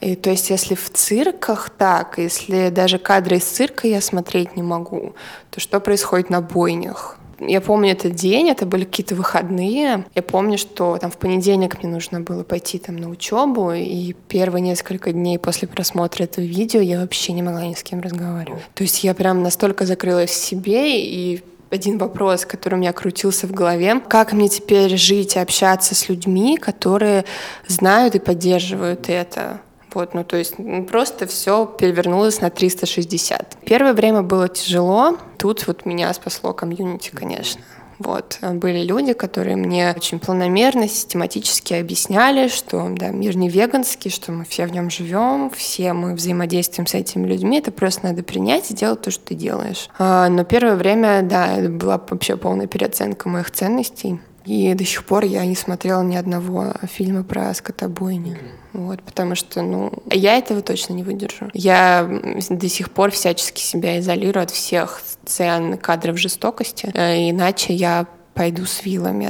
И 0.00 0.16
то 0.16 0.30
есть, 0.30 0.50
если 0.50 0.74
в 0.74 0.90
цирках 0.90 1.70
так, 1.70 2.18
если 2.18 2.70
даже 2.70 2.98
кадры 2.98 3.36
из 3.36 3.44
цирка 3.44 3.86
я 3.86 4.00
смотреть 4.00 4.56
не 4.56 4.64
могу, 4.64 5.14
то 5.50 5.60
что 5.60 5.78
происходит 5.78 6.28
на 6.28 6.40
бойнях? 6.40 7.18
Я 7.46 7.60
помню 7.60 7.92
этот 7.92 8.14
день, 8.14 8.50
это 8.50 8.66
были 8.66 8.84
какие-то 8.84 9.14
выходные. 9.14 10.04
Я 10.14 10.22
помню, 10.22 10.58
что 10.58 10.96
там 10.98 11.10
в 11.10 11.16
понедельник 11.16 11.82
мне 11.82 11.92
нужно 11.92 12.20
было 12.20 12.42
пойти 12.42 12.78
там 12.78 12.96
на 12.96 13.08
учебу, 13.08 13.72
и 13.72 14.14
первые 14.28 14.62
несколько 14.62 15.12
дней 15.12 15.38
после 15.38 15.68
просмотра 15.68 16.24
этого 16.24 16.44
видео 16.44 16.80
я 16.80 17.00
вообще 17.00 17.32
не 17.32 17.42
могла 17.42 17.66
ни 17.66 17.74
с 17.74 17.82
кем 17.82 18.00
разговаривать. 18.00 18.62
То 18.74 18.82
есть 18.82 19.04
я 19.04 19.14
прям 19.14 19.42
настолько 19.42 19.86
закрылась 19.86 20.30
в 20.30 20.44
себе, 20.44 21.00
и 21.00 21.42
один 21.70 21.98
вопрос, 21.98 22.46
который 22.46 22.74
у 22.74 22.78
меня 22.78 22.92
крутился 22.92 23.46
в 23.46 23.52
голове. 23.52 24.00
Как 24.08 24.32
мне 24.32 24.48
теперь 24.48 24.96
жить 24.96 25.36
и 25.36 25.40
общаться 25.40 25.94
с 25.94 26.08
людьми, 26.08 26.56
которые 26.56 27.24
знают 27.66 28.14
и 28.14 28.20
поддерживают 28.20 29.08
это? 29.08 29.60
Вот, 29.94 30.12
ну, 30.14 30.24
то 30.24 30.36
есть 30.36 30.54
просто 30.88 31.26
все 31.26 31.66
перевернулось 31.66 32.40
на 32.40 32.50
360. 32.50 33.58
Первое 33.64 33.94
время 33.94 34.22
было 34.22 34.48
тяжело. 34.48 35.16
Тут 35.38 35.66
вот 35.66 35.86
меня 35.86 36.12
спасло 36.12 36.52
комьюнити, 36.52 37.10
конечно. 37.14 37.62
Вот. 37.98 38.38
Были 38.42 38.82
люди, 38.82 39.12
которые 39.12 39.56
мне 39.56 39.94
очень 39.96 40.18
планомерно, 40.18 40.88
систематически 40.88 41.74
объясняли, 41.74 42.48
что 42.48 42.88
да, 42.90 43.10
мир 43.10 43.36
не 43.36 43.48
веганский, 43.48 44.10
что 44.10 44.32
мы 44.32 44.44
все 44.44 44.66
в 44.66 44.72
нем 44.72 44.90
живем, 44.90 45.50
все 45.50 45.92
мы 45.92 46.14
взаимодействуем 46.14 46.86
с 46.86 46.94
этими 46.94 47.26
людьми, 47.26 47.58
это 47.58 47.70
просто 47.70 48.06
надо 48.06 48.22
принять 48.22 48.70
и 48.70 48.74
делать 48.74 49.02
то, 49.02 49.10
что 49.10 49.26
ты 49.26 49.34
делаешь. 49.34 49.88
А, 49.98 50.28
но 50.28 50.44
первое 50.44 50.76
время, 50.76 51.22
да, 51.22 51.56
была 51.68 51.98
вообще 51.98 52.36
полная 52.36 52.66
переоценка 52.66 53.28
моих 53.28 53.50
ценностей. 53.50 54.20
И 54.44 54.74
до 54.74 54.84
сих 54.84 55.04
пор 55.04 55.24
я 55.24 55.44
не 55.46 55.54
смотрела 55.54 56.02
ни 56.02 56.16
одного 56.16 56.74
фильма 56.82 57.24
про 57.24 57.52
скотобойни. 57.54 58.38
Вот, 58.72 59.02
потому 59.02 59.34
что, 59.34 59.62
ну, 59.62 59.92
я 60.10 60.36
этого 60.36 60.60
точно 60.60 60.94
не 60.94 61.02
выдержу. 61.02 61.50
Я 61.54 62.08
до 62.50 62.68
сих 62.68 62.90
пор 62.90 63.10
всячески 63.10 63.60
себя 63.60 64.00
изолирую 64.00 64.42
от 64.42 64.50
всех 64.50 65.00
сцен 65.24 65.78
кадров 65.78 66.18
жестокости, 66.18 66.90
э, 66.92 67.30
иначе 67.30 67.72
я 67.72 68.06
пойду 68.34 68.66
с 68.66 68.84
вилами 68.84 69.26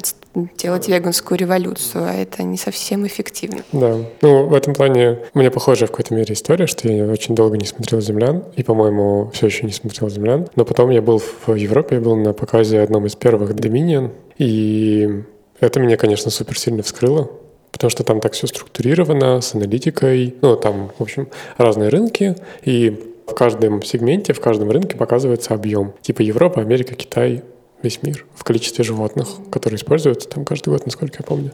делать 0.57 0.89
веганскую 0.89 1.39
революцию, 1.39 2.05
а 2.05 2.13
это 2.13 2.43
не 2.43 2.57
совсем 2.57 3.07
эффективно. 3.07 3.63
Да. 3.73 3.99
Ну, 4.21 4.47
в 4.47 4.55
этом 4.55 4.75
плане 4.75 5.19
у 5.33 5.39
меня 5.39 5.51
похожая 5.51 5.89
в 5.89 5.91
какой-то 5.91 6.15
мере 6.15 6.35
история, 6.35 6.67
что 6.67 6.89
я 6.89 7.07
очень 7.07 7.35
долго 7.35 7.57
не 7.57 7.67
смотрел 7.67 8.01
«Землян», 8.01 8.45
и, 8.57 8.63
по-моему, 8.63 9.31
все 9.33 9.47
еще 9.47 9.67
не 9.67 9.73
смотрел 9.73 10.09
«Землян». 10.09 10.49
Но 10.57 10.65
потом 10.65 10.91
я 10.91 11.03
был 11.03 11.19
в 11.19 11.55
Европе, 11.55 11.97
я 11.97 12.01
был 12.01 12.17
на 12.17 12.33
показе 12.33 12.81
одном 12.81 13.07
из 13.07 13.15
первых 13.15 13.55
«Доминион», 13.55 14.13
и 14.39 15.23
это 15.61 15.81
меня, 15.81 15.97
конечно, 15.97 16.31
супер 16.31 16.59
сильно 16.59 16.83
вскрыло, 16.83 17.31
потому 17.71 17.91
что 17.91 18.05
там 18.05 18.21
так 18.21 18.33
все 18.33 18.47
структурировано, 18.47 19.41
с 19.41 19.55
аналитикой. 19.55 20.35
Ну, 20.43 20.57
там, 20.57 20.91
в 20.99 21.03
общем, 21.03 21.29
разные 21.57 21.89
рынки, 21.89 22.37
и 22.65 23.13
в 23.27 23.35
каждом 23.35 23.83
сегменте, 23.83 24.33
в 24.33 24.41
каждом 24.41 24.71
рынке 24.71 24.97
показывается 24.97 25.55
объем. 25.55 25.95
Типа 26.03 26.23
Европа, 26.23 26.61
Америка, 26.61 26.95
Китай, 26.95 27.43
весь 27.85 28.03
мир 28.03 28.27
в 28.35 28.43
количестве 28.43 28.85
животных, 28.85 29.29
которые 29.51 29.77
используются 29.77 30.29
там 30.29 30.45
каждый 30.45 30.71
год, 30.71 30.85
насколько 30.87 31.19
я 31.21 31.25
помню. 31.25 31.53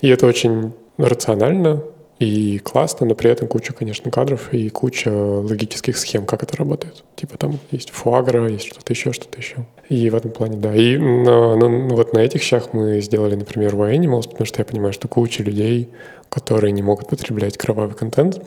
И 0.00 0.08
это 0.08 0.26
очень 0.26 0.72
рационально 0.96 1.82
и 2.18 2.58
классно, 2.58 3.06
но 3.06 3.14
при 3.14 3.30
этом 3.30 3.48
куча, 3.48 3.72
конечно, 3.72 4.10
кадров 4.10 4.52
и 4.52 4.68
куча 4.68 5.10
логических 5.10 5.96
схем, 5.96 6.26
как 6.26 6.42
это 6.42 6.56
работает. 6.56 7.02
Типа 7.16 7.38
там 7.38 7.58
есть 7.70 7.90
фуагра, 7.90 8.46
есть 8.46 8.66
что-то 8.66 8.92
еще, 8.92 9.12
что-то 9.12 9.38
еще. 9.38 9.64
И 9.88 10.10
в 10.10 10.14
этом 10.14 10.30
плане, 10.30 10.58
да. 10.58 10.74
И 10.74 10.98
на, 10.98 11.56
на, 11.56 11.68
ну, 11.68 11.88
вот 11.96 12.12
на 12.12 12.18
этих 12.18 12.42
щах 12.42 12.74
мы 12.74 13.00
сделали, 13.00 13.36
например, 13.36 13.74
в 13.74 13.82
Animals, 13.82 14.28
потому 14.28 14.44
что 14.44 14.60
я 14.60 14.66
понимаю, 14.66 14.92
что 14.92 15.08
куча 15.08 15.42
людей, 15.42 15.88
которые 16.28 16.72
не 16.72 16.82
могут 16.82 17.08
потреблять 17.08 17.56
кровавый 17.56 17.94
контент, 17.94 18.42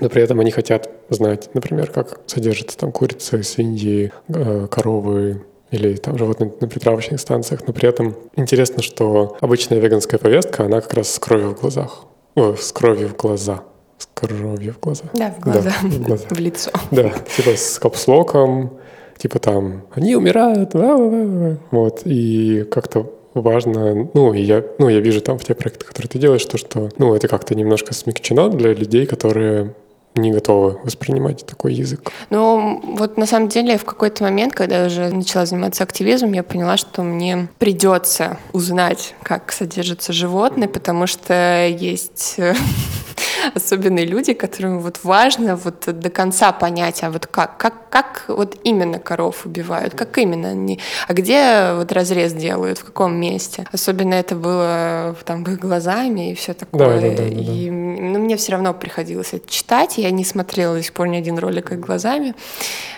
но 0.00 0.08
при 0.10 0.22
этом 0.22 0.40
они 0.40 0.50
хотят 0.50 0.90
знать, 1.08 1.48
например, 1.54 1.90
как 1.90 2.20
содержатся 2.26 2.76
там 2.76 2.92
курицы, 2.92 3.42
свиньи, 3.42 4.12
э, 4.28 4.66
коровы, 4.70 5.42
или 5.72 5.96
там 5.96 6.16
животные 6.18 6.52
на 6.60 6.68
притравочных 6.68 7.18
станциях, 7.18 7.66
но 7.66 7.72
при 7.72 7.88
этом 7.88 8.14
интересно, 8.36 8.82
что 8.82 9.36
обычная 9.40 9.80
веганская 9.80 10.20
повестка, 10.20 10.66
она 10.66 10.80
как 10.80 10.94
раз 10.94 11.12
с 11.12 11.18
кровью 11.18 11.54
в 11.54 11.60
глазах. 11.60 12.04
О, 12.34 12.54
с 12.54 12.70
кровью 12.72 13.08
в 13.08 13.16
глаза. 13.16 13.62
С 13.98 14.08
кровью 14.14 14.74
в 14.74 14.80
глаза. 14.80 15.04
Да, 15.14 15.34
в 15.36 15.40
глаза. 15.40 15.72
Да, 15.82 15.88
в, 15.88 16.02
глаза. 16.02 16.24
в 16.30 16.38
лицо. 16.38 16.70
Да, 16.90 17.10
типа 17.36 17.56
с 17.56 17.78
капслоком, 17.78 18.78
типа 19.16 19.38
там, 19.38 19.82
они 19.92 20.14
умирают, 20.14 20.70
вот, 20.74 22.02
и 22.04 22.64
как-то 22.70 23.10
важно, 23.34 24.10
ну, 24.12 24.34
и 24.34 24.42
я, 24.42 24.62
ну, 24.78 24.88
я 24.88 25.00
вижу 25.00 25.22
там 25.22 25.38
в 25.38 25.44
те 25.44 25.54
проекты, 25.54 25.86
которые 25.86 26.10
ты 26.10 26.18
делаешь, 26.18 26.44
то, 26.44 26.58
что, 26.58 26.90
ну, 26.98 27.14
это 27.14 27.28
как-то 27.28 27.54
немножко 27.54 27.94
смягчено 27.94 28.50
для 28.50 28.74
людей, 28.74 29.06
которые 29.06 29.74
не 30.14 30.30
готовы 30.30 30.78
воспринимать 30.84 31.46
такой 31.46 31.74
язык. 31.74 32.10
Ну, 32.30 32.80
вот 32.96 33.16
на 33.16 33.26
самом 33.26 33.48
деле 33.48 33.78
в 33.78 33.84
какой-то 33.84 34.24
момент, 34.24 34.54
когда 34.54 34.80
я 34.80 34.86
уже 34.86 35.08
начала 35.08 35.46
заниматься 35.46 35.82
активизмом, 35.82 36.32
я 36.32 36.42
поняла, 36.42 36.76
что 36.76 37.02
мне 37.02 37.48
придется 37.58 38.38
узнать, 38.52 39.14
как 39.22 39.52
содержатся 39.52 40.12
животные, 40.12 40.68
потому 40.68 41.06
что 41.06 41.66
есть 41.66 42.36
особенные 43.54 44.06
люди, 44.06 44.32
которым 44.32 44.80
вот 44.80 45.00
важно 45.02 45.56
вот 45.56 45.84
до 45.86 46.10
конца 46.10 46.52
понять, 46.52 47.02
а 47.02 47.10
вот 47.10 47.26
как, 47.26 47.56
как, 47.56 47.88
как 47.88 48.24
вот 48.28 48.56
именно 48.64 48.98
коров 48.98 49.46
убивают, 49.46 49.94
как 49.94 50.18
именно 50.18 50.50
они, 50.50 50.80
а 51.08 51.14
где 51.14 51.72
вот 51.74 51.92
разрез 51.92 52.32
делают, 52.32 52.78
в 52.78 52.84
каком 52.84 53.14
месте. 53.14 53.66
Особенно 53.72 54.14
это 54.14 54.34
было 54.34 55.16
там 55.24 55.42
их 55.44 55.58
глазами 55.58 56.32
и 56.32 56.34
все 56.34 56.54
такое. 56.54 57.00
Да, 57.00 57.00
да, 57.00 57.16
да, 57.16 57.16
да, 57.16 57.28
и 57.28 57.70
ну, 57.70 58.18
мне 58.18 58.36
все 58.36 58.52
равно 58.52 58.74
приходилось 58.74 59.32
это 59.32 59.48
читать, 59.50 59.98
я 59.98 60.10
не 60.10 60.24
смотрела 60.24 60.76
до 60.76 60.82
сих 60.82 60.92
пор 60.92 61.08
ни 61.08 61.16
один 61.16 61.38
ролик 61.38 61.72
их 61.72 61.80
глазами, 61.80 62.34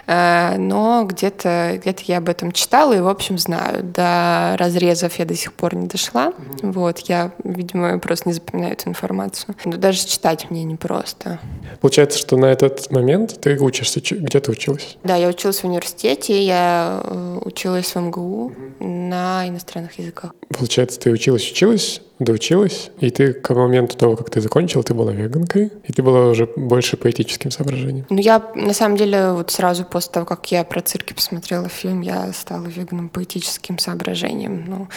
э, 0.07 0.57
но 0.59 1.04
где-то 1.04 1.80
где 1.85 1.94
я 2.07 2.18
об 2.18 2.28
этом 2.28 2.52
читала 2.52 2.92
и, 2.92 3.00
в 3.00 3.09
общем, 3.09 3.38
знаю. 3.38 3.83
До 3.83 4.57
разрезов 4.59 5.18
я 5.18 5.24
до 5.24 5.35
сих 5.35 5.52
пор 5.52 5.74
не 5.74 5.87
дошла. 5.87 6.33
Вот, 6.62 7.00
я, 7.00 7.30
видимо, 7.42 7.98
просто 7.98 8.28
не 8.28 8.33
запоминаю 8.33 8.72
эту 8.72 8.88
информацию. 8.88 9.54
Но 9.64 9.76
даже 9.76 10.04
читать 10.07 10.34
мне 10.51 10.64
непросто. 10.64 11.40
Получается, 11.81 12.18
что 12.18 12.37
на 12.37 12.47
этот 12.47 12.90
момент 12.90 13.40
ты 13.40 13.59
учишься, 13.59 14.01
где 14.01 14.40
ты 14.40 14.51
училась? 14.51 14.97
Да, 15.05 15.16
я 15.16 15.29
училась 15.29 15.61
в 15.61 15.64
университете, 15.64 16.42
я 16.42 17.01
э, 17.05 17.38
училась 17.44 17.94
в 17.94 18.01
МГУ 18.01 18.53
на 18.81 19.49
иностранных 19.49 19.99
языках. 19.99 20.35
Получается, 20.49 21.01
ты 21.01 21.11
училась, 21.11 21.51
училась, 21.51 22.01
доучилась, 22.18 22.90
и 23.01 23.11
ты 23.11 23.33
к 23.33 23.55
моменту 23.55 23.97
того, 23.97 24.16
как 24.16 24.31
ты 24.31 24.40
закончила, 24.40 24.83
ты 24.83 24.94
была 24.94 25.12
веганкой, 25.12 25.73
и 25.85 25.92
ты 25.92 26.03
была 26.03 26.29
уже 26.29 26.49
больше 26.57 26.97
по 26.97 27.11
этическим 27.11 27.51
соображениям. 27.51 28.07
Ну, 28.09 28.18
я, 28.18 28.42
на 28.55 28.73
самом 28.73 28.97
деле, 28.97 29.33
вот 29.33 29.51
сразу 29.51 29.85
после 29.85 30.12
того, 30.12 30.27
как 30.27 30.51
я 30.53 30.64
про 30.64 30.81
цирки 30.81 31.12
посмотрела 31.12 31.68
фильм, 31.68 32.01
я 32.03 32.33
стала 32.33 32.66
веганом 32.66 33.09
по 33.09 33.23
этическим 33.23 33.79
соображениям. 33.79 34.64
Ну, 34.66 34.88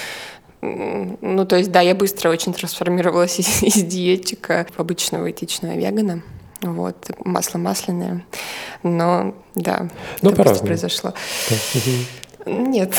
ну, 1.21 1.45
то 1.45 1.56
есть, 1.58 1.71
да, 1.71 1.82
я 1.82 1.95
быстро 1.95 2.30
очень 2.30 2.53
трансформировалась 2.53 3.39
из, 3.39 3.63
из 3.63 3.84
диетчика 3.84 4.67
в 4.75 4.80
обычного 4.80 5.30
этичного 5.30 5.73
вегана. 5.73 6.23
Вот, 6.62 7.12
масло 7.23 7.60
масляное. 7.60 8.25
Но, 8.84 9.36
да, 9.56 9.89
ну, 10.21 10.32
это 10.32 10.43
просто 10.43 10.65
произошло. 10.65 11.13
Нет. 12.47 12.95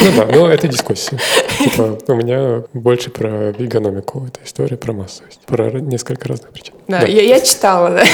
Ну 0.00 0.12
да, 0.16 0.26
но 0.26 0.48
это 0.48 0.66
дискуссия. 0.66 1.18
Типа, 1.58 1.98
у 2.08 2.14
меня 2.14 2.64
больше 2.72 3.10
про 3.10 3.52
вегономику 3.52 4.26
эта 4.26 4.40
история, 4.44 4.76
про 4.76 4.92
массовость. 4.92 5.40
Про 5.46 5.70
несколько 5.70 6.28
разных 6.28 6.50
причин. 6.50 6.74
Да, 6.88 7.00
да. 7.00 7.06
Я, 7.06 7.22
я 7.22 7.40
читала, 7.40 7.90
да. 7.90 8.04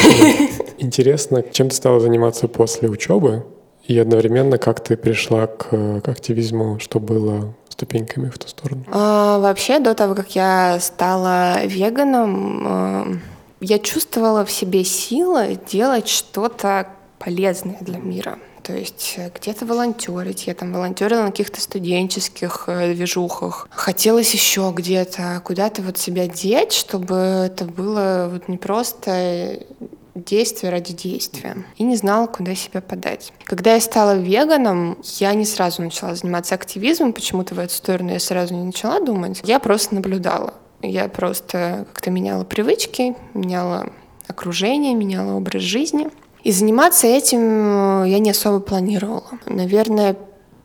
Интересно, 0.79 1.43
чем 1.51 1.71
ты 1.71 1.77
стала 1.77 1.99
заниматься 1.99 2.47
после 2.47 2.89
учебы? 2.89 3.47
И 3.85 3.99
одновременно, 3.99 4.59
как 4.59 4.83
ты 4.83 4.97
пришла 4.97 5.47
к, 5.47 6.01
к 6.01 6.09
активизму, 6.09 6.79
что 6.81 7.01
было 7.01 7.55
ступеньками 7.77 8.31
в 8.31 8.39
ту 8.39 8.49
сторону? 8.49 8.85
А, 8.91 9.39
вообще, 9.39 9.79
до 9.79 9.95
того, 9.95 10.15
как 10.15 10.35
я 10.35 10.79
стала 10.81 11.65
веганом, 11.67 12.63
а, 12.67 13.07
я 13.61 13.79
чувствовала 13.79 14.45
в 14.45 14.51
себе 14.51 14.85
силы 14.85 15.59
делать 15.71 16.09
что-то 16.09 16.89
полезное 17.19 17.79
для 17.81 17.99
мира. 17.99 18.39
То 18.63 18.73
есть 18.75 19.15
э, 19.17 19.31
где-то 19.33 19.65
волонтерить. 19.65 20.49
Я 20.49 20.55
там 20.55 20.73
волонтерила 20.73 21.23
на 21.23 21.31
каких-то 21.31 21.61
студенческих 21.61 22.65
э, 22.67 22.95
движухах. 22.95 23.69
Хотелось 23.71 24.35
еще 24.35 24.73
где-то 24.75 25.41
куда-то 25.45 25.83
вот 25.83 25.99
себя 25.99 26.27
деть, 26.27 26.73
чтобы 26.73 27.15
это 27.15 27.65
было 27.65 28.29
вот 28.33 28.49
не 28.49 28.57
просто 28.57 29.61
действие 30.17 30.71
ради 30.71 30.93
действия. 30.93 31.57
И 31.77 31.85
не 31.85 31.97
знала, 31.97 32.27
куда 32.27 32.55
себя 32.55 32.81
подать. 32.81 33.33
Когда 33.45 33.75
я 33.75 33.81
стала 33.81 34.17
веганом, 34.17 34.99
я 35.19 35.35
не 35.35 35.45
сразу 35.45 35.83
начала 35.83 36.15
заниматься 36.15 36.55
активизмом, 36.55 37.13
почему-то 37.13 37.55
в 37.55 37.59
эту 37.59 37.75
сторону 37.75 38.13
я 38.13 38.19
сразу 38.19 38.55
не 38.55 38.65
начала 38.65 39.01
думать. 39.01 39.41
Я 39.45 39.59
просто 39.59 39.95
наблюдала. 39.95 40.55
Я 40.83 41.09
просто 41.09 41.87
как-то 41.93 42.11
меняла 42.11 42.45
привычки, 42.45 43.17
меняла 43.35 43.91
окружение, 44.27 44.95
меняла 44.95 45.35
образ 45.35 45.63
жизни. 45.63 46.09
И 46.43 46.53
заниматься 46.53 47.07
этим 47.07 48.05
э, 48.05 48.09
я 48.09 48.19
не 48.19 48.31
особо 48.31 48.61
планировала. 48.61 49.25
Наверное, 49.47 50.17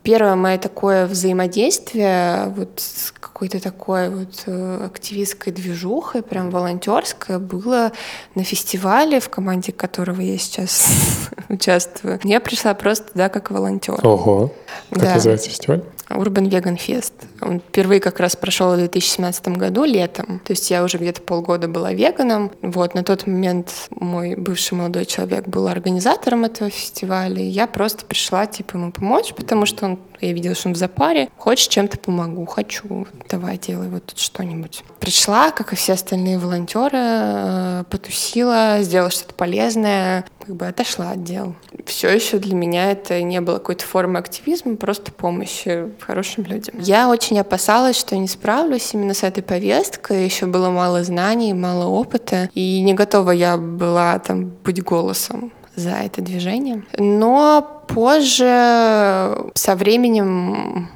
первое 0.04 0.36
мое 0.36 0.58
такое 0.58 1.06
взаимодействие 1.06 2.54
вот 2.56 2.80
с 2.80 3.12
какой-то 3.12 3.60
такой 3.60 4.10
вот 4.10 4.44
э, 4.46 4.86
активистской 4.86 5.52
движухой, 5.52 6.22
прям 6.22 6.50
волонтерское, 6.52 7.40
было 7.40 7.92
на 8.36 8.44
фестивале, 8.44 9.20
в 9.20 9.30
команде 9.30 9.72
которого 9.72 10.22
я 10.22 10.38
сейчас 10.38 10.88
участвую. 11.50 12.20
Я 12.24 12.40
пришла 12.40 12.74
просто, 12.74 13.08
да, 13.16 13.30
как 13.30 13.52
волонтер. 13.52 14.06
Ого. 14.06 14.54
Как 14.92 15.04
да. 15.04 15.14
называется 15.16 15.50
фестиваль? 15.50 15.84
Urban 16.16 16.50
Vegan 16.50 16.78
Fest. 16.78 17.14
Он 17.42 17.60
впервые 17.60 18.00
как 18.00 18.20
раз 18.20 18.36
прошел 18.36 18.74
в 18.74 18.78
2017 18.78 19.48
году 19.50 19.84
летом. 19.84 20.42
То 20.46 20.54
есть 20.54 20.70
я 20.72 20.84
уже 20.84 20.98
где-то 20.98 21.22
полгода 21.22 21.68
была 21.68 21.94
веганом. 21.94 22.52
Вот, 22.62 22.94
на 22.94 23.04
тот 23.04 23.28
момент 23.28 23.90
мой 23.92 24.36
бывший 24.36 24.76
молодой 24.76 25.06
человек 25.06 25.48
был 25.48 25.68
организатором 25.68 26.46
этого 26.46 26.70
фестиваля. 26.70 27.42
И 27.42 27.48
я 27.48 27.68
просто 27.68 28.06
пришла, 28.06 28.46
типа, 28.46 28.78
ему 28.78 28.92
помочь, 28.92 29.34
потому 29.34 29.66
что 29.66 29.86
он 29.86 30.00
я 30.22 30.34
видела, 30.34 30.54
что 30.54 30.70
он 30.70 30.76
в 30.76 30.78
запаре. 30.78 31.30
Хочешь, 31.38 31.68
чем-то 31.68 31.98
помогу? 31.98 32.46
Хочу. 32.46 33.08
Давай, 33.30 33.58
делай 33.58 33.90
вот 33.90 34.06
тут 34.06 34.20
что-нибудь. 34.20 34.84
Пришла, 35.00 35.50
как 35.50 35.74
и 35.74 35.76
все 35.76 35.94
остальные 35.94 36.38
волонтеры, 36.38 37.00
э, 37.00 37.84
потусила, 37.90 38.78
сделала 38.82 39.10
что-то 39.10 39.34
полезное, 39.34 40.26
как 40.46 40.56
бы 40.56 40.68
отошла 40.68 41.12
от 41.12 41.24
дел. 41.24 41.56
Все 41.86 42.10
еще 42.10 42.38
для 42.38 42.56
меня 42.56 42.92
это 42.92 43.22
не 43.22 43.42
было 43.42 43.58
какой-то 43.58 43.86
формы 43.86 44.20
активизма, 44.20 44.76
просто 44.76 45.12
помощи 45.12 45.92
хорошим 46.00 46.46
людям. 46.46 46.76
Я 46.80 47.10
очень 47.10 47.40
опасалась, 47.40 47.98
что 47.98 48.18
не 48.18 48.28
справлюсь 48.28 48.94
именно 48.94 49.14
с 49.14 49.24
этой 49.24 49.44
повесткой. 49.44 50.26
Еще 50.26 50.46
было 50.46 50.70
мало 50.70 51.04
знаний, 51.04 51.54
мало 51.54 51.86
опыта, 51.86 52.50
и 52.54 52.82
не 52.82 52.94
готова 52.94 53.32
я 53.32 53.58
была 53.58 54.20
там 54.20 54.52
быть 54.64 54.84
голосом 54.84 55.52
за 55.76 55.92
это 55.92 56.22
движение. 56.22 56.84
Но 56.98 57.84
позже, 57.88 59.52
со 59.54 59.76
временем, 59.76 60.90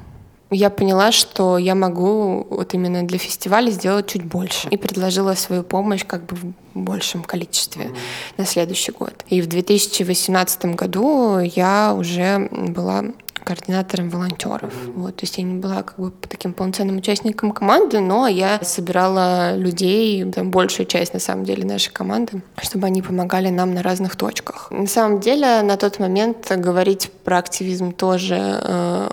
я 0.50 0.70
поняла, 0.70 1.12
что 1.12 1.58
я 1.58 1.74
могу 1.74 2.46
вот 2.48 2.74
именно 2.74 3.02
для 3.02 3.18
фестиваля 3.18 3.70
сделать 3.70 4.06
чуть 4.06 4.24
больше. 4.24 4.68
И 4.68 4.76
предложила 4.76 5.34
свою 5.34 5.62
помощь 5.62 6.04
как 6.06 6.26
бы 6.26 6.36
в 6.36 6.54
большем 6.74 7.24
количестве 7.24 7.86
mm-hmm. 7.86 7.96
на 8.38 8.46
следующий 8.46 8.92
год. 8.92 9.24
И 9.28 9.40
в 9.40 9.46
2018 9.48 10.76
году 10.76 11.38
я 11.38 11.94
уже 11.96 12.48
была 12.50 13.04
координатором 13.46 14.10
волонтеров. 14.10 14.74
Вот, 14.94 15.16
то 15.16 15.22
есть 15.22 15.38
я 15.38 15.44
не 15.44 15.60
была 15.60 15.84
как 15.84 15.98
бы 15.98 16.12
таким 16.28 16.52
полноценным 16.52 16.96
участником 16.96 17.52
команды, 17.52 18.00
но 18.00 18.26
я 18.26 18.58
собирала 18.62 19.56
людей, 19.56 20.24
там, 20.32 20.50
большую 20.50 20.86
часть 20.86 21.14
на 21.14 21.20
самом 21.20 21.44
деле 21.44 21.64
нашей 21.64 21.92
команды, 21.92 22.42
чтобы 22.60 22.88
они 22.88 23.02
помогали 23.02 23.48
нам 23.50 23.72
на 23.72 23.82
разных 23.84 24.16
точках. 24.16 24.68
На 24.72 24.88
самом 24.88 25.20
деле 25.20 25.62
на 25.62 25.76
тот 25.76 26.00
момент 26.00 26.50
говорить 26.56 27.10
про 27.24 27.38
активизм 27.38 27.92
тоже 27.92 28.36
э, 28.36 29.08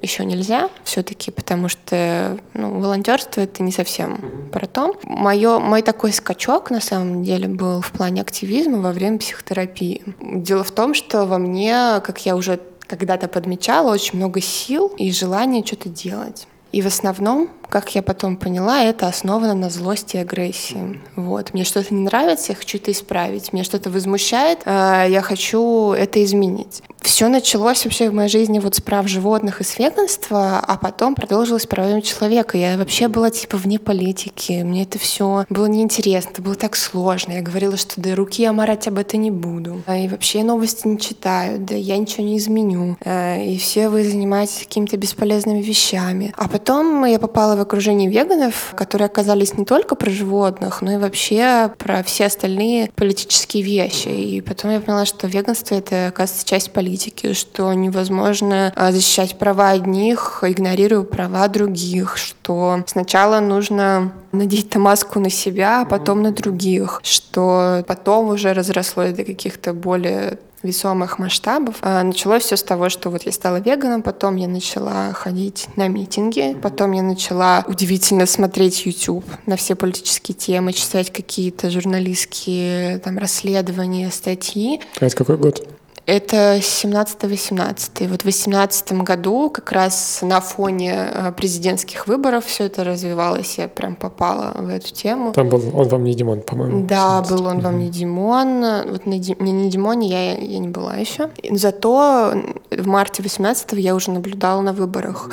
еще 0.00 0.24
нельзя, 0.24 0.70
все-таки, 0.84 1.32
потому 1.32 1.68
что 1.68 2.38
ну, 2.52 2.78
волонтерство 2.78 3.40
это 3.40 3.62
не 3.64 3.72
совсем 3.72 4.48
про 4.52 4.66
то. 4.66 4.94
Мое, 5.02 5.58
мой 5.58 5.82
такой 5.82 6.12
скачок 6.12 6.70
на 6.70 6.80
самом 6.80 7.24
деле 7.24 7.48
был 7.48 7.80
в 7.80 7.90
плане 7.90 8.20
активизма 8.20 8.78
во 8.80 8.92
время 8.92 9.18
психотерапии. 9.18 10.02
Дело 10.20 10.62
в 10.62 10.70
том, 10.70 10.94
что 10.94 11.26
во 11.26 11.38
мне, 11.38 12.00
как 12.04 12.24
я 12.24 12.36
уже 12.36 12.60
когда-то 12.86 13.28
подмечала 13.28 13.92
очень 13.92 14.18
много 14.18 14.40
сил 14.40 14.92
и 14.96 15.10
желания 15.12 15.64
что-то 15.64 15.88
делать. 15.88 16.46
И 16.72 16.82
в 16.82 16.86
основном, 16.86 17.50
как 17.68 17.94
я 17.94 18.02
потом 18.02 18.36
поняла, 18.36 18.82
это 18.82 19.08
основано 19.08 19.54
на 19.54 19.70
злости 19.70 20.16
и 20.16 20.20
агрессии. 20.20 21.00
Вот. 21.16 21.54
Мне 21.54 21.64
что-то 21.64 21.94
не 21.94 22.02
нравится, 22.02 22.52
я 22.52 22.56
хочу 22.56 22.78
это 22.78 22.92
исправить. 22.92 23.52
Меня 23.52 23.64
что-то 23.64 23.90
возмущает, 23.90 24.60
э, 24.64 25.06
я 25.08 25.22
хочу 25.22 25.92
это 25.92 26.22
изменить. 26.24 26.82
Все 27.00 27.28
началось 27.28 27.84
вообще 27.84 28.08
в 28.08 28.14
моей 28.14 28.30
жизни 28.30 28.58
вот 28.60 28.76
с 28.76 28.80
прав 28.80 29.06
животных 29.08 29.60
и 29.60 29.64
с 29.64 29.78
веганства, 29.78 30.58
а 30.58 30.78
потом 30.78 31.14
продолжилось 31.14 31.66
правами 31.66 32.00
человека. 32.00 32.56
Я 32.56 32.78
вообще 32.78 33.08
была 33.08 33.30
типа 33.30 33.58
вне 33.58 33.78
политики, 33.78 34.62
мне 34.64 34.84
это 34.84 34.98
все 34.98 35.44
было 35.50 35.66
неинтересно, 35.66 36.30
это 36.30 36.42
было 36.42 36.54
так 36.54 36.76
сложно. 36.76 37.32
Я 37.32 37.42
говорила, 37.42 37.76
что 37.76 38.00
да 38.00 38.14
руки 38.14 38.42
я 38.42 38.54
марать 38.54 38.88
об 38.88 38.98
этом 38.98 39.20
не 39.20 39.30
буду. 39.30 39.82
И 39.86 40.08
вообще 40.08 40.42
новости 40.42 40.86
не 40.86 40.98
читаю, 40.98 41.58
да 41.58 41.74
я 41.74 41.98
ничего 41.98 42.24
не 42.24 42.38
изменю. 42.38 42.96
Э, 43.04 43.44
и 43.44 43.58
все 43.58 43.90
вы 43.90 44.02
занимаетесь 44.04 44.60
какими-то 44.60 44.96
бесполезными 44.96 45.60
вещами. 45.60 46.32
А 46.36 46.48
потом 46.48 47.04
я 47.04 47.18
попала 47.18 47.53
в 47.56 47.60
окружение 47.60 48.10
веганов, 48.10 48.72
которые 48.76 49.06
оказались 49.06 49.56
не 49.56 49.64
только 49.64 49.94
про 49.94 50.10
животных, 50.10 50.82
но 50.82 50.92
и 50.92 50.96
вообще 50.96 51.70
про 51.78 52.02
все 52.02 52.26
остальные 52.26 52.90
политические 52.94 53.62
вещи. 53.62 54.08
И 54.08 54.40
потом 54.40 54.70
я 54.70 54.80
поняла, 54.80 55.04
что 55.04 55.26
веганство— 55.26 55.74
это, 55.76 56.08
оказывается, 56.08 56.46
часть 56.46 56.72
политики 56.72 57.34
что 57.34 57.72
невозможно 57.72 58.72
а, 58.76 58.92
защищать 58.92 59.38
права 59.38 59.70
одних, 59.70 60.42
игнорируя 60.42 61.02
права 61.02 61.48
других, 61.48 62.16
что 62.16 62.82
сначала 62.86 63.40
нужно 63.40 64.12
надеть 64.32 64.74
маску 64.76 65.20
на 65.20 65.30
себя, 65.30 65.82
а 65.82 65.84
потом 65.84 66.22
на 66.22 66.32
других, 66.32 67.00
что 67.02 67.84
потом 67.86 68.30
уже 68.30 68.52
разрослось 68.52 69.12
до 69.12 69.24
каких-то 69.24 69.72
более 69.72 70.38
весомых 70.64 71.18
масштабов. 71.18 71.76
А, 71.82 72.02
началось 72.02 72.42
все 72.42 72.56
с 72.56 72.62
того, 72.62 72.88
что 72.88 73.10
вот 73.10 73.22
я 73.22 73.32
стала 73.32 73.60
веганом, 73.60 74.02
потом 74.02 74.36
я 74.36 74.48
начала 74.48 75.12
ходить 75.12 75.68
на 75.76 75.88
митинги, 75.88 76.56
потом 76.60 76.92
я 76.92 77.02
начала 77.02 77.64
удивительно 77.68 78.26
смотреть 78.26 78.86
YouTube 78.86 79.24
на 79.46 79.56
все 79.56 79.74
политические 79.74 80.34
темы, 80.34 80.72
читать 80.72 81.12
какие-то 81.12 81.70
журналистские 81.70 82.98
там 82.98 83.18
расследования, 83.18 84.10
статьи. 84.10 84.80
А 85.00 85.06
это 85.06 85.16
какой 85.16 85.36
год? 85.36 85.66
Это 86.06 86.58
17-18. 86.58 88.08
Вот 88.08 88.22
в 88.22 88.24
18 88.26 88.92
году 88.92 89.48
как 89.50 89.72
раз 89.72 90.18
на 90.22 90.40
фоне 90.40 91.08
э, 91.10 91.32
президентских 91.32 92.06
выборов 92.06 92.44
все 92.44 92.64
это 92.64 92.84
развивалось, 92.84 93.56
я 93.58 93.68
прям 93.68 93.96
попала 93.96 94.52
в 94.54 94.68
эту 94.68 94.92
тему. 94.92 95.32
Там 95.32 95.48
был 95.48 95.62
«Он 95.74 95.88
вам 95.88 96.04
не 96.04 96.14
Димон», 96.14 96.42
по-моему. 96.42 96.86
Да, 96.86 97.22
был 97.22 97.46
«Он 97.46 97.60
вам 97.60 97.78
не 97.78 97.88
Димон». 97.88 98.90
Вот 98.90 99.06
на 99.06 99.18
Ди... 99.18 99.34
не 99.38 99.70
Димоне 99.70 100.08
я, 100.08 100.38
я 100.38 100.58
не 100.58 100.68
была 100.68 100.96
еще. 100.96 101.30
Зато 101.50 102.34
в 102.70 102.86
марте 102.86 103.22
18 103.22 103.72
я 103.72 103.94
уже 103.94 104.10
наблюдала 104.10 104.60
на 104.60 104.74
выборах. 104.74 105.30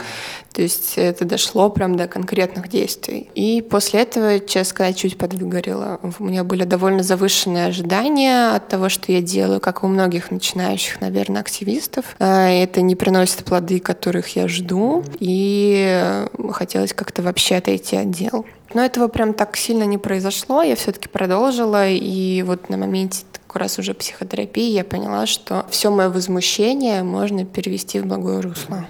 То 0.54 0.62
есть 0.62 0.98
это 0.98 1.24
дошло 1.26 1.70
прям 1.70 1.96
до 1.96 2.08
конкретных 2.08 2.68
действий. 2.68 3.30
И 3.36 3.62
после 3.62 4.02
этого, 4.02 4.40
честно 4.40 4.66
сказать, 4.66 4.98
чуть 4.98 5.18
подвыгорела. 5.18 6.00
У 6.20 6.24
меня 6.24 6.44
были 6.44 6.66
довольно 6.66 7.04
завышенные 7.04 7.68
ожидания 7.68 8.56
от 8.56 8.68
того, 8.68 8.90
что 8.90 9.12
я 9.12 9.22
делаю, 9.22 9.60
как 9.60 9.84
у 9.84 9.88
многих 9.88 10.32
начинающих, 10.62 11.02
наверное, 11.02 11.42
активистов. 11.42 12.16
А, 12.20 12.50
это 12.50 12.82
не 12.82 12.96
приносит 12.96 13.44
плоды, 13.44 13.80
которых 13.80 14.36
я 14.36 14.48
жду. 14.48 15.04
И 15.20 16.26
хотелось 16.52 16.94
как-то 16.94 17.22
вообще 17.22 17.56
отойти 17.56 17.98
от 17.98 18.12
дел. 18.12 18.46
Но 18.74 18.82
этого 18.82 19.08
прям 19.08 19.34
так 19.34 19.58
сильно 19.58 19.84
не 19.84 19.98
произошло. 19.98 20.62
Я 20.62 20.76
все-таки 20.76 21.10
продолжила. 21.10 21.88
И 21.90 22.44
вот 22.44 22.70
на 22.70 22.78
моменте 22.78 23.24
как 23.48 23.62
раз 23.62 23.80
уже 23.80 23.94
психотерапии 23.94 24.72
я 24.72 24.84
поняла, 24.84 25.26
что 25.26 25.66
все 25.70 25.92
мое 25.92 26.10
возмущение 26.10 27.04
можно 27.04 27.46
перевести 27.46 28.00
в 28.00 28.06
благое 28.06 28.40
русло 28.40 28.88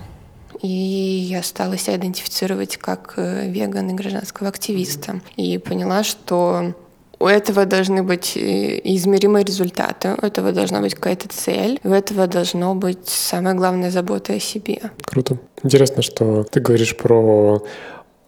и 0.62 0.68
я 0.68 1.42
стала 1.42 1.76
себя 1.76 1.96
идентифицировать 1.96 2.78
как 2.78 3.16
э, 3.18 3.50
веган 3.50 3.90
и 3.90 3.94
гражданского 3.94 4.50
активиста. 4.50 5.20
И 5.36 5.58
поняла, 5.58 6.04
что 6.04 6.76
у 7.22 7.28
этого 7.28 7.66
должны 7.66 8.04
быть 8.04 8.36
э, 8.36 8.80
измеримые 8.84 9.46
результаты, 9.46 10.16
у 10.22 10.26
этого 10.26 10.52
должна 10.52 10.82
быть 10.82 10.96
какая-то 10.96 11.28
цель, 11.30 11.80
у 11.84 11.90
этого 11.90 12.28
должно 12.28 12.76
быть 12.76 13.08
самая 13.08 13.54
главная 13.54 13.92
забота 13.92 14.34
о 14.34 14.40
себе. 14.40 14.80
Круто. 15.04 15.38
Интересно, 15.64 16.02
что 16.02 16.44
ты 16.44 16.60
говоришь 16.60 16.98
про 16.98 17.64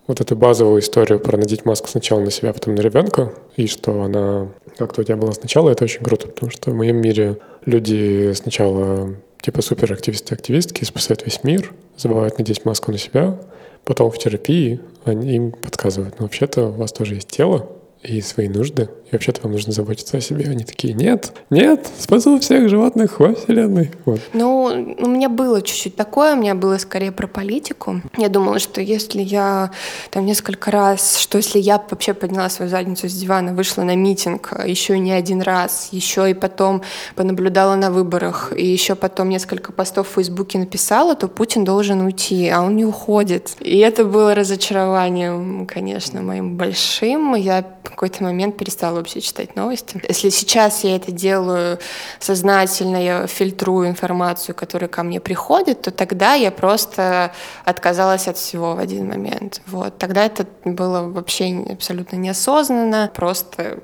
вот 0.08 0.22
эту 0.22 0.36
базовую 0.36 0.82
историю 0.82 1.20
про 1.20 1.38
надеть 1.38 1.66
маску 1.66 1.88
сначала 1.88 2.20
на 2.20 2.32
себя, 2.32 2.50
а 2.50 2.54
потом 2.54 2.76
на 2.76 2.82
ребенка, 2.82 3.34
и 3.56 3.68
что 3.68 4.04
она 4.04 4.50
как-то 4.78 5.02
у 5.02 5.04
тебя 5.04 5.16
была 5.16 5.32
сначала, 5.32 5.70
это 5.70 5.86
очень 5.86 6.04
круто, 6.04 6.28
потому 6.28 6.52
что 6.52 6.72
в 6.72 6.76
моем 6.76 6.98
мире 6.98 7.40
люди 7.66 8.34
сначала 8.34 9.16
типа 9.42 9.62
суперактивисты 9.62 10.36
активистки 10.36 10.84
спасают 10.84 11.26
весь 11.26 11.44
мир, 11.44 11.74
забывают 11.98 12.38
надеть 12.38 12.66
маску 12.66 12.92
на 12.92 12.98
себя, 12.98 13.40
потом 13.86 14.12
в 14.12 14.18
терапии 14.18 14.82
они 15.06 15.36
им 15.36 15.52
подсказывают, 15.52 16.16
ну 16.20 16.26
вообще-то 16.26 16.68
у 16.68 16.72
вас 16.72 16.92
тоже 16.92 17.16
есть 17.16 17.30
тело, 17.30 17.70
и 18.04 18.22
свои 18.22 18.48
нужды, 18.48 18.90
вообще-то 19.14 19.42
вам 19.44 19.54
нужно 19.54 19.72
заботиться 19.72 20.18
о 20.18 20.22
себе. 20.22 20.46
Они 20.50 20.64
такие, 20.64 20.94
нет, 20.94 21.34
нет, 21.50 21.90
спасу 22.00 22.40
всех 22.40 22.70
животных 22.70 23.20
во 23.20 23.34
Вселенной. 23.34 23.92
Вот. 24.06 24.20
Ну, 24.34 24.96
у 25.00 25.08
меня 25.08 25.30
было 25.30 25.62
чуть-чуть 25.62 25.96
такое, 25.96 26.34
у 26.34 26.40
меня 26.40 26.56
было 26.56 26.78
скорее 26.78 27.12
про 27.12 27.28
политику. 27.28 28.02
Я 28.18 28.30
думала, 28.30 28.60
что 28.60 28.82
если 28.82 29.22
я 29.22 29.72
там 30.12 30.26
несколько 30.26 30.72
раз, 30.72 31.18
что 31.18 31.38
если 31.38 31.60
я 31.60 31.84
вообще 31.90 32.14
подняла 32.14 32.50
свою 32.50 32.70
задницу 32.70 33.08
с 33.08 33.14
дивана, 33.14 33.54
вышла 33.54 33.84
на 33.84 33.96
митинг 33.96 34.54
еще 34.66 34.98
не 35.00 35.12
один 35.12 35.42
раз, 35.42 35.90
еще 35.92 36.30
и 36.30 36.34
потом 36.34 36.82
понаблюдала 37.16 37.76
на 37.76 37.92
выборах, 37.92 38.54
и 38.56 38.66
еще 38.66 38.96
потом 38.96 39.30
несколько 39.30 39.72
постов 39.72 40.10
в 40.10 40.14
Фейсбуке 40.14 40.58
написала, 40.58 41.16
то 41.16 41.28
Путин 41.28 41.64
должен 41.64 42.02
уйти, 42.02 42.50
а 42.50 42.62
он 42.62 42.76
не 42.76 42.86
уходит. 42.86 43.56
И 43.60 43.78
это 43.80 44.06
было 44.06 44.36
разочарованием, 44.36 45.68
конечно, 45.68 46.22
моим 46.22 46.58
большим. 46.58 47.36
Я 47.36 47.66
в 47.84 47.90
какой-то 47.90 48.24
момент 48.24 48.58
перестала 48.58 49.03
вообще 49.04 49.22
читать 49.22 49.56
новости. 49.56 50.02
Если 50.08 50.30
сейчас 50.30 50.84
я 50.84 50.96
это 50.96 51.12
делаю 51.12 51.78
сознательно, 52.20 53.04
я 53.04 53.28
фильтрую 53.28 53.90
информацию, 53.90 54.56
которая 54.56 54.88
ко 54.88 55.04
мне 55.04 55.20
приходит, 55.20 55.82
то 55.82 55.92
тогда 55.92 56.34
я 56.34 56.52
просто 56.52 57.32
отказалась 57.66 58.28
от 58.28 58.38
всего 58.38 58.76
в 58.76 58.80
один 58.80 59.08
момент. 59.08 59.62
Вот. 59.68 59.98
Тогда 59.98 60.26
это 60.26 60.48
было 60.64 61.02
вообще 61.02 61.66
абсолютно 61.70 62.16
неосознанно, 62.16 63.12
просто 63.14 63.80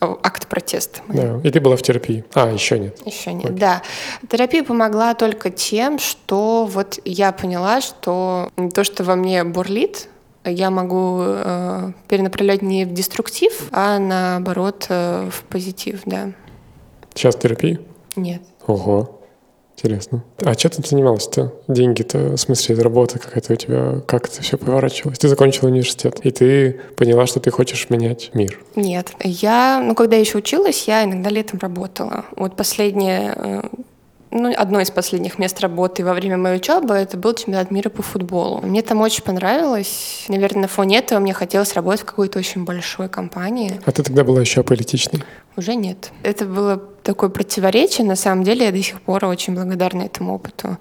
акт 0.00 0.46
протеста. 0.48 1.00
Да. 1.08 1.40
И 1.42 1.50
ты 1.50 1.60
была 1.60 1.76
в 1.76 1.82
терапии. 1.82 2.24
А, 2.34 2.50
еще 2.50 2.78
нет. 2.78 2.98
Еще 3.06 3.32
нет, 3.32 3.46
Окей. 3.46 3.58
да. 3.58 3.82
Терапия 4.28 4.62
помогла 4.62 5.14
только 5.14 5.50
тем, 5.50 5.98
что 5.98 6.66
вот 6.70 6.98
я 7.04 7.32
поняла, 7.32 7.80
что 7.80 8.50
то, 8.74 8.84
что 8.84 9.04
во 9.04 9.16
мне 9.16 9.44
бурлит, 9.44 10.08
я 10.44 10.70
могу 10.70 11.18
э, 11.20 11.92
перенаправлять 12.08 12.62
не 12.62 12.84
в 12.84 12.92
деструктив, 12.92 13.68
а 13.72 13.98
наоборот 13.98 14.86
э, 14.88 15.28
в 15.30 15.42
позитив, 15.44 16.02
да. 16.06 16.32
Сейчас 17.14 17.36
терапии? 17.36 17.80
Нет. 18.16 18.42
Ого. 18.66 19.20
Интересно. 19.76 20.22
А 20.44 20.54
чем 20.54 20.70
ты 20.70 20.88
занималась-то? 20.88 21.52
Деньги-то, 21.66 22.18
в 22.18 22.36
смысле, 22.36 22.76
работа 22.76 23.18
какая-то 23.18 23.54
у 23.54 23.56
тебя, 23.56 24.00
как 24.06 24.28
это 24.28 24.40
все 24.40 24.56
поворачивалось? 24.56 25.18
Ты 25.18 25.28
закончила 25.28 25.68
университет, 25.68 26.20
и 26.22 26.30
ты 26.30 26.80
поняла, 26.96 27.26
что 27.26 27.40
ты 27.40 27.50
хочешь 27.50 27.90
менять 27.90 28.30
мир. 28.34 28.60
Нет. 28.76 29.10
Я, 29.20 29.82
ну, 29.84 29.96
когда 29.96 30.16
еще 30.16 30.38
училась, 30.38 30.86
я 30.86 31.02
иногда 31.04 31.28
летом 31.28 31.58
работала. 31.58 32.24
Вот 32.36 32.56
последние 32.56 33.34
э, 33.34 33.62
ну, 34.34 34.52
одно 34.54 34.80
из 34.80 34.90
последних 34.90 35.38
мест 35.38 35.60
работы 35.60 36.04
во 36.04 36.12
время 36.12 36.36
моей 36.36 36.56
учебы 36.56 36.94
это 36.94 37.16
был 37.16 37.34
чемпионат 37.34 37.70
мира 37.70 37.88
по 37.88 38.02
футболу. 38.02 38.60
Мне 38.62 38.82
там 38.82 39.00
очень 39.00 39.22
понравилось. 39.22 40.24
Наверное, 40.28 40.62
на 40.62 40.68
фоне 40.68 40.98
этого 40.98 41.20
мне 41.20 41.32
хотелось 41.32 41.72
работать 41.74 42.00
в 42.00 42.04
какой-то 42.04 42.40
очень 42.40 42.64
большой 42.64 43.08
компании. 43.08 43.80
А 43.86 43.92
ты 43.92 44.02
тогда 44.02 44.24
была 44.24 44.40
еще 44.40 44.62
политичной? 44.64 45.22
Уже 45.56 45.76
нет. 45.76 46.10
Это 46.22 46.46
было 46.46 46.82
такое 47.04 47.30
противоречие. 47.30 48.06
На 48.06 48.16
самом 48.16 48.42
деле 48.42 48.66
я 48.66 48.72
до 48.72 48.82
сих 48.82 49.00
пор 49.00 49.24
очень 49.26 49.54
благодарна 49.54 50.02
этому 50.02 50.34
опыту. 50.34 50.78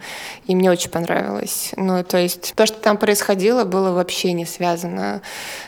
И 0.48 0.56
мне 0.56 0.72
очень 0.72 0.90
понравилось. 0.90 1.74
Ну, 1.78 2.04
то 2.04 2.18
есть 2.18 2.54
то, 2.56 2.66
что 2.66 2.78
там 2.80 2.98
происходило, 2.98 3.66
было 3.66 3.92
вообще 3.92 4.34
не 4.34 4.46
связано 4.46 5.22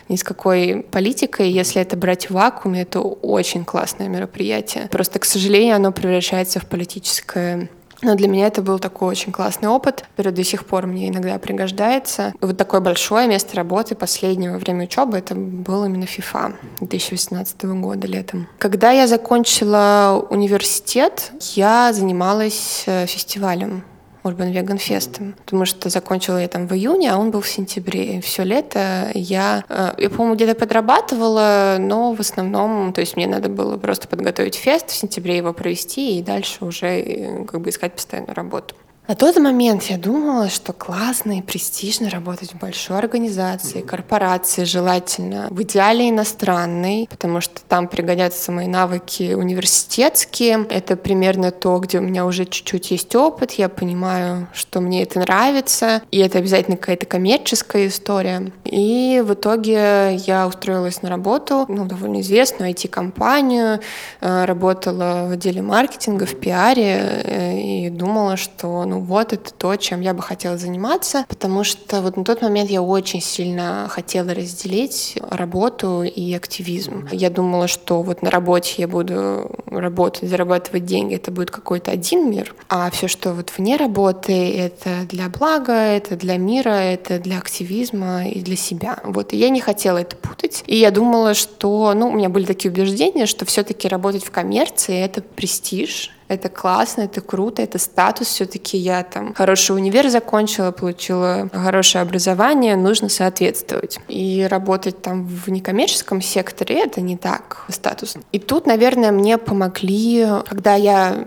ни 0.08 0.16
с 0.16 0.24
какой 0.24 0.84
политикой. 0.90 1.50
Если 1.50 1.80
это 1.80 1.96
брать 1.96 2.30
в 2.30 2.34
вакууме, 2.34 2.82
это 2.82 3.00
очень 3.00 3.64
классное 3.64 4.08
мероприятие. 4.08 4.88
Просто, 4.88 5.18
к 5.20 5.24
сожалению, 5.24 5.76
оно 5.76 5.92
превращается 5.92 6.58
в 6.58 6.66
политическое 6.66 7.68
но 8.02 8.14
для 8.14 8.28
меня 8.28 8.46
это 8.46 8.62
был 8.62 8.78
такой 8.78 9.08
очень 9.08 9.32
классный 9.32 9.68
опыт, 9.68 10.04
который 10.16 10.32
до 10.32 10.44
сих 10.44 10.66
пор 10.66 10.86
мне 10.86 11.08
иногда 11.08 11.38
пригождается. 11.38 12.32
Вот 12.40 12.56
такое 12.56 12.80
большое 12.80 13.28
место 13.28 13.56
работы 13.56 13.94
последнего 13.94 14.58
время 14.58 14.84
учебы, 14.84 15.18
это 15.18 15.34
был 15.34 15.84
именно 15.84 16.04
FIFA 16.04 16.54
2018 16.80 17.64
года 17.64 18.06
летом. 18.06 18.48
Когда 18.58 18.90
я 18.90 19.06
закончила 19.06 20.26
университет, 20.30 21.32
я 21.54 21.92
занималась 21.92 22.84
э, 22.86 23.06
фестивалем 23.06 23.84
Urban 24.26 24.52
Vegan 24.52 24.78
Fest, 24.78 25.34
потому 25.44 25.64
что 25.64 25.88
закончила 25.88 26.38
я 26.38 26.48
там 26.48 26.66
в 26.66 26.72
июне, 26.72 27.12
а 27.12 27.18
он 27.18 27.30
был 27.30 27.40
в 27.40 27.48
сентябре. 27.48 28.18
И 28.18 28.20
все 28.20 28.42
лето 28.44 29.10
я, 29.14 29.64
э, 29.68 29.94
я 29.98 30.10
по-моему, 30.10 30.34
где-то 30.34 30.54
подрабатывала, 30.54 31.76
но 31.78 32.12
в 32.12 32.20
основном, 32.20 32.92
то 32.92 33.00
есть 33.00 33.16
мне 33.16 33.26
надо 33.26 33.48
было 33.48 33.76
просто 33.76 34.08
подготовить 34.08 34.54
фест, 34.54 34.90
в 34.90 34.94
сентябре 34.94 35.36
его 35.36 35.52
провести 35.52 36.18
и 36.18 36.22
дальше 36.22 36.64
уже 36.64 36.86
э, 36.86 37.44
как 37.44 37.60
бы 37.60 37.70
искать 37.70 37.94
постоянную 37.94 38.34
работу. 38.34 38.74
На 39.08 39.14
тот 39.14 39.36
момент 39.36 39.84
я 39.84 39.98
думала, 39.98 40.48
что 40.48 40.72
классно 40.72 41.38
и 41.38 41.42
престижно 41.42 42.10
работать 42.10 42.52
в 42.52 42.58
большой 42.58 42.98
организации, 42.98 43.80
корпорации 43.80 44.64
желательно, 44.64 45.46
в 45.50 45.62
идеале 45.62 46.10
иностранной, 46.10 47.06
потому 47.08 47.40
что 47.40 47.60
там 47.68 47.86
пригодятся 47.86 48.50
мои 48.50 48.66
навыки 48.66 49.34
университетские. 49.34 50.66
Это 50.70 50.96
примерно 50.96 51.52
то, 51.52 51.78
где 51.78 51.98
у 51.98 52.02
меня 52.02 52.26
уже 52.26 52.46
чуть-чуть 52.46 52.90
есть 52.90 53.14
опыт, 53.14 53.52
я 53.52 53.68
понимаю, 53.68 54.48
что 54.52 54.80
мне 54.80 55.04
это 55.04 55.20
нравится, 55.20 56.02
и 56.10 56.18
это 56.18 56.38
обязательно 56.38 56.76
какая-то 56.76 57.06
коммерческая 57.06 57.86
история. 57.86 58.50
И 58.64 59.22
в 59.24 59.34
итоге 59.34 60.16
я 60.16 60.48
устроилась 60.48 61.02
на 61.02 61.10
работу, 61.10 61.64
ну, 61.68 61.84
довольно 61.84 62.22
известную 62.22 62.72
IT-компанию, 62.72 63.78
э, 64.20 64.44
работала 64.46 65.26
в 65.28 65.32
отделе 65.32 65.62
маркетинга, 65.62 66.26
в 66.26 66.34
пиаре, 66.40 67.22
э, 67.22 67.58
и 67.60 67.90
думала, 67.90 68.36
что, 68.36 68.84
ну, 68.84 68.95
ну 68.96 69.02
вот 69.02 69.34
это 69.34 69.52
то, 69.52 69.76
чем 69.76 70.00
я 70.00 70.14
бы 70.14 70.22
хотела 70.22 70.56
заниматься, 70.56 71.26
потому 71.28 71.64
что 71.64 72.00
вот 72.00 72.16
на 72.16 72.24
тот 72.24 72.40
момент 72.40 72.70
я 72.70 72.80
очень 72.80 73.20
сильно 73.20 73.88
хотела 73.90 74.32
разделить 74.32 75.18
работу 75.30 76.02
и 76.02 76.34
активизм. 76.34 77.08
Я 77.10 77.30
думала, 77.30 77.68
что 77.68 78.02
вот 78.02 78.22
на 78.22 78.30
работе 78.30 78.74
я 78.78 78.88
буду 78.88 79.50
работать, 79.66 80.28
зарабатывать 80.28 80.84
деньги, 80.84 81.14
это 81.14 81.30
будет 81.30 81.50
какой-то 81.50 81.90
один 81.90 82.30
мир, 82.30 82.54
а 82.68 82.90
все, 82.90 83.08
что 83.08 83.32
вот 83.32 83.52
вне 83.56 83.76
работы, 83.76 84.56
это 84.56 85.06
для 85.08 85.28
блага, 85.28 85.72
это 85.72 86.16
для 86.16 86.36
мира, 86.36 86.70
это 86.70 87.18
для 87.18 87.38
активизма 87.38 88.28
и 88.28 88.40
для 88.40 88.56
себя. 88.56 88.98
Вот, 89.04 89.32
и 89.32 89.36
я 89.36 89.50
не 89.50 89.60
хотела 89.60 89.98
это 89.98 90.16
путать, 90.16 90.64
и 90.66 90.76
я 90.76 90.90
думала, 90.90 91.34
что, 91.34 91.92
ну, 91.94 92.08
у 92.08 92.12
меня 92.12 92.28
были 92.28 92.44
такие 92.44 92.70
убеждения, 92.70 93.26
что 93.26 93.44
все-таки 93.44 93.88
работать 93.88 94.24
в 94.24 94.30
коммерции— 94.30 94.98
это 95.04 95.22
престиж, 95.22 96.12
это 96.28 96.48
классно, 96.48 97.02
это 97.02 97.20
круто, 97.20 97.62
это 97.62 97.78
статус. 97.78 98.28
Все-таки 98.28 98.76
я 98.76 99.04
там 99.04 99.34
хороший 99.34 99.76
универ 99.76 100.08
закончила, 100.08 100.72
получила 100.72 101.48
хорошее 101.52 102.02
образование, 102.02 102.76
нужно 102.76 103.08
соответствовать. 103.08 103.98
И 104.08 104.46
работать 104.50 105.00
там 105.00 105.15
в 105.24 105.48
некоммерческом 105.50 106.20
секторе 106.20 106.82
это 106.84 107.00
не 107.00 107.16
так 107.16 107.64
статус. 107.68 108.16
И 108.32 108.38
тут, 108.38 108.66
наверное, 108.66 109.12
мне 109.12 109.38
помогли, 109.38 110.26
когда 110.46 110.74
я 110.74 111.24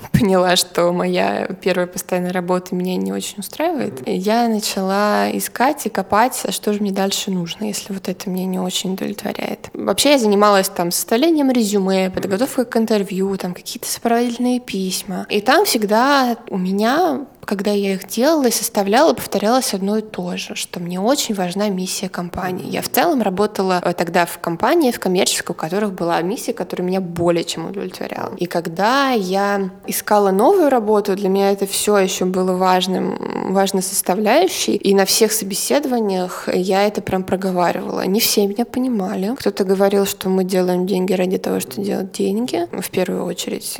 поняла, 0.12 0.56
что 0.56 0.92
моя 0.92 1.48
первая 1.60 1.86
постоянная 1.86 2.32
работа 2.32 2.74
меня 2.74 2.96
не 2.96 3.12
очень 3.12 3.38
устраивает, 3.38 4.06
я 4.06 4.48
начала 4.48 5.28
искать 5.32 5.86
и 5.86 5.88
копать, 5.88 6.40
а 6.44 6.52
что 6.52 6.72
же 6.72 6.80
мне 6.80 6.92
дальше 6.92 7.30
нужно, 7.30 7.64
если 7.64 7.92
вот 7.92 8.08
это 8.08 8.30
мне 8.30 8.44
не 8.44 8.58
очень 8.58 8.94
удовлетворяет. 8.94 9.70
Вообще 9.74 10.12
я 10.12 10.18
занималась 10.18 10.68
там 10.68 10.90
составлением 10.90 11.50
резюме, 11.50 12.10
подготовкой 12.10 12.66
к 12.66 12.76
интервью, 12.76 13.36
там 13.36 13.54
какие-то 13.54 13.88
сопроводительные 13.88 14.60
письма. 14.60 15.26
И 15.28 15.40
там 15.40 15.64
всегда 15.64 16.36
у 16.48 16.58
меня 16.58 17.26
когда 17.48 17.70
я 17.70 17.94
их 17.94 18.06
делала 18.06 18.48
и 18.48 18.50
составляла, 18.50 19.14
повторялось 19.14 19.72
одно 19.72 19.96
и 19.96 20.02
то 20.02 20.36
же, 20.36 20.54
что 20.54 20.80
мне 20.80 21.00
очень 21.00 21.34
важна 21.34 21.70
миссия 21.70 22.10
компании. 22.10 22.68
Я 22.68 22.82
в 22.82 22.90
целом 22.90 23.22
работала 23.22 23.80
э, 23.82 23.94
тогда 23.94 24.26
в 24.26 24.38
компании, 24.38 24.90
в 24.90 25.00
коммерческой, 25.00 25.52
у 25.52 25.54
которых 25.54 25.94
была 25.94 26.20
миссия, 26.20 26.52
которая 26.52 26.86
меня 26.86 27.00
более 27.00 27.44
чем 27.44 27.70
удовлетворяла. 27.70 28.34
И 28.36 28.44
когда 28.44 29.12
я 29.12 29.70
искала 29.86 30.30
новую 30.30 30.68
работу, 30.68 31.16
для 31.16 31.30
меня 31.30 31.50
это 31.50 31.66
все 31.66 31.96
еще 31.96 32.26
было 32.26 32.52
важным, 32.52 33.54
важной 33.54 33.82
составляющей. 33.82 34.76
И 34.76 34.94
на 34.94 35.06
всех 35.06 35.32
собеседованиях 35.32 36.50
я 36.52 36.86
это 36.86 37.00
прям 37.00 37.22
проговаривала. 37.22 38.04
Не 38.04 38.20
все 38.20 38.46
меня 38.46 38.66
понимали. 38.66 39.34
Кто-то 39.38 39.64
говорил, 39.64 40.04
что 40.04 40.28
мы 40.28 40.44
делаем 40.44 40.86
деньги 40.86 41.14
ради 41.14 41.38
того, 41.38 41.60
что 41.60 41.80
делать 41.80 42.12
деньги, 42.12 42.66
в 42.78 42.90
первую 42.90 43.24
очередь. 43.24 43.78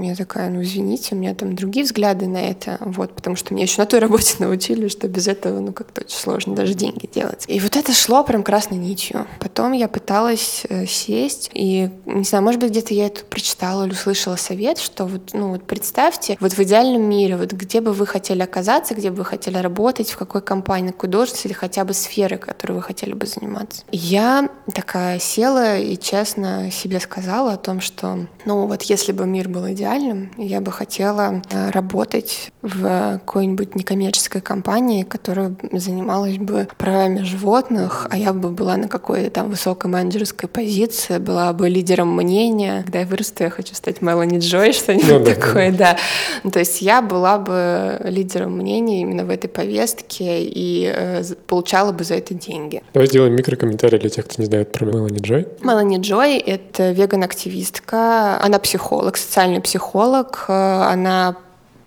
Я 0.00 0.14
такая, 0.14 0.48
ну 0.48 0.62
извините, 0.62 1.14
у 1.14 1.18
меня 1.18 1.34
там 1.34 1.54
другие 1.54 1.84
взгляды 1.84 2.26
на 2.26 2.38
это. 2.38 2.78
Вот 2.80 3.09
вот, 3.10 3.16
потому 3.16 3.36
что 3.36 3.52
меня 3.52 3.64
еще 3.64 3.80
на 3.80 3.86
той 3.86 4.00
работе 4.00 4.36
научили, 4.38 4.88
что 4.88 5.08
без 5.08 5.28
этого, 5.28 5.60
ну, 5.60 5.72
как-то 5.72 6.02
очень 6.02 6.16
сложно 6.16 6.54
даже 6.54 6.74
деньги 6.74 7.08
делать. 7.12 7.44
И 7.46 7.60
вот 7.60 7.76
это 7.76 7.92
шло 7.92 8.24
прям 8.24 8.42
красной 8.42 8.78
нитью. 8.78 9.26
Потом 9.38 9.72
я 9.72 9.88
пыталась 9.88 10.62
э, 10.68 10.86
сесть, 10.86 11.50
и, 11.52 11.90
не 12.06 12.24
знаю, 12.24 12.44
может 12.44 12.60
быть, 12.60 12.70
где-то 12.70 12.94
я 12.94 13.06
это 13.06 13.24
прочитала 13.24 13.84
или 13.84 13.92
услышала 13.92 14.36
совет, 14.36 14.78
что 14.78 15.04
вот, 15.04 15.30
ну, 15.32 15.50
вот 15.50 15.64
представьте, 15.64 16.36
вот 16.40 16.52
в 16.52 16.58
идеальном 16.60 17.02
мире, 17.02 17.36
вот 17.36 17.52
где 17.52 17.80
бы 17.80 17.92
вы 17.92 18.06
хотели 18.06 18.42
оказаться, 18.42 18.94
где 18.94 19.10
бы 19.10 19.18
вы 19.18 19.24
хотели 19.24 19.58
работать, 19.58 20.10
в 20.10 20.16
какой 20.16 20.42
компании, 20.42 20.86
на 20.86 20.92
какой 20.92 21.08
должности 21.08 21.46
или 21.46 21.54
хотя 21.54 21.84
бы 21.84 21.92
сферы, 21.92 22.38
которой 22.38 22.72
вы 22.72 22.82
хотели 22.82 23.12
бы 23.12 23.26
заниматься. 23.26 23.82
Я 23.90 24.48
такая 24.72 25.18
села 25.18 25.78
и 25.78 25.96
честно 25.96 26.70
себе 26.70 27.00
сказала 27.00 27.54
о 27.54 27.56
том, 27.56 27.80
что, 27.80 28.26
ну, 28.44 28.66
вот 28.66 28.82
если 28.82 29.12
бы 29.12 29.26
мир 29.26 29.48
был 29.48 29.68
идеальным, 29.70 30.32
я 30.36 30.60
бы 30.60 30.72
хотела 30.72 31.42
э, 31.50 31.70
работать 31.70 32.50
в 32.62 32.84
какой-нибудь 33.00 33.74
некоммерческой 33.74 34.40
компании, 34.40 35.02
которая 35.02 35.54
занималась 35.72 36.38
бы 36.38 36.68
правами 36.78 37.22
животных, 37.22 38.06
а 38.10 38.16
я 38.16 38.32
бы 38.32 38.50
была 38.50 38.76
на 38.76 38.88
какой-то 38.88 39.30
там 39.30 39.50
высокой 39.50 39.90
менеджерской 39.90 40.48
позиции, 40.48 41.18
была 41.18 41.52
бы 41.52 41.68
лидером 41.68 42.14
мнения. 42.14 42.82
Когда 42.82 43.00
я 43.00 43.06
вырасту, 43.06 43.44
я 43.44 43.50
хочу 43.50 43.74
стать 43.74 44.02
Мелани 44.02 44.38
Джой, 44.38 44.72
что-нибудь 44.72 45.08
ну, 45.08 45.24
да, 45.24 45.34
такое, 45.34 45.72
да. 45.72 45.96
Ну, 46.44 46.50
то 46.50 46.58
есть 46.58 46.82
я 46.82 47.02
была 47.02 47.38
бы 47.38 47.98
лидером 48.04 48.56
мнения 48.56 49.02
именно 49.02 49.24
в 49.24 49.30
этой 49.30 49.48
повестке 49.48 50.42
и 50.42 50.92
э, 50.94 51.22
получала 51.46 51.92
бы 51.92 52.04
за 52.04 52.14
это 52.14 52.34
деньги. 52.34 52.82
Давай 52.92 53.08
сделаем 53.08 53.34
микрокомментарий 53.34 53.98
для 53.98 54.10
тех, 54.10 54.26
кто 54.26 54.40
не 54.42 54.46
знает 54.46 54.72
про 54.72 54.86
Мелани 54.86 55.18
Джой. 55.18 55.48
Мелани 55.62 55.98
Джой— 55.98 56.38
это 56.38 56.92
веган-активистка, 56.92 58.40
она 58.40 58.58
психолог, 58.58 59.16
социальный 59.16 59.60
психолог, 59.60 60.44
э, 60.48 60.52
она 60.52 61.36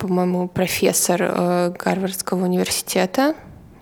по-моему, 0.04 0.50
профессор 0.50 1.22
э, 1.22 1.74
Гарвардского 1.80 2.44
университета, 2.44 3.36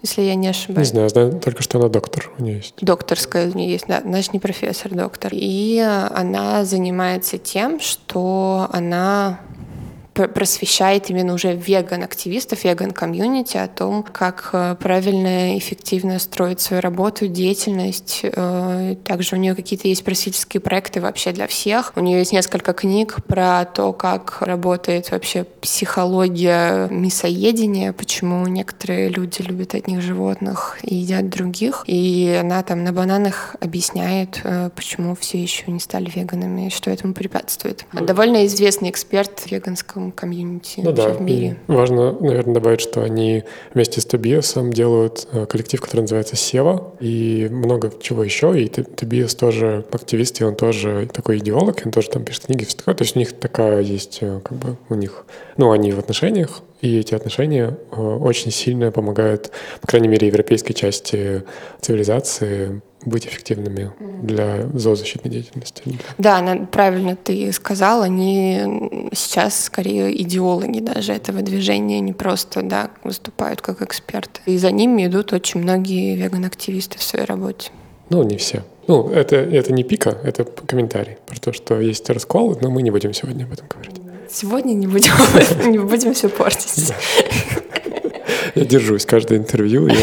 если 0.03 0.21
я 0.21 0.35
не 0.35 0.49
ошибаюсь. 0.49 0.89
Не 0.89 0.93
знаю, 0.93 1.09
знаю 1.09 1.39
только, 1.39 1.63
что 1.63 1.79
она 1.79 1.87
доктор 1.87 2.29
у 2.37 2.43
нее 2.43 2.57
есть. 2.57 2.75
Докторская 2.79 3.49
у 3.49 3.57
нее 3.57 3.71
есть, 3.71 3.87
да, 3.87 4.01
значит, 4.01 4.31
не 4.31 4.39
профессор, 4.39 4.93
доктор. 4.93 5.31
И 5.33 5.79
она 5.79 6.63
занимается 6.63 7.39
тем, 7.39 7.79
что 7.79 8.67
она 8.71 9.39
просвещает 10.27 11.09
именно 11.09 11.33
уже 11.33 11.55
веган-активистов, 11.55 12.63
веган-комьюнити 12.63 13.57
о 13.57 13.67
том, 13.67 14.03
как 14.03 14.49
э, 14.53 14.75
правильно 14.79 15.55
и 15.55 15.57
эффективно 15.59 16.19
строить 16.19 16.59
свою 16.59 16.81
работу, 16.81 17.27
деятельность. 17.27 18.21
Э, 18.23 18.95
также 19.03 19.35
у 19.35 19.39
нее 19.39 19.55
какие-то 19.55 19.87
есть 19.87 20.03
просветительские 20.03 20.61
проекты 20.61 21.01
вообще 21.01 21.31
для 21.31 21.47
всех. 21.47 21.93
У 21.95 22.01
нее 22.01 22.19
есть 22.19 22.33
несколько 22.33 22.73
книг 22.73 23.17
про 23.27 23.65
то, 23.65 23.93
как 23.93 24.41
работает 24.41 25.11
вообще 25.11 25.45
психология 25.61 26.87
мясоедения, 26.89 27.93
почему 27.93 28.45
некоторые 28.47 29.09
люди 29.09 29.41
любят 29.41 29.75
одних 29.75 30.01
животных 30.01 30.77
и 30.83 30.95
едят 30.95 31.29
других. 31.29 31.83
И 31.87 32.37
она 32.39 32.63
там 32.63 32.83
на 32.83 32.93
бананах 32.93 33.55
объясняет, 33.59 34.41
э, 34.43 34.69
почему 34.75 35.15
все 35.15 35.41
еще 35.41 35.71
не 35.71 35.79
стали 35.79 36.09
веганами, 36.09 36.69
что 36.69 36.89
этому 36.89 37.13
препятствует. 37.13 37.85
Довольно 37.93 38.45
известный 38.45 38.89
эксперт 38.89 39.39
в 39.39 39.51
веганском 39.51 40.10
русском 40.11 40.29
комьюнити 40.29 40.81
ну, 40.83 40.91
да. 40.91 41.09
в 41.09 41.21
мире. 41.21 41.57
И 41.67 41.71
важно, 41.71 42.11
наверное, 42.19 42.53
добавить, 42.53 42.81
что 42.81 43.03
они 43.03 43.43
вместе 43.73 44.01
с 44.01 44.05
Тобиасом 44.05 44.71
делают 44.71 45.27
э, 45.31 45.45
коллектив, 45.45 45.81
который 45.81 46.01
называется 46.01 46.35
Сева, 46.35 46.93
и 46.99 47.47
много 47.51 47.91
чего 47.99 48.23
еще. 48.23 48.59
И 48.59 48.67
Тобиас 48.67 49.35
тоже 49.35 49.85
активист, 49.91 50.41
и 50.41 50.43
он 50.43 50.55
тоже 50.55 51.07
такой 51.11 51.37
идеолог, 51.39 51.81
он 51.85 51.91
тоже 51.91 52.09
там 52.09 52.23
пишет 52.23 52.45
книги, 52.45 52.63
все 52.63 52.77
такое. 52.77 52.95
То 52.95 53.03
есть 53.03 53.15
у 53.15 53.19
них 53.19 53.33
такая 53.33 53.81
есть, 53.81 54.19
э, 54.21 54.39
как 54.43 54.57
бы, 54.57 54.77
у 54.89 54.95
них, 54.95 55.25
ну, 55.57 55.71
они 55.71 55.91
в 55.91 55.99
отношениях, 55.99 56.61
и 56.81 56.99
эти 56.99 57.13
отношения 57.13 57.77
э, 57.91 58.01
очень 58.01 58.51
сильно 58.51 58.91
помогают, 58.91 59.51
по 59.81 59.87
крайней 59.87 60.07
мере, 60.07 60.27
европейской 60.27 60.73
части 60.73 61.43
цивилизации 61.79 62.81
быть 63.05 63.25
эффективными 63.25 63.91
для 64.21 64.67
зоозащитной 64.73 65.31
деятельности. 65.31 65.83
Да, 66.17 66.67
правильно 66.71 67.15
ты 67.15 67.51
сказала, 67.51 68.05
они 68.05 69.09
сейчас 69.13 69.63
скорее 69.63 70.21
идеологи 70.21 70.79
даже 70.79 71.13
этого 71.13 71.41
движения, 71.41 71.99
не 71.99 72.13
просто 72.13 72.61
да, 72.61 72.91
выступают 73.03 73.61
как 73.61 73.81
эксперты. 73.81 74.41
И 74.45 74.57
за 74.57 74.71
ними 74.71 75.07
идут 75.07 75.33
очень 75.33 75.61
многие 75.61 76.15
веган-активисты 76.15 76.99
в 76.99 77.03
своей 77.03 77.25
работе. 77.25 77.71
Ну, 78.09 78.23
не 78.23 78.37
все. 78.37 78.63
Ну, 78.87 79.09
это, 79.09 79.35
это 79.35 79.71
не 79.73 79.83
пика, 79.83 80.17
это 80.23 80.43
комментарий 80.43 81.17
про 81.25 81.39
то, 81.39 81.53
что 81.53 81.79
есть 81.79 82.09
раскол, 82.09 82.57
но 82.61 82.69
мы 82.69 82.81
не 82.81 82.91
будем 82.91 83.13
сегодня 83.13 83.45
об 83.45 83.53
этом 83.53 83.67
говорить. 83.67 84.10
Сегодня 84.31 84.73
не 84.73 84.87
будем, 84.87 85.11
не 85.71 85.77
будем 85.77 86.13
все 86.13 86.29
портить. 86.29 86.93
Я 88.55 88.65
держусь 88.65 89.05
каждое 89.05 89.37
интервью, 89.37 89.87
я 89.87 89.95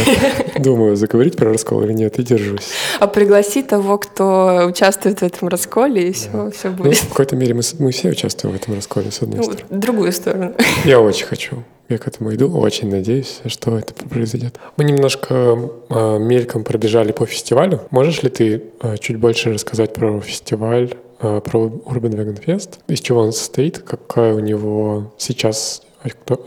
думаю, 0.58 0.96
заговорить 0.96 1.36
про 1.36 1.50
раскол 1.52 1.82
или 1.82 1.92
нет, 1.92 2.18
и 2.18 2.22
держусь. 2.22 2.68
А 2.98 3.06
пригласи 3.06 3.62
того, 3.62 3.98
кто 3.98 4.66
участвует 4.66 5.20
в 5.20 5.22
этом 5.22 5.48
расколе, 5.48 6.08
и 6.08 6.12
все, 6.12 6.30
да. 6.32 6.50
все 6.50 6.70
будет. 6.70 6.86
Ну, 6.86 6.92
в 6.92 7.08
какой-то 7.08 7.36
мере 7.36 7.54
мы, 7.54 7.62
мы 7.78 7.90
все 7.90 8.10
участвуем 8.10 8.56
в 8.56 8.60
этом 8.60 8.74
расколе, 8.74 9.10
с 9.10 9.22
одной 9.22 9.38
ну, 9.38 9.44
стороны. 9.44 9.64
Другую 9.70 10.12
сторону. 10.12 10.54
Я 10.84 11.00
очень 11.00 11.26
хочу. 11.26 11.62
Я 11.88 11.96
к 11.96 12.06
этому 12.06 12.34
иду, 12.34 12.54
очень 12.58 12.90
надеюсь, 12.90 13.40
что 13.46 13.78
это 13.78 13.94
произойдет. 13.94 14.58
Мы 14.76 14.84
немножко 14.84 15.70
э, 15.88 16.18
мельком 16.18 16.62
пробежали 16.62 17.12
по 17.12 17.24
фестивалю. 17.24 17.80
Можешь 17.90 18.22
ли 18.22 18.28
ты 18.28 18.62
э, 18.82 18.96
чуть 18.98 19.16
больше 19.16 19.54
рассказать 19.54 19.94
про 19.94 20.20
фестиваль, 20.20 20.94
про 21.18 21.66
Urban 21.66 22.14
Vegan 22.14 22.44
Fest? 22.44 22.78
Из 22.88 23.00
чего 23.00 23.20
он 23.20 23.32
состоит? 23.32 23.78
Какая 23.78 24.34
у 24.34 24.40
него 24.40 25.12
сейчас 25.18 25.82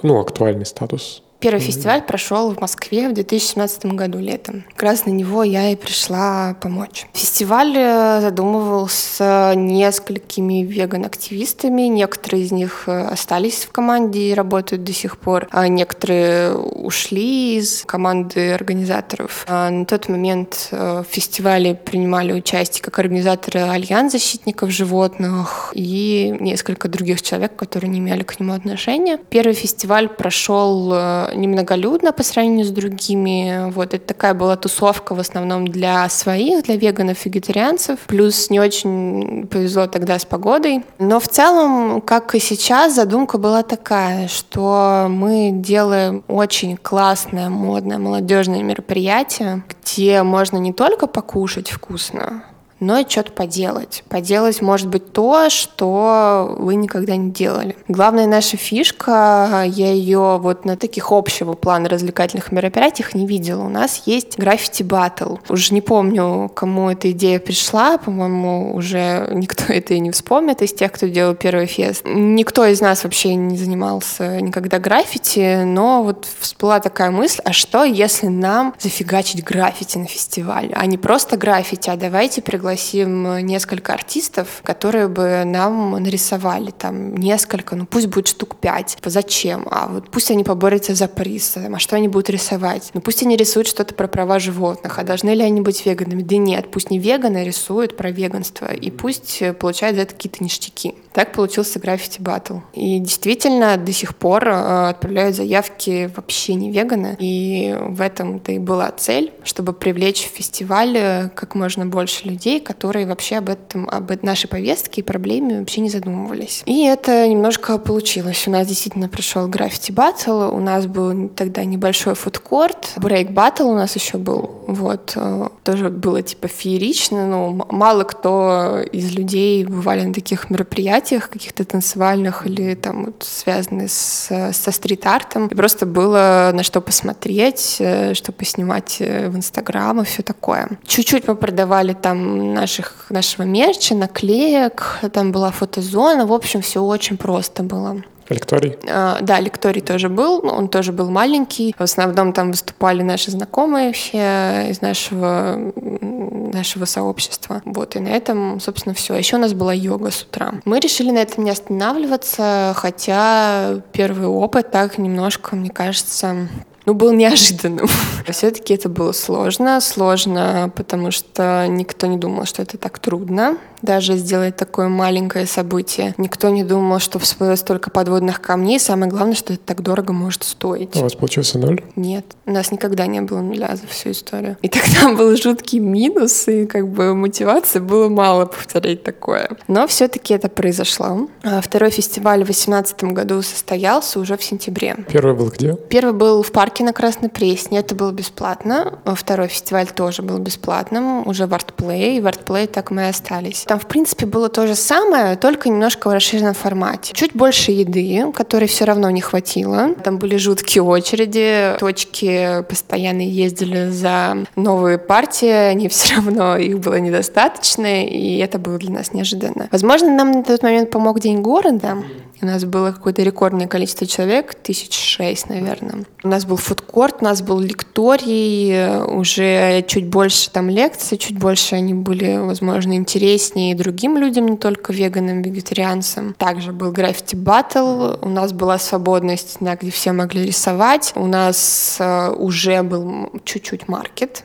ну, 0.03 0.19
актуальный 0.19 0.65
статус? 0.65 1.23
Первый 1.41 1.59
mm-hmm. 1.59 1.65
фестиваль 1.65 2.01
прошел 2.03 2.53
в 2.53 2.61
Москве 2.61 3.09
в 3.09 3.13
2017 3.13 3.85
году 3.87 4.19
летом. 4.19 4.63
Как 4.75 4.83
раз 4.83 5.07
на 5.07 5.09
него 5.09 5.43
я 5.43 5.71
и 5.71 5.75
пришла 5.75 6.55
помочь. 6.61 7.07
Фестиваль 7.13 7.73
э, 7.75 8.21
задумывался 8.21 9.53
несколькими 9.55 10.63
веган-активистами. 10.63 11.83
Некоторые 11.83 12.43
из 12.43 12.51
них 12.51 12.83
э, 12.85 13.07
остались 13.07 13.65
в 13.65 13.71
команде 13.71 14.19
и 14.19 14.33
работают 14.35 14.83
до 14.83 14.93
сих 14.93 15.17
пор, 15.17 15.47
а 15.49 15.67
некоторые 15.67 16.53
ушли 16.53 17.57
из 17.57 17.85
команды 17.87 18.51
организаторов. 18.51 19.43
А 19.47 19.71
на 19.71 19.85
тот 19.85 20.09
момент 20.09 20.67
э, 20.69 21.03
в 21.03 21.11
фестивале 21.11 21.73
принимали 21.73 22.33
участие 22.33 22.83
как 22.83 22.99
организаторы 22.99 23.61
Альянс 23.61 24.11
защитников 24.11 24.69
животных 24.69 25.71
и 25.73 26.37
несколько 26.39 26.87
других 26.87 27.23
человек, 27.23 27.55
которые 27.55 27.89
не 27.89 27.97
имели 27.97 28.21
к 28.21 28.39
нему 28.39 28.53
отношения. 28.53 29.17
Первый 29.31 29.55
фестиваль 29.55 30.07
прошел 30.07 31.30
немноголюдно 31.33 32.11
по 32.11 32.23
сравнению 32.23 32.65
с 32.65 32.69
другими. 32.69 33.71
Вот 33.71 33.93
это 33.93 34.05
такая 34.05 34.33
была 34.33 34.55
тусовка 34.55 35.15
в 35.15 35.19
основном 35.19 35.67
для 35.67 36.07
своих, 36.09 36.63
для 36.63 36.75
веганов, 36.75 37.25
вегетарианцев. 37.25 37.99
Плюс 38.07 38.49
не 38.49 38.59
очень 38.59 39.47
повезло 39.47 39.87
тогда 39.87 40.19
с 40.19 40.25
погодой. 40.25 40.83
Но 40.99 41.19
в 41.19 41.27
целом, 41.27 42.01
как 42.01 42.35
и 42.35 42.39
сейчас, 42.39 42.95
задумка 42.95 43.37
была 43.37 43.63
такая, 43.63 44.27
что 44.27 45.07
мы 45.09 45.51
делаем 45.53 46.23
очень 46.27 46.77
классное, 46.77 47.49
модное, 47.49 47.97
молодежное 47.97 48.63
мероприятие, 48.63 49.63
где 49.69 50.23
можно 50.23 50.57
не 50.57 50.73
только 50.73 51.07
покушать 51.07 51.69
вкусно, 51.69 52.43
но 52.81 53.07
что-то 53.07 53.31
поделать. 53.31 54.03
Поделать 54.09 54.61
может 54.61 54.87
быть 54.87 55.13
то, 55.13 55.49
что 55.49 56.55
вы 56.57 56.75
никогда 56.75 57.15
не 57.15 57.31
делали. 57.31 57.77
Главная 57.87 58.25
наша 58.25 58.57
фишка, 58.57 59.63
я 59.67 59.91
ее 59.93 60.39
вот 60.41 60.65
на 60.65 60.75
таких 60.75 61.11
общего 61.11 61.53
плана 61.53 61.87
развлекательных 61.87 62.51
мероприятиях 62.51 63.13
не 63.13 63.27
видела. 63.27 63.63
У 63.63 63.69
нас 63.69 64.03
есть 64.07 64.37
граффити 64.37 64.81
батл. 64.81 65.35
Уже 65.47 65.75
не 65.75 65.81
помню, 65.81 66.51
кому 66.53 66.89
эта 66.89 67.11
идея 67.11 67.39
пришла, 67.39 67.99
по-моему, 67.99 68.73
уже 68.75 69.29
никто 69.31 69.65
это 69.71 69.93
и 69.93 69.99
не 69.99 70.09
вспомнит 70.09 70.63
из 70.63 70.73
тех, 70.73 70.91
кто 70.91 71.07
делал 71.07 71.35
первый 71.35 71.67
фест. 71.67 72.01
Никто 72.03 72.65
из 72.65 72.81
нас 72.81 73.03
вообще 73.03 73.35
не 73.35 73.57
занимался 73.57 74.41
никогда 74.41 74.79
граффити, 74.79 75.63
но 75.65 76.01
вот 76.01 76.27
всплыла 76.39 76.79
такая 76.79 77.11
мысль, 77.11 77.41
а 77.45 77.53
что, 77.53 77.83
если 77.83 78.25
нам 78.25 78.73
зафигачить 78.79 79.43
граффити 79.43 79.99
на 79.99 80.07
фестивале, 80.07 80.73
а 80.75 80.87
не 80.87 80.97
просто 80.97 81.37
граффити, 81.37 81.91
а 81.91 81.95
давайте 81.95 82.41
пригласить 82.41 82.70
пригласим 82.71 83.45
несколько 83.45 83.93
артистов, 83.93 84.61
которые 84.63 85.09
бы 85.09 85.43
нам 85.45 85.91
нарисовали 86.01 86.71
там 86.71 87.15
несколько, 87.15 87.75
ну 87.75 87.85
пусть 87.85 88.07
будет 88.07 88.29
штук 88.29 88.55
пять. 88.55 88.95
Типа, 88.95 89.09
зачем? 89.09 89.67
А 89.69 89.87
вот 89.87 90.09
пусть 90.09 90.31
они 90.31 90.45
поборются 90.45 90.95
за 90.95 91.07
приз. 91.09 91.57
А 91.57 91.79
что 91.79 91.97
они 91.97 92.07
будут 92.07 92.29
рисовать? 92.29 92.91
Ну 92.93 93.01
пусть 93.01 93.23
они 93.23 93.35
рисуют 93.35 93.67
что-то 93.67 93.93
про 93.93 94.07
права 94.07 94.39
животных. 94.39 94.99
А 94.99 95.03
должны 95.03 95.31
ли 95.31 95.43
они 95.43 95.59
быть 95.59 95.85
веганами? 95.85 96.23
Да 96.23 96.37
нет, 96.37 96.71
пусть 96.71 96.91
не 96.91 96.99
веганы 96.99 97.43
рисуют 97.43 97.97
про 97.97 98.09
веганство. 98.09 98.71
И 98.71 98.89
пусть 98.89 99.43
получают 99.59 99.97
за 99.97 100.03
это 100.03 100.13
какие-то 100.13 100.41
ништяки. 100.43 100.95
Так 101.13 101.33
получился 101.33 101.79
граффити 101.79 102.21
батл. 102.21 102.59
И 102.73 102.99
действительно 102.99 103.75
до 103.75 103.91
сих 103.91 104.15
пор 104.15 104.47
э, 104.47 104.89
отправляют 104.89 105.35
заявки 105.35 106.09
вообще 106.15 106.53
не 106.53 106.71
веганы. 106.71 107.17
И 107.19 107.75
в 107.79 107.99
этом-то 107.99 108.53
и 108.53 108.59
была 108.59 108.91
цель, 108.91 109.33
чтобы 109.43 109.73
привлечь 109.73 110.25
в 110.25 110.35
фестиваль 110.37 110.97
э, 110.97 111.29
как 111.35 111.55
можно 111.55 111.85
больше 111.85 112.29
людей, 112.29 112.60
которые 112.61 113.05
вообще 113.05 113.37
об 113.37 113.49
этом, 113.49 113.89
об 113.89 114.11
нашей 114.23 114.47
повестке 114.47 115.01
и 115.01 115.03
проблеме 115.03 115.59
вообще 115.59 115.81
не 115.81 115.89
задумывались. 115.89 116.63
И 116.65 116.85
это 116.85 117.27
немножко 117.27 117.77
получилось. 117.77 118.47
У 118.47 118.51
нас 118.51 118.67
действительно 118.67 119.09
прошел 119.09 119.47
граффити 119.47 119.91
батл, 119.91 120.53
у 120.53 120.59
нас 120.59 120.85
был 120.85 121.29
тогда 121.29 121.63
небольшой 121.63 122.15
фудкорт, 122.15 122.93
брейк 122.97 123.31
батл 123.31 123.69
у 123.69 123.75
нас 123.75 123.95
еще 123.95 124.17
был. 124.17 124.63
Вот. 124.67 125.13
Э, 125.15 125.49
тоже 125.63 125.89
было 125.89 126.21
типа 126.21 126.47
феерично, 126.47 127.27
но 127.27 127.65
мало 127.69 128.03
кто 128.03 128.79
из 128.91 129.11
людей 129.13 129.65
бывали 129.65 130.03
на 130.03 130.13
таких 130.13 130.49
мероприятиях 130.49 131.29
каких-то 131.29 131.65
танцевальных 131.65 132.45
или 132.45 132.75
там 132.75 133.05
вот, 133.05 133.23
связанных 133.23 133.91
с, 133.91 134.51
со 134.51 134.71
стрит-артом. 134.71 135.47
И 135.47 135.55
просто 135.55 135.85
было 135.85 136.51
на 136.53 136.63
что 136.63 136.81
посмотреть, 136.81 137.77
э, 137.79 138.13
что 138.13 138.31
поснимать 138.31 138.97
э, 138.99 139.29
в 139.29 139.35
Инстаграм 139.35 140.01
и 140.01 140.05
все 140.05 140.23
такое. 140.23 140.69
Чуть-чуть 140.85 141.27
мы 141.27 141.35
продавали 141.35 141.93
там 141.93 142.50
наших, 142.53 143.07
нашего 143.09 143.43
мерча, 143.43 143.95
наклеек, 143.95 144.99
там 145.13 145.31
была 145.31 145.51
фотозона, 145.51 146.25
в 146.25 146.33
общем, 146.33 146.61
все 146.61 146.81
очень 146.81 147.17
просто 147.17 147.63
было. 147.63 148.01
Лекторий? 148.31 148.77
А, 148.87 149.19
да, 149.21 149.39
лекторий 149.39 149.81
тоже 149.81 150.07
был, 150.07 150.41
он 150.45 150.69
тоже 150.69 150.93
был 150.93 151.09
маленький. 151.09 151.75
В 151.77 151.83
основном 151.83 152.31
там 152.31 152.51
выступали 152.51 153.01
наши 153.01 153.29
знакомые 153.29 153.91
все 153.91 154.67
из 154.69 154.81
нашего, 154.81 155.73
нашего 155.81 156.85
сообщества. 156.85 157.61
Вот, 157.65 157.95
и 157.95 157.99
на 157.99 158.07
этом, 158.07 158.59
собственно, 158.61 158.95
все. 158.95 159.15
Еще 159.15 159.35
у 159.35 159.39
нас 159.39 159.53
была 159.53 159.73
йога 159.73 160.11
с 160.11 160.23
утра. 160.23 160.53
Мы 160.63 160.79
решили 160.79 161.11
на 161.11 161.19
этом 161.19 161.43
не 161.43 161.51
останавливаться, 161.51 162.73
хотя 162.75 163.81
первый 163.91 164.27
опыт 164.27 164.71
так 164.71 164.97
немножко, 164.97 165.55
мне 165.55 165.69
кажется, 165.69 166.47
ну, 166.85 166.93
был 166.93 167.11
неожиданным. 167.11 167.87
Все-таки 168.29 168.73
это 168.73 168.89
было 168.89 169.11
сложно. 169.11 169.79
Сложно, 169.81 170.71
потому 170.75 171.11
что 171.11 171.67
никто 171.67 172.07
не 172.07 172.17
думал, 172.17 172.45
что 172.45 172.61
это 172.61 172.77
так 172.77 172.99
трудно 172.99 173.57
даже 173.81 174.15
сделать 174.15 174.55
такое 174.55 174.87
маленькое 174.87 175.45
событие. 175.45 176.13
Никто 176.17 176.49
не 176.49 176.63
думал, 176.63 176.99
что 176.99 177.19
всплывет 177.19 177.59
столько 177.59 177.89
подводных 177.89 178.41
камней. 178.41 178.79
Самое 178.79 179.11
главное, 179.11 179.35
что 179.35 179.53
это 179.53 179.63
так 179.63 179.81
дорого 179.81 180.13
может 180.13 180.43
стоить. 180.43 180.95
У 180.95 181.01
вас 181.01 181.15
получился 181.15 181.57
ноль? 181.57 181.81
Нет. 181.95 182.25
У 182.45 182.51
нас 182.51 182.71
никогда 182.71 183.07
не 183.07 183.21
было 183.21 183.41
нуля 183.41 183.75
за 183.75 183.87
всю 183.87 184.11
историю. 184.11 184.57
И 184.61 184.69
тогда 184.69 185.13
был 185.15 185.35
жуткий 185.35 185.79
минус, 185.79 186.47
и 186.47 186.65
как 186.65 186.87
бы 186.87 187.15
мотивации 187.15 187.79
было 187.79 188.09
мало 188.09 188.45
повторять 188.45 189.03
такое. 189.03 189.49
Но 189.67 189.87
все-таки 189.87 190.33
это 190.33 190.49
произошло. 190.49 191.27
А 191.43 191.61
второй 191.61 191.89
фестиваль 191.89 192.41
в 192.41 192.45
2018 192.45 193.03
году 193.05 193.41
состоялся 193.41 194.19
уже 194.19 194.37
в 194.37 194.43
сентябре. 194.43 194.97
Первый 195.09 195.35
был 195.35 195.49
где? 195.49 195.75
Первый 195.89 196.13
был 196.13 196.43
в 196.43 196.51
парке 196.51 196.70
на 196.79 196.93
Красной 196.93 197.29
Пресне. 197.29 197.79
Это 197.79 197.95
было 197.95 198.11
бесплатно. 198.11 198.99
Второй 199.05 199.47
фестиваль 199.47 199.87
тоже 199.87 200.21
был 200.21 200.37
бесплатным, 200.39 201.27
уже 201.27 201.45
в 201.45 201.53
Артплей. 201.53 202.17
И 202.17 202.21
в 202.21 202.27
Артплей 202.27 202.67
так 202.67 202.91
мы 202.91 203.03
и 203.03 203.05
остались. 203.05 203.65
Там, 203.67 203.79
в 203.79 203.87
принципе, 203.87 204.25
было 204.25 204.49
то 204.49 204.65
же 204.67 204.75
самое, 204.75 205.35
только 205.35 205.69
немножко 205.69 206.09
в 206.09 206.13
расширенном 206.13 206.53
формате. 206.53 207.13
Чуть 207.13 207.33
больше 207.33 207.71
еды, 207.71 208.31
которой 208.33 208.67
все 208.67 208.85
равно 208.85 209.09
не 209.09 209.21
хватило. 209.21 209.93
Там 209.95 210.17
были 210.17 210.37
жуткие 210.37 210.83
очереди, 210.83 211.75
точки 211.79 212.63
постоянно 212.69 213.21
ездили 213.21 213.89
за 213.89 214.45
новые 214.55 214.97
партии, 214.97 215.49
они 215.49 215.87
все 215.89 216.15
равно, 216.15 216.57
их 216.57 216.79
было 216.79 216.99
недостаточно, 216.99 218.05
и 218.05 218.37
это 218.37 218.59
было 218.59 218.77
для 218.77 218.91
нас 218.91 219.13
неожиданно. 219.13 219.67
Возможно, 219.71 220.15
нам 220.15 220.31
на 220.31 220.43
тот 220.43 220.63
момент 220.63 220.89
помог 220.89 221.19
День 221.19 221.41
города, 221.41 221.97
у 222.41 222.45
нас 222.47 222.65
было 222.65 222.91
какое-то 222.91 223.21
рекордное 223.21 223.67
количество 223.67 224.07
человек, 224.07 224.55
тысяч 224.55 224.97
шесть, 224.97 225.47
наверное. 225.47 226.05
У 226.23 226.27
нас 226.27 226.45
был 226.45 226.55
фудкорт, 226.61 227.17
у 227.21 227.25
нас 227.25 227.41
был 227.41 227.59
лекторий, 227.59 229.03
уже 229.05 229.83
чуть 229.87 230.07
больше 230.07 230.49
там 230.49 230.69
лекций, 230.69 231.17
чуть 231.17 231.37
больше 231.37 231.75
они 231.75 231.93
были, 231.93 232.37
возможно, 232.37 232.93
интереснее 232.93 233.75
другим 233.75 234.17
людям, 234.17 234.47
не 234.47 234.57
только 234.57 234.93
веганам, 234.93 235.41
вегетарианцам. 235.41 236.33
Также 236.37 236.71
был 236.71 236.91
граффити 236.91 237.35
батл, 237.35 238.15
у 238.21 238.29
нас 238.29 238.53
была 238.53 238.77
свободная 238.77 239.37
стена, 239.37 239.75
где 239.75 239.91
все 239.91 240.11
могли 240.11 240.45
рисовать. 240.45 241.11
У 241.15 241.25
нас 241.27 241.97
э, 241.99 242.29
уже 242.29 242.83
был 242.83 243.31
чуть-чуть 243.43 243.87
маркет, 243.87 244.43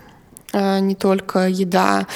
не 0.53 0.95
только 0.95 1.49
еда. 1.49 2.07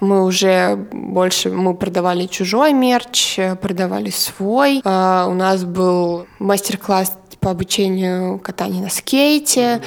Мы 0.00 0.24
уже 0.24 0.76
больше, 0.92 1.50
мы 1.50 1.74
продавали 1.74 2.26
чужой 2.26 2.72
мерч, 2.72 3.38
продавали 3.60 4.10
свой. 4.10 4.82
Э, 4.84 5.26
у 5.28 5.34
нас 5.34 5.64
был 5.64 6.26
мастер-класс 6.38 7.16
по 7.46 7.52
обучению 7.52 8.40
катанию 8.40 8.82
на 8.82 8.90
скейте. 8.90 9.80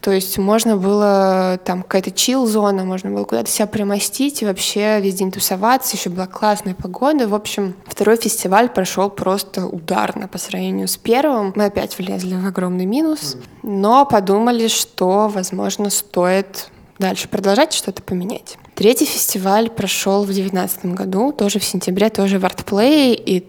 То 0.00 0.12
есть 0.12 0.38
можно 0.38 0.76
было, 0.76 1.58
там 1.64 1.82
какая-то 1.82 2.12
чил-зона, 2.12 2.84
можно 2.84 3.10
было 3.10 3.24
куда-то 3.24 3.50
себя 3.50 3.66
примостить 3.66 4.42
и 4.42 4.46
вообще 4.46 5.00
весь 5.00 5.16
день 5.16 5.32
тусоваться. 5.32 5.96
Еще 5.96 6.08
была 6.08 6.28
классная 6.28 6.76
погода. 6.76 7.26
В 7.26 7.34
общем, 7.34 7.74
второй 7.84 8.16
фестиваль 8.16 8.68
прошел 8.68 9.10
просто 9.10 9.66
ударно 9.66 10.28
по 10.28 10.38
сравнению 10.38 10.86
с 10.86 10.96
первым. 10.96 11.52
Мы 11.56 11.64
опять 11.64 11.98
влезли 11.98 12.36
в 12.36 12.46
огромный 12.46 12.86
минус, 12.86 13.36
но 13.64 14.06
подумали, 14.06 14.68
что, 14.68 15.28
возможно, 15.28 15.90
стоит 15.90 16.70
дальше 17.00 17.28
продолжать 17.28 17.72
что-то 17.72 18.02
поменять. 18.02 18.56
Третий 18.74 19.06
фестиваль 19.06 19.70
прошел 19.70 20.22
в 20.22 20.26
2019 20.26 20.86
году, 20.86 21.32
тоже 21.32 21.58
в 21.58 21.64
сентябре, 21.64 22.10
тоже 22.10 22.38
в 22.38 22.44
Артплей, 22.44 23.14
и 23.14 23.46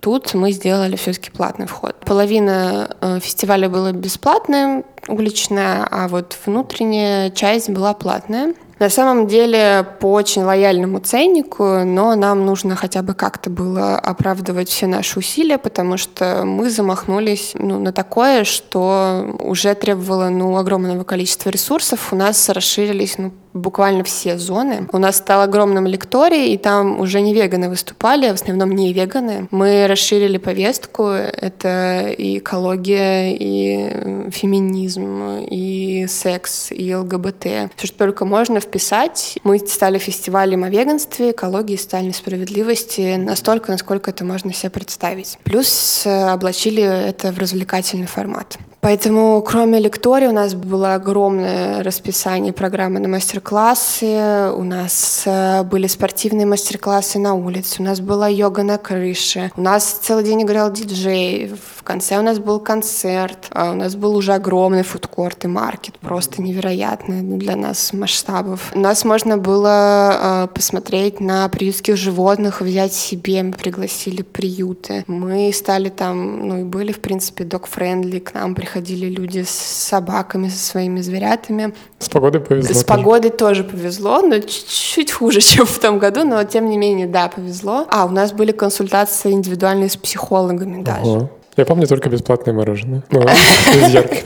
Тут 0.00 0.32
мы 0.34 0.52
сделали 0.52 0.94
все-таки 0.94 1.30
платный 1.30 1.66
вход. 1.66 1.96
Половина 2.04 2.96
э, 3.00 3.18
фестиваля 3.20 3.68
была 3.68 3.90
бесплатная, 3.90 4.84
уличная, 5.08 5.86
а 5.90 6.06
вот 6.06 6.36
внутренняя 6.46 7.30
часть 7.30 7.68
была 7.68 7.94
платная. 7.94 8.54
На 8.78 8.90
самом 8.90 9.26
деле 9.26 9.84
по 9.98 10.12
очень 10.12 10.42
лояльному 10.42 11.00
ценнику, 11.00 11.84
но 11.84 12.14
нам 12.14 12.46
нужно 12.46 12.76
хотя 12.76 13.02
бы 13.02 13.14
как-то 13.14 13.50
было 13.50 13.98
оправдывать 13.98 14.68
все 14.68 14.86
наши 14.86 15.18
усилия, 15.18 15.58
потому 15.58 15.96
что 15.96 16.44
мы 16.44 16.70
замахнулись 16.70 17.52
ну, 17.54 17.80
на 17.80 17.92
такое, 17.92 18.44
что 18.44 19.36
уже 19.40 19.74
требовало 19.74 20.28
ну, 20.28 20.56
огромного 20.56 21.02
количества 21.02 21.50
ресурсов. 21.50 22.12
У 22.12 22.16
нас 22.16 22.48
расширились 22.48 23.18
ну, 23.18 23.32
буквально 23.54 24.04
все 24.04 24.38
зоны. 24.38 24.88
У 24.92 24.98
нас 24.98 25.16
стал 25.16 25.42
огромным 25.42 25.86
лекторий, 25.86 26.52
и 26.52 26.58
там 26.58 27.00
уже 27.00 27.20
не 27.20 27.34
веганы 27.34 27.68
выступали, 27.68 28.26
а 28.26 28.32
в 28.32 28.40
основном 28.40 28.72
не 28.72 28.92
веганы. 28.92 29.48
Мы 29.50 29.86
расширили 29.86 30.38
повестку. 30.38 31.04
Это 31.06 32.08
и 32.08 32.38
экология, 32.38 33.34
и 33.34 34.30
феминизм, 34.30 35.46
и 35.50 36.06
секс, 36.08 36.70
и 36.70 36.94
ЛГБТ. 36.94 37.72
Все, 37.76 37.86
что 37.86 37.98
только 37.98 38.24
можно 38.24 38.60
вписать. 38.60 39.38
Мы 39.44 39.58
стали 39.58 39.98
фестивалем 39.98 40.64
о 40.64 40.70
веганстве, 40.70 41.30
экологии, 41.30 41.76
социальной 41.76 42.14
справедливости 42.14 43.16
настолько, 43.16 43.72
насколько 43.72 44.10
это 44.10 44.24
можно 44.24 44.52
себе 44.52 44.70
представить. 44.70 45.38
Плюс 45.44 46.02
э, 46.04 46.30
облачили 46.30 46.82
это 46.82 47.32
в 47.32 47.38
развлекательный 47.38 48.06
формат. 48.06 48.58
Поэтому, 48.80 49.42
кроме 49.42 49.80
лектории, 49.80 50.26
у 50.26 50.32
нас 50.32 50.54
было 50.54 50.94
огромное 50.94 51.82
расписание 51.82 52.52
программы 52.52 53.00
на 53.00 53.08
мастер-классы, 53.08 54.52
у 54.54 54.62
нас 54.62 55.24
э, 55.26 55.64
были 55.64 55.88
спортивные 55.88 56.46
мастер-классы 56.46 57.18
на 57.18 57.34
улице, 57.34 57.82
у 57.82 57.84
нас 57.84 58.00
была 58.00 58.28
йога 58.28 58.62
на 58.62 58.78
крыше, 58.78 59.50
у 59.56 59.60
нас 59.60 59.98
целый 60.02 60.24
день 60.24 60.42
играл 60.42 60.70
диджей, 60.70 61.52
в 61.76 61.82
конце 61.82 62.18
у 62.18 62.22
нас 62.22 62.38
был 62.38 62.60
концерт, 62.60 63.48
а 63.50 63.72
у 63.72 63.74
нас 63.74 63.96
был 63.96 64.14
уже 64.16 64.34
огромный 64.34 64.84
фудкорт 64.84 65.44
и 65.44 65.48
маркет, 65.48 65.98
просто 65.98 66.40
невероятный 66.40 67.22
для 67.22 67.56
нас 67.56 67.92
масштабов. 67.92 68.70
У 68.74 68.78
нас 68.78 69.04
можно 69.04 69.38
было 69.38 70.46
э, 70.46 70.48
посмотреть 70.54 71.18
на 71.18 71.48
приютских 71.48 71.96
животных, 71.96 72.60
взять 72.60 72.92
себе, 72.92 73.42
мы 73.42 73.52
пригласили 73.52 74.22
приюты. 74.22 75.04
Мы 75.08 75.52
стали 75.52 75.88
там, 75.88 76.46
ну 76.46 76.60
и 76.60 76.62
были, 76.62 76.92
в 76.92 77.00
принципе, 77.00 77.42
док-френдли, 77.42 78.20
к 78.20 78.34
нам 78.34 78.54
приходили 78.54 78.67
приходили 78.68 79.06
люди 79.06 79.42
с 79.42 79.50
собаками, 79.50 80.48
со 80.48 80.58
своими 80.58 81.00
зверятами. 81.00 81.74
С 81.98 82.08
погодой 82.08 82.40
повезло. 82.40 82.74
С 82.74 82.84
погодой 82.84 83.30
тоже 83.30 83.64
повезло, 83.64 84.20
но 84.20 84.38
чуть-чуть 84.38 85.10
хуже, 85.12 85.40
чем 85.40 85.64
в 85.66 85.78
том 85.78 85.98
году, 85.98 86.24
но 86.24 86.42
тем 86.44 86.68
не 86.68 86.76
менее, 86.76 87.06
да, 87.06 87.28
повезло. 87.28 87.86
А, 87.88 88.04
у 88.04 88.10
нас 88.10 88.32
были 88.32 88.52
консультации 88.52 89.32
индивидуальные 89.32 89.88
с 89.88 89.96
психологами 89.96 90.82
даже. 90.82 91.10
Ого. 91.10 91.30
Я 91.58 91.64
помню 91.64 91.88
только 91.88 92.08
бесплатное 92.08 92.54
мороженое. 92.54 93.02
Ну, 93.10 93.20
из 93.74 93.92
ярких. 93.92 94.22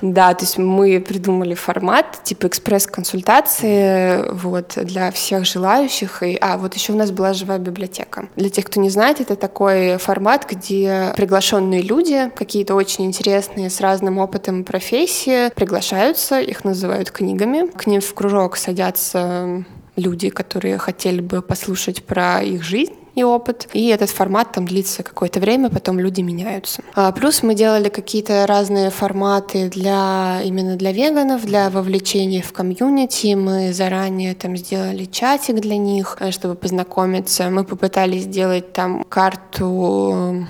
Да, 0.00 0.32
то 0.32 0.44
есть 0.44 0.58
мы 0.58 1.00
придумали 1.00 1.54
формат 1.54 2.20
типа 2.22 2.46
экспресс-консультации 2.46 4.30
вот, 4.30 4.74
для 4.76 5.10
всех 5.10 5.44
желающих. 5.44 6.22
И, 6.22 6.38
а, 6.40 6.58
вот 6.58 6.74
еще 6.74 6.92
у 6.92 6.96
нас 6.96 7.10
была 7.10 7.32
живая 7.32 7.58
библиотека. 7.58 8.28
Для 8.36 8.48
тех, 8.48 8.66
кто 8.66 8.80
не 8.80 8.90
знает, 8.90 9.20
это 9.20 9.34
такой 9.34 9.96
формат, 9.96 10.46
где 10.48 11.12
приглашенные 11.16 11.82
люди, 11.82 12.30
какие-то 12.36 12.76
очень 12.76 13.06
интересные, 13.06 13.68
с 13.68 13.80
разным 13.80 14.18
опытом 14.18 14.62
профессии, 14.62 15.52
приглашаются, 15.54 16.40
их 16.40 16.64
называют 16.64 17.10
книгами. 17.10 17.66
К 17.66 17.88
ним 17.88 18.00
в 18.00 18.14
кружок 18.14 18.56
садятся 18.56 19.64
люди, 19.96 20.28
которые 20.30 20.78
хотели 20.78 21.20
бы 21.20 21.42
послушать 21.42 22.04
про 22.04 22.40
их 22.40 22.62
жизнь 22.62 22.94
и 23.14 23.22
опыт. 23.22 23.68
И 23.72 23.88
этот 23.88 24.10
формат 24.10 24.52
там 24.52 24.66
длится 24.66 25.02
какое-то 25.02 25.40
время, 25.40 25.70
потом 25.70 25.98
люди 25.98 26.20
меняются. 26.20 26.82
А, 26.94 27.12
плюс 27.12 27.42
мы 27.42 27.54
делали 27.54 27.88
какие-то 27.88 28.46
разные 28.46 28.90
форматы 28.90 29.68
для 29.68 30.40
именно 30.44 30.76
для 30.76 30.92
веганов, 30.92 31.44
для 31.44 31.70
вовлечения 31.70 32.42
в 32.42 32.52
комьюнити. 32.52 33.34
Мы 33.34 33.72
заранее 33.72 34.34
там 34.34 34.56
сделали 34.56 35.04
чатик 35.04 35.56
для 35.60 35.76
них, 35.76 36.16
э, 36.20 36.30
чтобы 36.30 36.54
познакомиться. 36.54 37.50
Мы 37.50 37.64
попытались 37.64 38.22
сделать 38.22 38.72
там 38.72 39.04
карту 39.08 40.46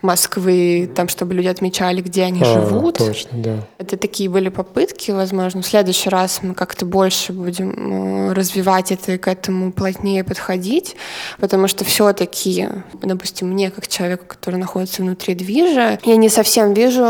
Москвы, 0.00 0.90
там, 0.94 1.08
чтобы 1.08 1.34
люди 1.34 1.48
отмечали, 1.48 2.00
где 2.00 2.24
они 2.24 2.42
а, 2.42 2.44
живут. 2.44 2.98
Точно, 2.98 3.30
да. 3.32 3.56
Это 3.78 3.96
такие 3.96 4.28
были 4.28 4.48
попытки, 4.48 5.10
возможно. 5.10 5.62
В 5.62 5.66
следующий 5.66 6.08
раз 6.08 6.40
мы 6.42 6.54
как-то 6.54 6.86
больше 6.86 7.32
будем 7.32 8.30
э, 8.30 8.32
развивать 8.32 8.92
это 8.92 9.12
и 9.12 9.18
к 9.18 9.28
этому 9.28 9.72
плотнее 9.72 10.24
подходить, 10.24 10.96
потому 11.38 11.68
что 11.68 11.84
все-таки, 11.84 12.68
допустим, 13.02 13.50
мне, 13.50 13.70
как 13.70 13.88
человеку, 13.88 14.24
который 14.26 14.56
находится 14.56 15.02
внутри 15.02 15.34
движа, 15.34 15.98
я 16.04 16.16
не 16.16 16.28
совсем 16.28 16.74
вижу, 16.74 17.02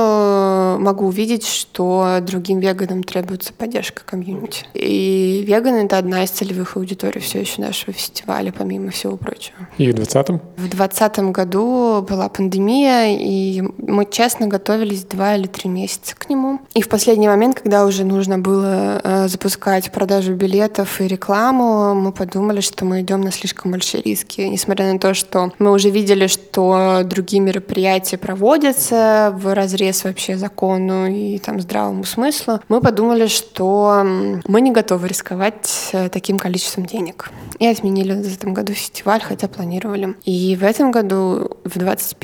могу 0.79 1.07
увидеть, 1.07 1.47
что 1.47 2.19
другим 2.21 2.61
веганам 2.61 3.03
требуется 3.03 3.53
поддержка 3.53 4.03
комьюнити. 4.05 4.67
И 4.75 5.45
веганы— 5.47 5.77
это 5.85 5.99
одна 5.99 6.25
из 6.25 6.31
целевых 6.31 6.77
аудиторий 6.77 7.21
все 7.21 7.41
еще 7.41 7.61
нашего 7.61 7.93
фестиваля, 7.93 8.53
помимо 8.57 8.91
всего 8.91 9.17
прочего. 9.17 9.69
И 9.79 9.91
в 9.91 9.95
2020? 9.95 10.43
В 10.57 10.69
2020 10.69 11.19
году 11.33 12.07
была 12.09 12.29
пандемия, 12.29 12.42
пандемия, 12.43 13.17
и 13.19 13.63
мы 13.79 14.05
честно 14.11 14.49
готовились 14.49 15.05
два 15.05 15.37
или 15.37 15.47
три 15.47 15.71
месяца 15.71 16.17
к 16.17 16.29
нему. 16.29 16.61
И 16.75 16.83
в 16.83 16.89
последний 16.89 17.29
момент, 17.29 17.61
когда 17.61 17.87
уже 17.87 18.05
нужно 18.05 18.39
было 18.39 19.01
э, 19.03 19.29
запускать 19.29 19.93
продажу 19.93 20.35
билетов 20.35 21.01
и 21.01 21.07
рекламу, 21.07 21.95
мы 21.95 22.13
подумали, 22.13 22.61
что 22.61 22.85
мы 22.85 23.03
идем 23.03 23.21
на 23.21 23.31
слишком 23.31 23.71
большие 23.71 24.03
риски. 24.03 24.41
Несмотря 24.41 24.93
на 24.93 24.99
то, 24.99 25.15
что 25.15 25.53
мы 25.61 25.71
уже 25.73 25.91
видели, 25.91 26.27
что 26.27 27.03
другие 27.05 27.41
мероприятия 27.41 28.19
проводятся 28.19 29.33
в 29.37 29.55
разрез 29.55 30.03
вообще 30.03 30.37
закону 30.37 31.07
и 31.07 31.39
там 31.39 31.61
здравому 31.61 32.05
смыслу, 32.05 32.61
мы 32.69 32.81
подумали, 32.81 33.29
что 33.29 34.03
мы 34.49 34.61
не 34.61 34.73
готовы 34.73 35.07
рисковать 35.07 35.91
э, 35.93 36.09
таким 36.09 36.39
количеством 36.39 36.87
денег. 36.87 37.31
И 37.61 37.67
отменили 37.67 38.15
в 38.15 38.35
этом 38.35 38.53
году 38.55 38.73
фестиваль, 38.73 39.21
хотя 39.21 39.47
планировали. 39.47 40.17
И 40.25 40.57
в 40.57 40.65
этом 40.65 40.91
году, 40.91 41.57
в 41.65 41.77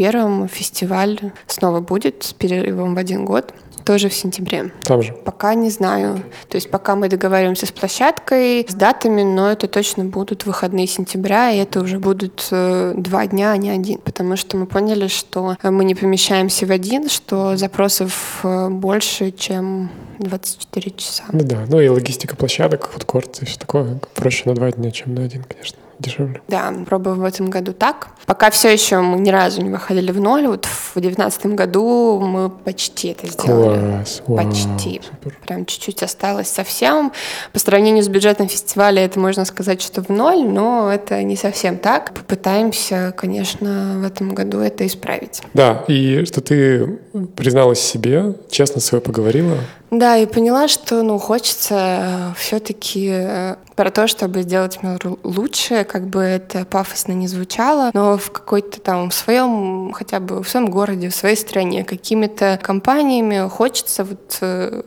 21-м, 0.08 0.48
фестиваль 0.48 1.18
снова 1.46 1.80
будет 1.80 2.22
с 2.22 2.32
перерывом 2.32 2.94
в 2.94 2.98
один 2.98 3.24
год 3.24 3.52
тоже 3.84 4.10
в 4.10 4.14
сентябре. 4.14 4.70
Там 4.82 5.02
же? 5.02 5.14
Пока 5.24 5.54
не 5.54 5.70
знаю. 5.70 6.22
То 6.48 6.56
есть 6.56 6.70
пока 6.70 6.94
мы 6.94 7.08
договариваемся 7.08 7.64
с 7.64 7.72
площадкой, 7.72 8.66
с 8.68 8.74
датами, 8.74 9.22
но 9.22 9.50
это 9.50 9.66
точно 9.66 10.04
будут 10.04 10.44
выходные 10.44 10.86
сентября, 10.86 11.50
и 11.52 11.56
это 11.56 11.80
уже 11.80 11.98
будут 11.98 12.48
э, 12.50 12.92
два 12.98 13.26
дня, 13.26 13.52
а 13.52 13.56
не 13.56 13.70
один. 13.70 13.98
Потому 13.98 14.36
что 14.36 14.58
мы 14.58 14.66
поняли, 14.66 15.06
что 15.06 15.56
мы 15.62 15.84
не 15.84 15.94
помещаемся 15.94 16.66
в 16.66 16.70
один, 16.70 17.08
что 17.08 17.56
запросов 17.56 18.40
э, 18.42 18.68
больше, 18.68 19.30
чем 19.30 19.88
24 20.18 20.90
часа. 20.90 21.24
Ну 21.32 21.40
да, 21.44 21.64
ну 21.66 21.80
и 21.80 21.88
логистика 21.88 22.36
площадок, 22.36 22.90
фудкорт 22.92 23.40
и 23.40 23.46
все 23.46 23.58
такое. 23.58 24.00
Проще 24.14 24.42
на 24.44 24.54
два 24.54 24.70
дня, 24.70 24.90
чем 24.90 25.14
на 25.14 25.24
один, 25.24 25.44
конечно 25.44 25.78
дешевле. 25.98 26.40
Да, 26.48 26.72
пробуем 26.86 27.20
в 27.20 27.24
этом 27.24 27.50
году 27.50 27.72
так. 27.72 28.08
Пока 28.26 28.50
все 28.50 28.72
еще 28.72 29.00
мы 29.00 29.18
ни 29.18 29.30
разу 29.30 29.62
не 29.62 29.70
выходили 29.70 30.12
в 30.12 30.20
ноль. 30.20 30.46
Вот 30.46 30.66
в 30.66 31.00
девятнадцатом 31.00 31.56
году 31.56 32.20
мы 32.20 32.50
почти 32.50 33.08
это 33.08 33.26
сделали. 33.26 33.78
Класс. 33.78 34.22
Вау, 34.26 34.36
почти. 34.36 35.00
Супер. 35.02 35.38
Прям 35.46 35.66
чуть-чуть 35.66 36.02
осталось 36.02 36.48
совсем. 36.48 37.12
По 37.52 37.58
сравнению 37.58 38.04
с 38.04 38.08
бюджетом 38.08 38.48
фестиваля 38.48 39.04
это 39.04 39.18
можно 39.18 39.44
сказать, 39.44 39.82
что 39.82 40.02
в 40.02 40.08
ноль, 40.08 40.44
но 40.44 40.92
это 40.92 41.22
не 41.22 41.36
совсем 41.36 41.78
так. 41.78 42.12
Попытаемся, 42.12 43.14
конечно, 43.16 43.96
в 43.98 44.04
этом 44.04 44.34
году 44.34 44.60
это 44.60 44.86
исправить. 44.86 45.42
Да, 45.54 45.84
и 45.88 46.24
что 46.24 46.40
ты 46.40 46.98
призналась 47.36 47.80
себе, 47.80 48.34
честно 48.50 48.80
с 48.80 48.86
собой 48.86 49.00
поговорила, 49.00 49.56
да, 49.90 50.18
и 50.18 50.26
поняла, 50.26 50.68
что 50.68 51.02
ну, 51.02 51.18
хочется 51.18 52.34
все-таки 52.36 53.08
э, 53.10 53.56
про 53.74 53.90
то, 53.90 54.06
чтобы 54.06 54.42
сделать 54.42 54.82
мир 54.82 55.00
лучше, 55.22 55.84
как 55.84 56.08
бы 56.08 56.20
это 56.20 56.66
пафосно 56.66 57.12
не 57.12 57.26
звучало, 57.26 57.90
но 57.94 58.18
в 58.18 58.30
какой-то 58.30 58.80
там 58.80 59.08
в 59.08 59.14
своем, 59.14 59.92
хотя 59.92 60.20
бы 60.20 60.42
в 60.42 60.48
своем 60.48 60.66
городе, 60.66 61.08
в 61.08 61.14
своей 61.14 61.36
стране, 61.36 61.84
какими-то 61.84 62.58
компаниями 62.62 63.48
хочется 63.48 64.04
вот 64.04 64.38
э, 64.42 64.82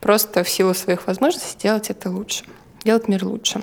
просто 0.00 0.42
в 0.42 0.48
силу 0.48 0.72
своих 0.72 1.06
возможностей 1.06 1.52
сделать 1.52 1.90
это 1.90 2.10
лучше, 2.10 2.44
делать 2.82 3.08
мир 3.08 3.26
лучше. 3.26 3.62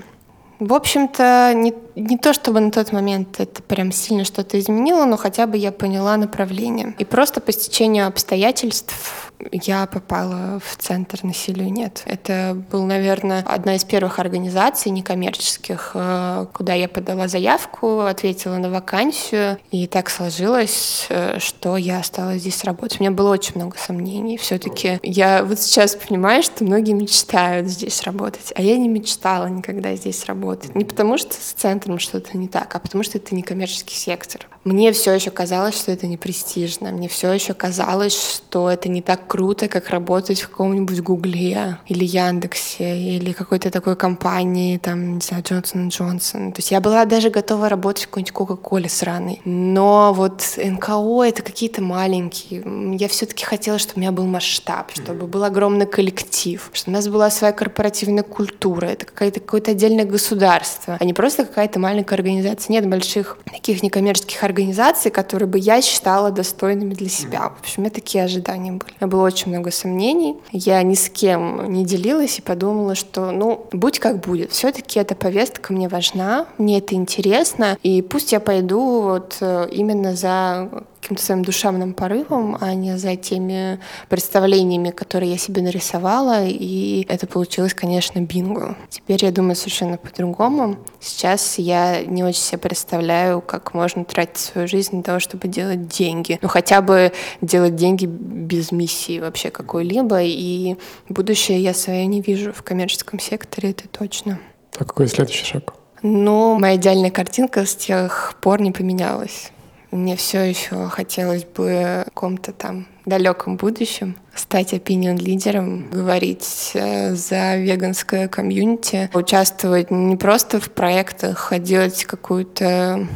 В 0.59 0.73
общем-то, 0.73 1.53
не, 1.55 1.73
не 1.95 2.17
то 2.17 2.33
чтобы 2.33 2.59
на 2.59 2.71
тот 2.71 2.91
момент 2.91 3.39
это 3.39 3.61
прям 3.61 3.91
сильно 3.91 4.23
что-то 4.23 4.59
изменило, 4.59 5.05
но 5.05 5.17
хотя 5.17 5.47
бы 5.47 5.57
я 5.57 5.71
поняла 5.71 6.17
направление. 6.17 6.95
И 6.97 7.05
просто 7.05 7.41
по 7.41 7.51
стечению 7.51 8.07
обстоятельств 8.07 9.31
я 9.51 9.85
попала 9.87 10.59
в 10.59 10.77
центр 10.77 11.19
насилию 11.23 11.71
нет. 11.71 12.03
Это 12.05 12.63
был, 12.71 12.83
наверное, 12.83 13.43
одна 13.45 13.75
из 13.75 13.83
первых 13.83 14.19
организаций 14.19 14.91
некоммерческих, 14.91 15.91
э, 15.93 16.45
куда 16.53 16.73
я 16.73 16.87
подала 16.87 17.27
заявку, 17.27 18.01
ответила 18.01 18.57
на 18.57 18.69
вакансию, 18.69 19.57
и 19.71 19.87
так 19.87 20.09
сложилось, 20.09 21.07
э, 21.09 21.39
что 21.39 21.77
я 21.77 21.99
осталась 21.99 22.41
здесь 22.41 22.63
работать. 22.63 22.99
У 22.99 23.03
меня 23.03 23.11
было 23.11 23.31
очень 23.31 23.55
много 23.55 23.77
сомнений. 23.77 24.37
Все-таки 24.37 24.99
я 25.03 25.43
вот 25.43 25.59
сейчас 25.59 25.95
понимаю, 25.95 26.43
что 26.43 26.63
многие 26.63 26.93
мечтают 26.93 27.67
здесь 27.67 28.01
работать, 28.03 28.53
а 28.55 28.61
я 28.61 28.77
не 28.77 28.87
мечтала 28.87 29.47
никогда 29.47 29.95
здесь 29.95 30.25
работать. 30.25 30.75
Не 30.75 30.85
потому 30.85 31.17
что 31.17 31.33
с 31.33 31.53
центром 31.83 31.99
что-то 31.99 32.37
не 32.37 32.47
так, 32.47 32.73
а 32.75 32.79
потому 32.79 33.03
что 33.03 33.17
это 33.17 33.35
некоммерческий 33.35 33.95
сектор. 33.95 34.47
Мне 34.63 34.93
все 34.93 35.11
еще 35.13 35.29
казалось, 35.29 35.77
что 35.77 35.91
это 35.91 36.07
не 36.07 36.17
престижно. 36.17 36.91
Мне 36.91 37.09
все 37.09 37.31
еще 37.31 37.53
казалось, 37.53 38.13
что 38.13 38.69
это 38.69 38.87
не 38.87 39.01
так 39.01 39.27
круто, 39.27 39.67
как 39.67 39.89
работать 39.89 40.41
в 40.41 40.49
каком-нибудь 40.49 41.01
Гугле 41.01 41.79
или 41.87 42.05
Яндексе 42.05 42.97
или 42.97 43.33
какой-то 43.33 43.71
такой 43.71 43.95
компании, 43.95 44.77
там, 44.77 45.15
не 45.15 45.21
знаю, 45.21 45.43
Джонсон 45.43 45.89
Джонсон. 45.89 46.53
То 46.53 46.59
есть 46.59 46.71
я 46.71 46.79
была 46.79 47.03
даже 47.05 47.29
готова 47.29 47.67
работать 47.67 48.03
в 48.03 48.07
какой-нибудь 48.07 48.31
Кока-Коле 48.31 48.87
сраной. 48.87 49.41
Но 49.43 50.13
вот 50.13 50.43
НКО— 50.57 51.23
это 51.25 51.41
какие-то 51.41 51.81
маленькие. 51.81 52.63
Я 52.97 53.07
все-таки 53.09 53.43
хотела, 53.43 53.77
чтобы 53.79 53.97
у 53.97 53.99
меня 53.99 54.11
был 54.11 54.25
масштаб, 54.25 54.91
чтобы 54.93 55.27
был 55.27 55.43
огромный 55.43 55.85
коллектив, 55.85 56.69
чтобы 56.73 56.93
у 56.93 56.97
нас 56.97 57.07
была 57.07 57.29
своя 57.29 57.53
корпоративная 57.53 58.23
культура, 58.23 58.85
это 58.85 59.05
какое-то 59.05 59.39
какое-то 59.39 59.71
отдельное 59.71 60.05
государство, 60.05 60.97
а 60.99 61.05
не 61.05 61.13
просто 61.13 61.45
какая-то 61.45 61.79
маленькая 61.79 62.15
организация. 62.15 62.73
Нет 62.73 62.87
больших 62.87 63.37
таких 63.51 63.83
некоммерческих 63.83 64.43
организаций, 64.43 64.52
организаций, 64.53 65.09
которые 65.09 65.49
бы 65.49 65.57
я 65.57 65.81
считала 65.81 66.29
достойными 66.29 66.93
для 66.93 67.09
себя. 67.09 67.49
В 67.49 67.59
общем, 67.59 67.73
у 67.77 67.81
меня 67.81 67.89
такие 67.89 68.23
ожидания 68.23 68.71
были. 68.71 68.91
У 68.91 69.05
меня 69.05 69.11
было 69.11 69.25
очень 69.25 69.51
много 69.51 69.71
сомнений. 69.71 70.37
Я 70.51 70.81
ни 70.83 70.93
с 70.93 71.09
кем 71.09 71.71
не 71.73 71.83
делилась 71.83 72.37
и 72.37 72.41
подумала, 72.41 72.93
что, 72.93 73.31
ну, 73.31 73.65
будь 73.71 73.99
как 73.99 74.19
будет. 74.19 74.51
Все-таки 74.51 74.99
эта 74.99 75.15
повестка 75.15 75.73
мне 75.73 75.87
важна, 75.87 76.45
мне 76.59 76.77
это 76.77 76.93
интересно, 76.93 77.77
и 77.81 78.01
пусть 78.03 78.31
я 78.31 78.39
пойду 78.39 79.01
вот 79.01 79.37
э, 79.41 79.67
именно 79.71 80.15
за 80.15 80.69
каким-то 81.03 81.21
своим 81.21 81.43
душевным 81.43 81.93
порывом, 81.93 82.57
а 82.59 82.73
не 82.73 82.97
за 82.97 83.15
теми 83.17 83.79
представлениями, 84.07 84.89
которые 84.89 85.31
я 85.31 85.37
себе 85.37 85.61
нарисовала. 85.61 86.45
И 86.45 87.05
это 87.09 87.27
получилось, 87.27 87.73
конечно, 87.73 88.19
бинго. 88.21 88.77
Теперь 88.89 89.23
я 89.25 89.31
думаю 89.31 89.55
совершенно 89.55 89.97
по-другому. 89.97 90.77
Сейчас 91.01 91.59
я 91.59 92.03
не 92.03 92.23
очень 92.23 92.41
себе 92.41 92.57
представляю, 92.59 93.41
как 93.41 93.73
можно 93.73 94.05
тратить 94.05 94.37
свою 94.37 94.67
жизнь 94.67 94.91
для 94.93 95.03
того, 95.03 95.19
чтобы 95.19 95.47
делать 95.47 95.87
деньги. 95.87 96.39
Ну, 96.41 96.47
хотя 96.47 96.81
бы 96.81 97.11
делать 97.41 97.75
деньги 97.75 98.05
без 98.05 98.71
миссии 98.71 99.19
вообще 99.19 99.49
какой-либо. 99.49 100.21
И 100.23 100.77
будущее 101.09 101.61
я 101.61 101.73
свое 101.73 102.05
не 102.05 102.21
вижу 102.21 102.53
в 102.53 102.63
коммерческом 102.63 103.19
секторе, 103.19 103.71
это 103.71 103.89
точно. 103.89 104.39
А 104.79 104.85
какой 104.85 105.07
следующий 105.07 105.45
шаг? 105.45 105.73
Но 106.01 106.57
моя 106.59 106.75
идеальная 106.75 107.11
картинка 107.11 107.65
с 107.65 107.75
тех 107.75 108.35
пор 108.41 108.61
не 108.61 108.71
поменялась. 108.71 109.52
Мне 109.93 110.15
все 110.15 110.41
еще 110.41 110.87
хотелось 110.89 111.43
бы 111.43 112.01
в 112.01 112.05
каком-то 112.05 112.51
там 112.51 112.87
далеком 113.05 113.57
будущем 113.57 114.15
стать 114.33 114.73
opinion 114.73 115.17
лидером, 115.17 115.87
говорить 115.91 116.71
э, 116.73 117.13
за 117.13 117.57
веганское 117.57 118.27
комьюнити, 118.27 119.11
участвовать 119.13 119.91
не 119.91 120.15
просто 120.15 120.59
в 120.59 120.71
проектах, 120.71 121.51
а 121.51 121.59
делать 121.59 122.05
какую-то 122.05 123.07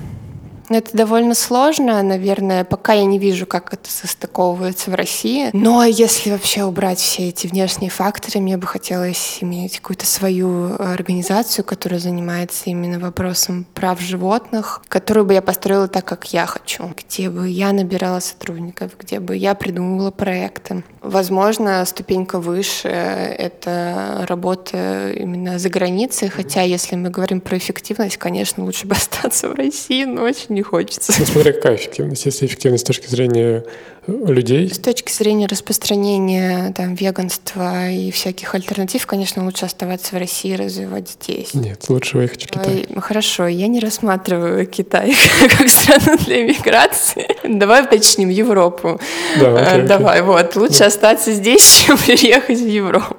это 0.70 0.96
довольно 0.96 1.34
сложно, 1.34 2.02
наверное, 2.04 2.64
пока 2.64 2.94
я 2.94 3.06
не 3.06 3.20
вижу, 3.20 3.46
как 3.46 3.74
это 3.74 3.90
состыковывается 3.90 4.92
в 4.92 4.96
России. 4.96 5.50
Но 5.54 5.84
если 5.84 6.32
вообще 6.32 6.64
убрать 6.64 7.00
все 7.00 7.30
эти 7.30 7.48
внешние 7.48 7.90
факторы, 7.90 8.40
мне 8.40 8.58
бы 8.58 8.68
хотелось 8.68 9.38
иметь 9.42 9.80
какую-то 9.80 10.06
свою 10.06 10.76
организацию, 10.76 11.64
которая 11.64 12.00
занимается 12.00 12.64
именно 12.66 13.00
вопросом 13.00 13.66
прав 13.74 14.02
животных, 14.02 14.82
которую 14.88 15.26
бы 15.26 15.34
я 15.34 15.42
построила 15.42 15.88
так, 15.88 16.06
как 16.06 16.34
я 16.34 16.46
хочу, 16.46 16.92
где 16.98 17.30
бы 17.30 17.48
я 17.48 17.72
набирала 17.72 18.20
сотрудников, 18.20 18.92
где 19.00 19.20
бы 19.20 19.36
я 19.36 19.56
придумывала 19.56 20.12
проекты. 20.12 20.84
Возможно, 21.02 21.86
ступенька 21.86 22.40
выше— 22.40 22.88
это 22.90 24.26
работа 24.28 25.12
именно 25.12 25.60
за 25.60 25.70
границей, 25.70 26.30
хотя 26.30 26.64
если 26.64 26.96
мы 26.96 27.10
говорим 27.10 27.40
про 27.40 27.58
эффективность, 27.58 28.18
конечно, 28.18 28.64
лучше 28.64 28.88
бы 28.88 28.96
остаться 28.98 29.48
в 29.48 29.54
России, 29.54 30.04
но 30.04 30.24
очень 30.24 30.57
не 30.58 30.64
хочется. 30.64 31.14
Ну, 31.20 31.26
смотря 31.26 31.54
какая 31.54 31.76
эффективность. 31.76 32.26
Если 32.26 32.48
эффективность 32.48 32.84
с 32.84 32.88
точки 32.88 33.08
зрения 33.08 33.64
э, 34.08 34.12
людей. 34.28 34.70
С 34.74 34.80
точки 34.80 35.12
зрения 35.12 35.46
распространения 35.46 36.74
там, 36.76 36.96
веганства 36.96 37.90
и 37.90 38.10
всяких 38.10 38.56
альтернатив, 38.56 39.06
конечно, 39.06 39.46
лучше 39.46 39.66
оставаться 39.66 40.16
в 40.16 40.18
России 40.18 40.54
и 40.54 40.56
развивать 40.56 41.10
здесь. 41.10 41.54
Нет, 41.54 41.86
лучше 41.90 42.18
выехать 42.18 42.44
в 42.44 42.48
Китай. 42.48 42.88
Хорошо, 42.98 43.46
я 43.48 43.68
не 43.68 43.80
рассматриваю 43.80 44.66
Китай 44.66 45.14
как 45.58 45.70
страну 45.70 46.18
для 46.26 46.44
миграции. 46.44 47.28
Давай 47.44 47.84
уточним 47.84 48.30
Европу. 48.30 49.00
Да, 49.40 49.74
окей, 49.74 49.82
Давай, 49.84 50.22
окей. 50.22 50.28
вот. 50.28 50.56
Лучше 50.56 50.80
да. 50.80 50.86
остаться 50.88 51.32
здесь, 51.34 51.84
чем 51.86 51.98
переехать 51.98 52.60
в 52.60 52.68
Европу. 52.68 53.16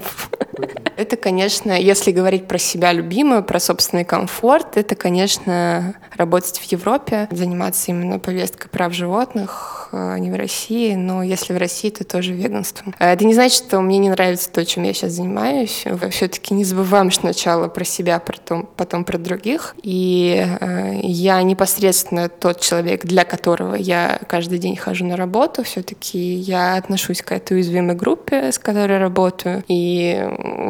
Это, 0.97 1.17
конечно, 1.17 1.73
если 1.73 2.13
говорить 2.13 2.49
про 2.49 2.59
себя 2.59 2.93
любимую, 2.93 3.45
про 3.45 3.61
собственный 3.61 4.05
комфорт, 4.05 4.77
это, 4.77 4.95
конечно, 4.95 5.95
работать 6.17 6.59
в 6.59 6.65
Европе, 6.73 7.29
заниматься 7.31 7.91
именно 7.91 8.19
повесткой 8.19 8.69
прав 8.69 8.93
животных, 8.93 9.79
Штатах, 9.89 9.89
а 9.93 10.19
не 10.19 10.31
в 10.31 10.37
России, 10.37 10.95
но 10.95 11.23
если 11.23 11.53
в 11.55 11.59
России, 11.59 11.91
то 11.91 12.05
тоже 12.05 12.33
веганством. 12.33 12.95
А 12.99 13.13
это 13.13 13.25
не 13.25 13.35
значит, 13.35 13.65
что 13.65 13.81
мне 13.81 13.99
не 13.99 14.11
нравится 14.11 14.51
то, 14.51 14.65
чем 14.65 14.85
я 14.85 14.93
сейчас 14.93 15.13
занимаюсь. 15.13 15.85
Все-таки 16.11 16.55
не 16.55 16.65
забываем 16.65 17.11
сначала 17.11 17.69
про 17.69 17.85
себя, 17.85 18.19
потом, 18.19 18.69
потом 18.77 19.05
про 19.05 19.19
других. 19.19 19.75
И 19.83 20.47
э, 20.61 21.01
я 21.03 21.43
непосредственно 21.43 22.29
тот 22.29 22.61
человек, 22.61 23.05
для 23.05 23.25
которого 23.25 23.75
я 23.75 24.19
каждый 24.29 24.59
день 24.59 24.77
хожу 24.77 25.07
на 25.07 25.17
работу. 25.17 25.63
Все-таки 25.63 26.19
я 26.19 26.77
отношусь 26.77 27.23
к 27.23 27.33
этой 27.33 27.55
уязвимой 27.55 27.95
группе, 27.95 28.53
с 28.53 28.59
которой 28.59 28.99
работаю. 28.99 29.65
И 29.69 30.23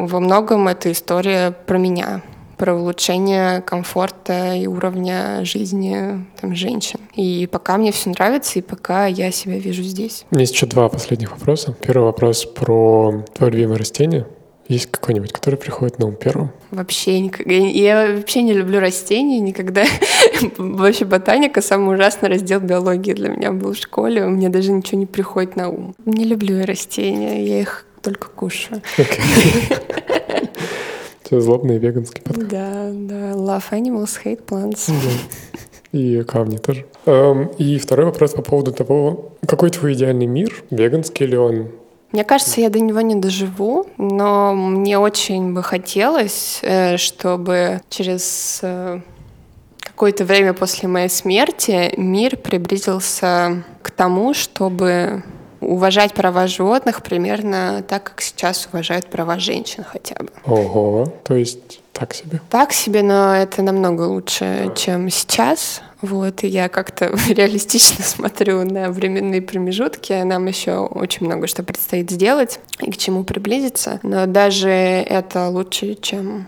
во 0.07 0.21
многом 0.21 0.69
эта 0.69 0.93
история 0.93 1.53
про 1.67 1.79
меня 1.79 2.23
про 2.59 2.75
улучшение 2.75 3.63
комфорта 3.63 4.55
и 4.55 4.67
уровня 4.67 5.45
жизни 5.45 6.27
там, 6.41 6.55
женщин. 6.55 6.99
И 7.15 7.49
пока 7.51 7.79
мне 7.79 7.93
все 7.93 8.11
нравится, 8.11 8.59
и 8.59 8.63
пока 8.63 9.07
я 9.07 9.31
себя 9.31 9.59
вижу 9.59 9.83
здесь. 9.85 10.27
У 10.31 10.35
меня 10.35 10.43
есть 10.43 10.55
еще 10.55 10.67
два 10.67 10.89
последних 10.89 11.31
вопроса. 11.31 11.75
Первый 11.81 12.05
вопрос 12.05 12.45
про 12.45 13.25
твое 13.35 13.53
любимое 13.53 13.79
растение. 13.79 14.27
Есть 14.67 14.91
какой-нибудь, 14.91 15.33
который 15.33 15.55
приходит 15.55 15.99
на 15.99 16.07
ум 16.07 16.17
первым? 16.17 16.51
Вообще. 16.71 17.31
Я 17.47 18.13
вообще 18.13 18.43
не 18.43 18.53
люблю 18.53 18.81
растения 18.81 19.41
никогда. 19.41 19.85
Вообще 20.59 21.07
ботаника 21.07 21.63
самый 21.63 21.95
ужасный 21.95 22.29
раздел 22.29 22.61
биологии 22.61 23.15
для 23.15 23.31
меня 23.31 23.51
был 23.53 23.73
в 23.73 23.79
школе. 23.79 24.27
У 24.27 24.29
меня 24.29 24.51
даже 24.51 24.71
ничего 24.71 24.99
не 24.99 25.07
приходит 25.07 25.57
на 25.57 25.71
ум. 25.71 25.95
Не 26.05 26.27
люблю 26.27 26.59
я 26.59 26.67
растения, 26.67 27.47
я 27.47 27.63
их 27.63 27.87
только 28.03 28.29
кушаю. 28.29 28.83
Okay. 28.97 30.49
Все 31.23 31.41
злобный 31.41 31.79
веганский 31.79 32.23
подход. 32.23 32.49
Да, 32.49 32.91
да. 32.91 33.33
Love 33.33 33.71
animals, 33.73 34.19
hate 34.25 34.45
plants. 34.45 34.91
И 35.93 36.23
камни 36.23 36.59
тоже. 36.59 36.87
Эм, 37.07 37.47
и 37.59 37.79
второй 37.79 38.07
вопрос 38.07 38.33
по 38.33 38.43
поводу 38.43 38.73
того, 38.73 39.33
какой 39.47 39.71
твой 39.71 39.95
идеальный 39.95 40.27
мир? 40.27 40.65
Веганский 40.71 41.27
ли 41.27 41.37
он? 41.37 41.71
Мне 42.13 42.25
кажется, 42.25 42.61
я 42.61 42.71
до 42.71 42.81
него 42.81 43.01
не 43.03 43.15
доживу, 43.15 43.87
но 43.99 44.55
мне 44.55 44.99
очень 44.99 45.53
бы 45.53 45.63
хотелось, 45.63 46.61
э, 46.63 46.97
чтобы 46.97 47.83
через 47.91 48.61
э, 48.63 49.01
какое-то 49.81 50.25
время 50.25 50.55
после 50.55 50.89
моей 50.89 51.11
смерти 51.11 51.93
мир 51.99 52.37
приблизился 52.37 53.65
к 53.83 53.91
тому, 53.91 54.33
чтобы 54.33 55.23
уважать 55.61 56.15
права 56.15 56.47
животных 56.47 57.03
примерно 57.03 57.83
так, 57.87 58.05
как 58.05 58.21
сейчас 58.21 58.69
уважают 58.73 59.07
права 59.07 59.39
женщин 59.39 59.85
хотя 59.85 60.15
бы. 60.17 60.31
Ого, 60.47 61.13
то 61.25 61.35
есть 61.35 61.81
так 61.93 62.15
себе? 62.15 62.41
Так 62.49 62.73
себе, 62.73 63.03
но 63.03 63.35
это 63.35 63.63
намного 63.63 64.03
лучше, 64.03 64.73
чем 64.77 65.11
сейчас. 65.11 65.83
Вот, 66.01 66.45
и 66.45 66.47
я 66.47 66.69
как-то 66.69 67.07
реалистично 67.29 68.05
смотрю 68.05 68.65
на 68.65 68.91
временные 68.91 69.43
промежутки. 69.43 70.13
Нам 70.23 70.47
еще 70.47 70.79
очень 70.79 71.27
много 71.27 71.49
что 71.49 71.65
предстоит 71.65 72.11
сделать 72.11 72.61
и 72.81 72.91
к 72.91 72.97
чему 72.97 73.25
приблизиться. 73.25 73.99
Но 74.05 74.27
даже 74.27 74.69
это 74.69 75.49
лучше, 75.49 75.95
чем 75.95 76.47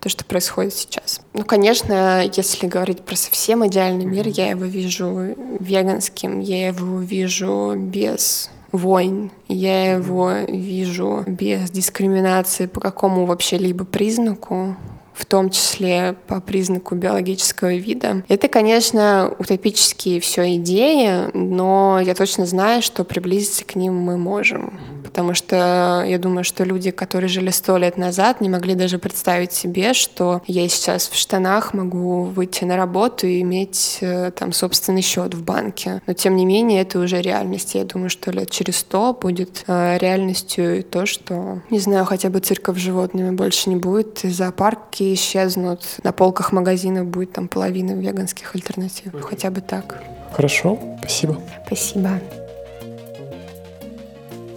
то, 0.00 0.08
что 0.08 0.24
происходит 0.24 0.74
сейчас. 0.74 1.20
Ну, 1.32 1.44
конечно, 1.44 2.22
если 2.24 2.66
говорить 2.66 3.02
про 3.02 3.16
совсем 3.16 3.66
идеальный 3.66 4.04
мир, 4.04 4.26
я 4.28 4.50
его 4.50 4.64
вижу 4.64 5.34
веганским, 5.58 6.40
я 6.40 6.68
его 6.68 7.00
вижу 7.00 7.74
без 7.76 8.50
войн, 8.72 9.30
я 9.48 9.94
его 9.94 10.32
вижу 10.46 11.24
без 11.26 11.70
дискриминации 11.70 12.66
по 12.66 12.80
какому 12.80 13.24
вообще 13.24 13.58
либо 13.58 13.84
признаку 13.84 14.76
в 15.18 15.26
том 15.26 15.50
числе 15.50 16.14
по 16.28 16.40
признаку 16.40 16.94
биологического 16.94 17.74
вида. 17.74 18.22
Это, 18.28 18.46
конечно, 18.46 19.34
утопические 19.38 20.20
все 20.20 20.54
идеи, 20.56 21.30
но 21.34 22.00
я 22.00 22.14
точно 22.14 22.46
знаю, 22.46 22.82
что 22.82 23.02
приблизиться 23.02 23.64
к 23.64 23.74
ним 23.74 23.96
мы 23.96 24.16
можем. 24.16 24.78
Потому 25.02 25.34
что 25.34 26.04
я 26.06 26.18
думаю, 26.18 26.44
что 26.44 26.62
люди, 26.62 26.92
которые 26.92 27.28
жили 27.28 27.50
сто 27.50 27.78
лет 27.78 27.96
назад, 27.96 28.40
не 28.40 28.48
могли 28.48 28.74
даже 28.74 28.98
представить 28.98 29.52
себе, 29.52 29.92
что 29.92 30.42
я 30.46 30.68
сейчас 30.68 31.08
в 31.08 31.16
штанах 31.16 31.74
могу 31.74 32.24
выйти 32.24 32.64
на 32.64 32.76
работу 32.76 33.26
и 33.26 33.40
иметь 33.40 33.98
э, 34.00 34.30
там 34.30 34.52
собственный 34.52 35.02
счет 35.02 35.34
в 35.34 35.42
банке. 35.42 36.00
Но 36.06 36.12
тем 36.12 36.36
не 36.36 36.46
менее, 36.46 36.82
это 36.82 37.00
уже 37.00 37.20
реальность. 37.20 37.74
Я 37.74 37.84
думаю, 37.84 38.10
что 38.10 38.30
лет 38.30 38.50
через 38.50 38.76
сто 38.76 39.12
будет 39.14 39.64
э, 39.66 39.98
реальностью 39.98 40.84
то, 40.84 41.06
что, 41.06 41.62
не 41.70 41.80
знаю, 41.80 42.04
хотя 42.04 42.28
бы 42.28 42.38
цирков 42.38 42.76
с 42.76 42.80
животными 42.80 43.30
больше 43.30 43.70
не 43.70 43.76
будет, 43.76 44.20
зоопарки 44.22 45.07
исчезнут. 45.14 45.80
На 46.02 46.12
полках 46.12 46.52
магазинов 46.52 47.06
будет 47.06 47.32
там 47.32 47.48
половина 47.48 47.92
веганских 47.92 48.54
альтернатив. 48.54 49.12
Хотя 49.22 49.50
бы 49.50 49.60
так. 49.60 50.02
Хорошо, 50.32 50.78
спасибо. 50.98 51.40
Спасибо. 51.66 52.20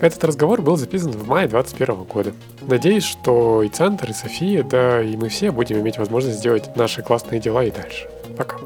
Этот 0.02 0.24
разговор 0.24 0.64
был 0.64 0.78
записан 0.78 1.12
в 1.12 1.28
мае 1.28 1.47
2021 1.47 2.04
года. 2.06 2.34
Надеюсь, 2.62 3.04
что 3.04 3.62
и 3.62 3.70
Центр, 3.70 4.10
и 4.10 4.14
София, 4.14 4.64
да 4.64 5.02
и 5.02 5.16
мы 5.16 5.30
все 5.30 5.52
будем 5.52 5.80
иметь 5.80 5.99
возможность 5.99 6.39
сделать 6.39 6.76
наши 6.76 7.04
классные 7.04 7.39
дела 7.39 7.64
и 7.64 7.72
дальше. 7.72 8.10
Пока. 8.36 8.58